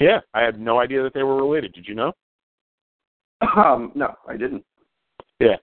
[0.00, 1.72] Yeah, I had no idea that they were related.
[1.72, 2.12] Did you know?
[3.56, 4.64] Um, no, I didn't.
[5.40, 5.56] Yeah,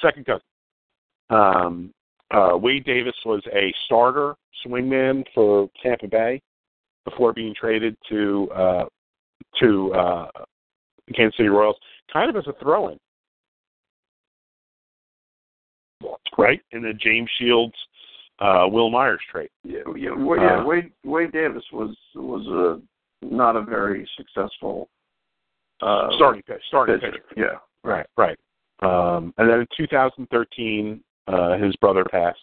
[0.00, 0.42] second cousin.
[1.30, 1.92] Um,
[2.30, 6.40] uh, Wade Davis was a starter swingman for Tampa Bay
[7.04, 8.84] before being traded to uh,
[9.60, 10.28] to uh,
[11.14, 11.76] Kansas City Royals,
[12.12, 12.98] kind of as a throw-in,
[16.38, 16.60] right?
[16.72, 17.74] In the James Shields,
[18.40, 19.50] uh, Wil Myers trade.
[19.62, 20.60] Yeah, yeah, Wade, yeah.
[20.60, 24.88] Uh, Wade Wade Davis was was a not a very successful
[25.80, 27.12] uh, starting pitch, starting pitcher.
[27.12, 27.24] pitcher.
[27.36, 28.38] Yeah, Right, right.
[28.80, 32.38] Um, and then in 2013, uh, his brother passed.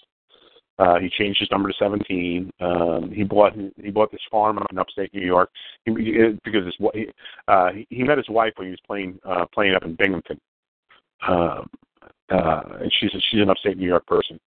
[0.80, 2.50] Uh, he changed his number to 17.
[2.60, 3.54] Um, he bought
[3.84, 5.50] he bought this farm up in upstate New York
[5.86, 7.08] he, he, because his he,
[7.48, 10.40] uh, he, he met his wife when he was playing uh, playing up in Binghamton.
[11.28, 11.70] Um,
[12.30, 14.40] uh, and she's she's an upstate New York person.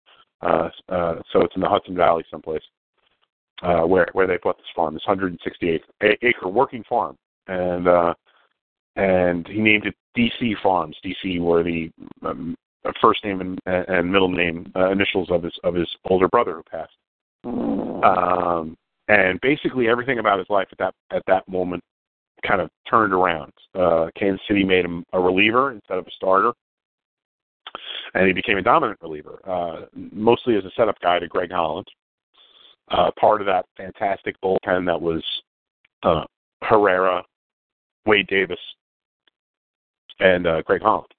[0.41, 2.63] Uh, uh, so it's in the Hudson Valley someplace
[3.63, 5.83] uh, where where they bought this farm, this 168
[6.23, 7.17] acre working farm,
[7.47, 8.15] and uh,
[8.97, 10.97] and he named it DC Farms.
[11.05, 11.91] DC were the
[12.25, 12.57] um,
[13.01, 16.63] first name and, and middle name uh, initials of his of his older brother who
[16.65, 16.93] passed.
[17.45, 18.77] Um,
[19.09, 21.83] and basically everything about his life at that at that moment
[22.47, 23.53] kind of turned around.
[23.75, 26.53] Uh, Kansas City made him a reliever instead of a starter,
[28.15, 31.86] and he became a dominant reliever, uh, mostly as a setup guy to Greg Holland.
[32.91, 35.23] Uh, part of that fantastic bullpen that was
[36.02, 36.25] uh,
[36.62, 37.23] Herrera,
[38.07, 38.59] Wade Davis,
[40.20, 41.12] and uh, Greg Holland.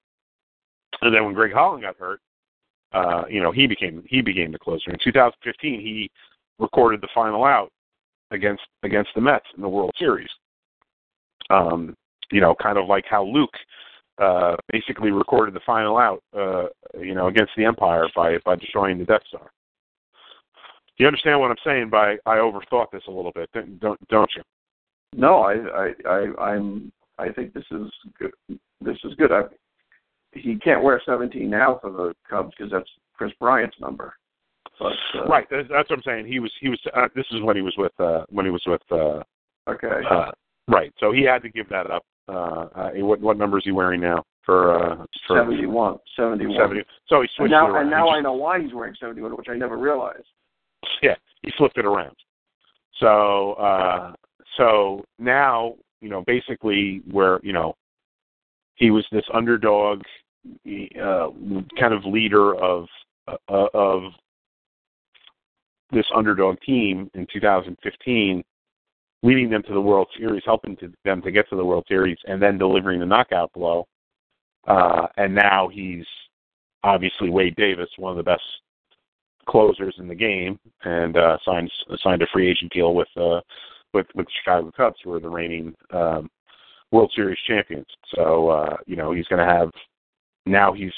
[1.02, 2.20] And then when Greg Holland got hurt,
[2.94, 4.92] uh, you know, he became he became the closer.
[4.92, 6.12] In 2015, he
[6.60, 7.72] recorded the final out
[8.32, 10.30] against against the Mets in the World Series.
[11.50, 11.96] Um,
[12.32, 13.54] you know, kind of like how Luke
[14.24, 16.66] uh, basically recorded the final out, uh,
[17.00, 19.52] you know, against the Empire by by destroying the Death Star.
[20.98, 21.90] You understand what I'm saying?
[21.90, 24.44] By I overthought this a little bit, don't don't you?
[25.16, 28.32] No, I I, I I'm I think this is good.
[28.82, 29.32] This is good.
[29.32, 29.44] I,
[30.34, 34.16] he can't wear 17 now for the Cubs because that's Kris Bryant's number.
[34.80, 36.26] But, uh, right, that's, that's what I'm saying.
[36.28, 36.80] He was he was.
[36.96, 38.82] Uh, this is when he was with uh, when he was with.
[38.92, 39.22] Uh,
[39.70, 40.02] okay.
[40.10, 40.32] uh,
[40.68, 42.04] right, so he had to give that up.
[42.28, 42.32] Uh,
[42.76, 44.24] uh, what what number is he wearing now?
[44.46, 45.98] for uh for 71.
[46.18, 46.58] 71.
[46.58, 46.82] 70.
[47.08, 47.82] So he And switched it now, around.
[47.84, 50.26] and now I know why he's wearing 71, which I never realized.
[51.02, 52.16] yeah, he flipped it around.
[53.00, 54.14] So uh
[54.58, 57.76] so now, you know, basically where, you know,
[58.76, 60.02] he was this underdog
[61.02, 61.30] uh
[61.80, 62.88] kind of leader of
[63.28, 64.12] uh, of
[65.92, 68.44] this underdog team in 2015
[69.24, 72.18] leading them to the World Series, helping to, them to get to the World Series
[72.26, 73.88] and then delivering the knockout blow.
[74.68, 76.06] Uh and now he's
[76.84, 78.44] obviously Wade Davis, one of the best
[79.48, 81.72] closers in the game, and uh, signed
[82.02, 83.42] signed a free agent deal with uh,
[83.94, 86.30] with with the Chicago Cubs, who are the reigning um,
[86.92, 87.88] World Series champions.
[88.16, 89.72] So uh, you know he's going to have
[90.46, 90.94] now he's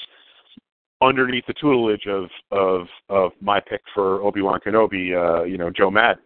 [1.01, 5.69] underneath the tutelage of of of my pick for Obi Wan Kenobi, uh, you know
[5.69, 6.23] Joe Maddon.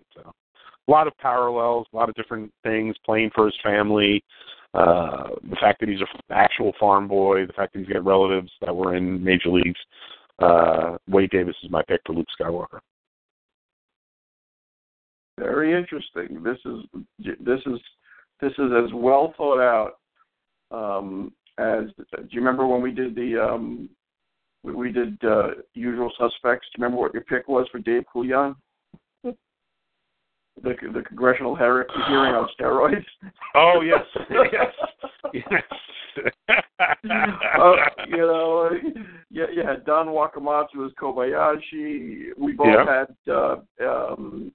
[0.90, 2.95] A lot of parallels, a lot of different things.
[3.06, 4.24] Playing for his family,
[4.74, 8.51] uh, the fact that he's an actual farm boy, the fact that he's got relatives
[8.61, 9.80] that were in major leagues.
[10.40, 12.80] Uh, Wade Davis is my pick for Luke Skywalker.
[15.38, 16.42] Very interesting.
[16.42, 17.06] This is
[17.40, 17.80] this is
[18.42, 19.92] this is as well thought out
[20.72, 21.84] um, as.
[22.11, 23.90] Do you remember when we did the um,
[24.64, 26.68] we, we did uh, Usual Suspects?
[26.74, 28.56] Do you remember what your pick was for Dave Coulion?
[30.64, 33.06] The the congressional her- hearing on steroids.
[33.56, 34.74] Oh yes, yes,
[35.34, 35.64] yes.
[37.60, 37.76] uh,
[38.08, 38.70] you know,
[39.30, 42.30] yeah, you had Don Wakamatsu as Kobayashi.
[42.38, 42.86] We both Yeah.
[42.86, 44.52] had, uh, um,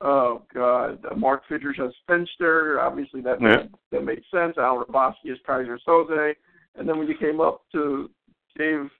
[0.00, 2.80] oh god, uh, Mark Fidrych as Finster.
[2.80, 3.56] Obviously, that Yeah.
[3.56, 4.58] made, that made sense.
[4.58, 6.34] Al Hrabosky as Keyser Soze.
[6.76, 8.10] And then when you came up to
[8.56, 8.90] Dave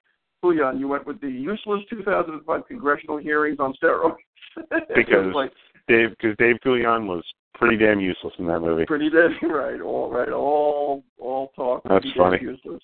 [0.42, 4.16] Coulion, you went with the useless 2005 congressional hearings on steroids.
[4.94, 5.52] Because like
[5.90, 7.22] Dave, because Dave Coulion was
[7.54, 8.86] pretty damn useless in that movie.
[8.86, 9.80] pretty dead right.
[9.80, 11.82] All right, all all talk.
[11.88, 12.38] That's funny.
[12.40, 12.82] Useless.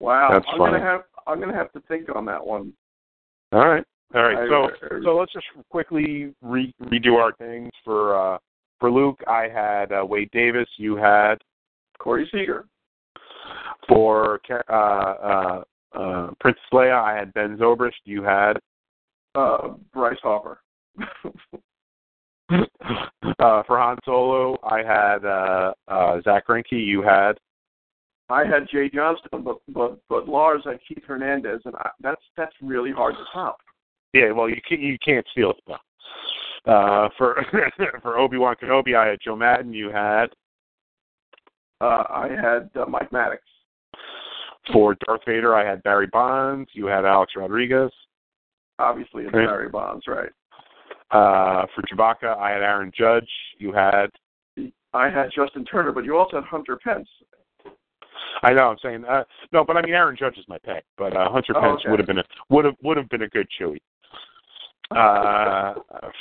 [0.00, 0.72] Wow, That's I'm funny.
[0.72, 2.72] gonna have I'm gonna have to think on that one.
[3.52, 4.38] All right, all right.
[4.38, 4.68] I- So,
[5.04, 8.38] so let's just quickly re- redo our things for uh,
[8.80, 9.20] for Luke.
[9.28, 10.68] I had uh, Wade Davis.
[10.76, 11.36] You had
[11.98, 12.66] Corey Seager.
[13.88, 15.62] for uh, uh,
[15.94, 17.02] uh, Princess Leia.
[17.02, 17.92] I had Ben Zobrist.
[18.04, 18.58] You had
[19.34, 20.60] Uh, Bryce Harper.
[22.50, 24.58] uh, for Han Solo.
[24.78, 26.64] I had uh, uh, Zack Greinke.
[26.72, 27.32] You had
[28.30, 32.54] I had Jay Johnstone, but but but Lars had Keith Hernandez, and I, that's that's
[32.60, 33.58] really hard to top.
[34.12, 36.72] Yeah, well, you can't you can't steal it though.
[36.72, 37.44] Uh, for
[38.02, 39.72] for Obi Wan Kenobi, I had Joe Maddon.
[39.72, 40.26] You had
[41.80, 43.38] Uh, I had uh, Mike Maddux.
[44.72, 46.68] for Darth Vader, I had Barry Bonds.
[46.74, 47.90] You had Alex Rodriguez.
[48.78, 49.32] Obviously, it's.
[49.32, 50.30] Barry Bonds, right?
[51.10, 53.28] Uh, for Chewbacca, I had Aaron Judge.
[53.58, 54.08] You had
[54.94, 57.08] I had Justin Turner, but you also had Hunter Pence.
[58.42, 61.16] I know I'm saying uh, no, but I mean Aaron Judge is my pick, but
[61.16, 61.90] uh, Hunter Oh, Pence okay.
[61.90, 63.78] would have been a would have would have been a good Chewie.
[64.90, 65.74] Uh,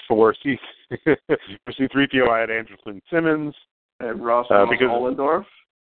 [0.07, 0.57] for C
[1.05, 3.55] for C three PO, I had Andrelton Simmons.
[3.99, 5.45] And Ross Uh, because- Ohlendorf.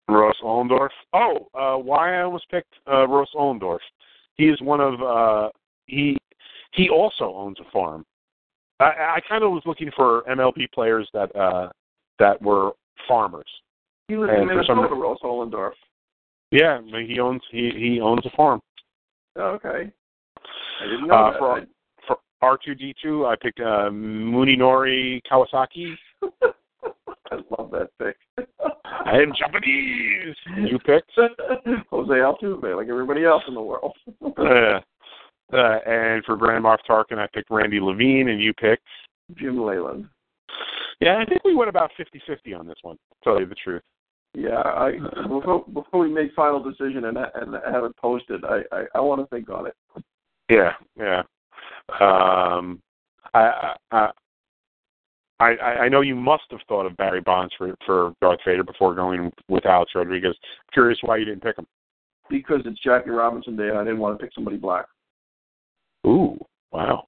[0.08, 0.88] Ross Ohlendorf.
[1.12, 3.78] Oh, uh, why I almost picked uh, Ross Ohlendorf.
[4.34, 5.50] He is one of uh,
[5.86, 6.16] he
[6.72, 8.04] he also owns a farm.
[8.80, 11.68] I, I kind of was looking for MLB players that uh,
[12.20, 12.70] that were
[13.08, 13.48] farmers.
[14.06, 15.72] He lives And in for some- Minnesota, Ross Ohlendorf.
[16.52, 18.60] Yeah, I mean, he owns he he owns a farm.
[19.36, 19.90] Oh, okay.
[20.80, 21.38] I didn't know Uh, that.
[21.38, 21.66] for
[22.06, 25.94] for R two D two, I picked uh, Munenori Kawasaki.
[27.32, 28.16] I love that pick.
[28.84, 30.34] I am Japanese.
[30.56, 31.12] You picked.
[31.90, 33.96] Jose Altuve, like everybody else in the world.
[35.52, 38.86] Uh, uh, and for Grand Moff Tarkin, I picked Randy Levine, and you picked.
[39.36, 40.06] Jim Leyland.
[41.00, 42.96] Yeah, I think we went about fifty-fifty on this one.
[42.96, 43.82] To tell you the truth.
[44.34, 44.92] Yeah, I
[45.26, 49.20] before, before we make final decision and and have it posted, I I, I want
[49.20, 49.74] to think on it.
[50.48, 51.22] Yeah, yeah.
[52.00, 52.80] Um,
[53.34, 54.10] I, I,
[55.40, 58.94] I, I know you must have thought of Barry Bonds for for Darth Vader before
[58.94, 60.36] going with Alex Rodriguez.
[60.72, 61.66] Curious why you didn't pick him.
[62.28, 64.86] Because it's Jackie Robinson Day, and I didn't want to pick somebody black.
[66.06, 66.38] Ooh,
[66.72, 67.04] wow.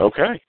[0.00, 0.40] Okay.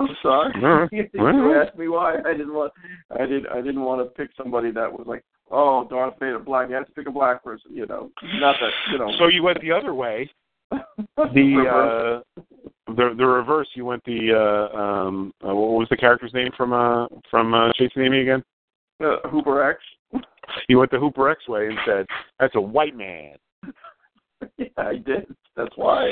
[0.00, 0.52] I'm sorry.
[0.56, 0.90] All right.
[0.92, 2.72] you asked me why I didn't want.
[3.18, 3.46] I did.
[3.46, 6.68] I didn't want to pick somebody that was like, oh, Darth Vader black.
[6.68, 7.72] You had to pick a black person.
[7.74, 8.70] You know, not that.
[8.92, 9.10] You know.
[9.18, 10.30] So you went the other way.
[11.16, 12.40] The uh,
[12.86, 13.68] the the reverse.
[13.74, 17.72] You went the uh, um, uh, what was the character's name from uh from uh,
[17.74, 18.42] Chasing Amy again?
[19.00, 19.80] uh, Hooper X.
[20.68, 22.06] You went the Hooper X way and said
[22.40, 23.36] that's a white man.
[24.58, 25.32] yeah, I did.
[25.56, 26.10] That's why.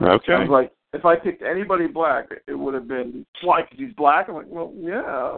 [0.00, 0.32] Okay.
[0.32, 3.62] I was like, if I picked anybody black, it would have been why?
[3.62, 4.28] Because he's black.
[4.28, 5.34] I'm like, well, yeah.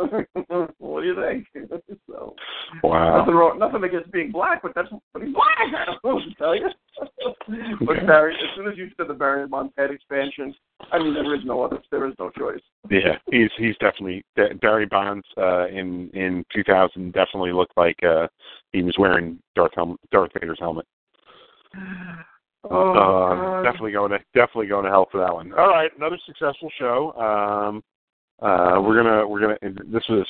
[0.79, 1.47] what do you think?
[2.09, 2.35] so,
[2.85, 3.19] Wow.
[3.19, 5.47] Nothing wrong, nothing against being black, but that's but he's black.
[5.59, 6.69] I don't know what to tell you.
[7.87, 10.55] but Barry, as soon as you said the Barry Bonds head expansion,
[10.93, 12.61] I mean there is no other, there is no choice.
[12.89, 14.25] Yeah, he's he's definitely
[14.61, 18.29] Barry Bonds uh, in in 2000 definitely looked like uh,
[18.73, 20.87] he was wearing Darth helmet, Darth Vader's helmet.
[22.65, 25.53] Oh, uh, definitely going to definitely going to hell for that one.
[25.55, 27.13] All right, another successful show.
[27.15, 27.83] Um,
[28.43, 29.59] uh, we're gonna we're gonna
[29.91, 30.27] this was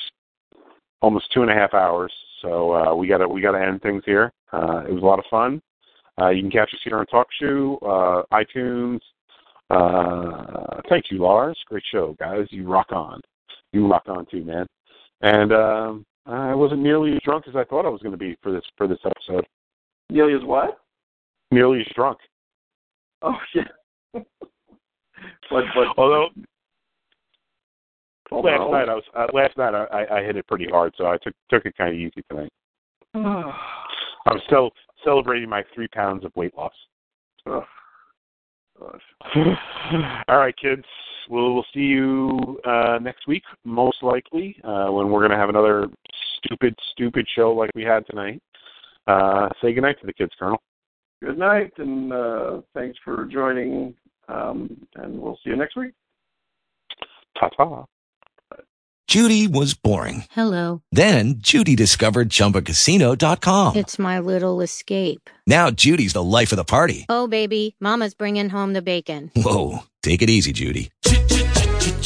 [1.01, 2.11] almost two and a half hours,
[2.41, 4.31] so uh, we gotta we gotta end things here.
[4.53, 5.61] Uh, it was a lot of fun.
[6.21, 8.99] Uh, you can catch us here on TalkShoe, uh, iTunes.
[9.69, 11.57] Uh, thank you, Lars.
[11.67, 12.47] Great show, guys.
[12.49, 13.21] You rock on.
[13.71, 14.67] You rock on too, man.
[15.21, 18.37] And um, I wasn't nearly as drunk as I thought I was going to be
[18.43, 19.45] for this for this episode.
[20.09, 20.80] Nearly as what?
[21.51, 22.17] Nearly as drunk.
[23.21, 23.63] Oh yeah.
[24.13, 24.23] but
[25.75, 26.29] but Although
[28.31, 28.71] oh, last no.
[28.71, 31.33] night I was uh, last night I, I hit it pretty hard, so I took
[31.49, 32.51] took it kind of easy tonight.
[33.13, 34.71] I was still
[35.03, 36.73] celebrating my three pounds of weight loss.
[37.45, 37.65] Oh.
[40.27, 40.83] All right, kids.
[41.29, 45.87] We'll we'll see you uh, next week, most likely, uh, when we're gonna have another
[46.37, 48.41] stupid, stupid show like we had tonight.
[49.07, 50.61] Uh, say goodnight to the kids, Colonel.
[51.23, 53.93] Good night, and uh, thanks for joining.
[54.27, 55.93] Um, and we'll see you next week.
[57.39, 57.85] Ta ta.
[59.07, 60.23] Judy was boring.
[60.31, 60.83] Hello.
[60.93, 63.75] Then Judy discovered ChumbaCasino.com.
[63.75, 65.29] It's my little escape.
[65.45, 67.05] Now Judy's the life of the party.
[67.09, 69.29] Oh, baby, Mama's bringing home the bacon.
[69.35, 70.91] Whoa, take it easy, Judy.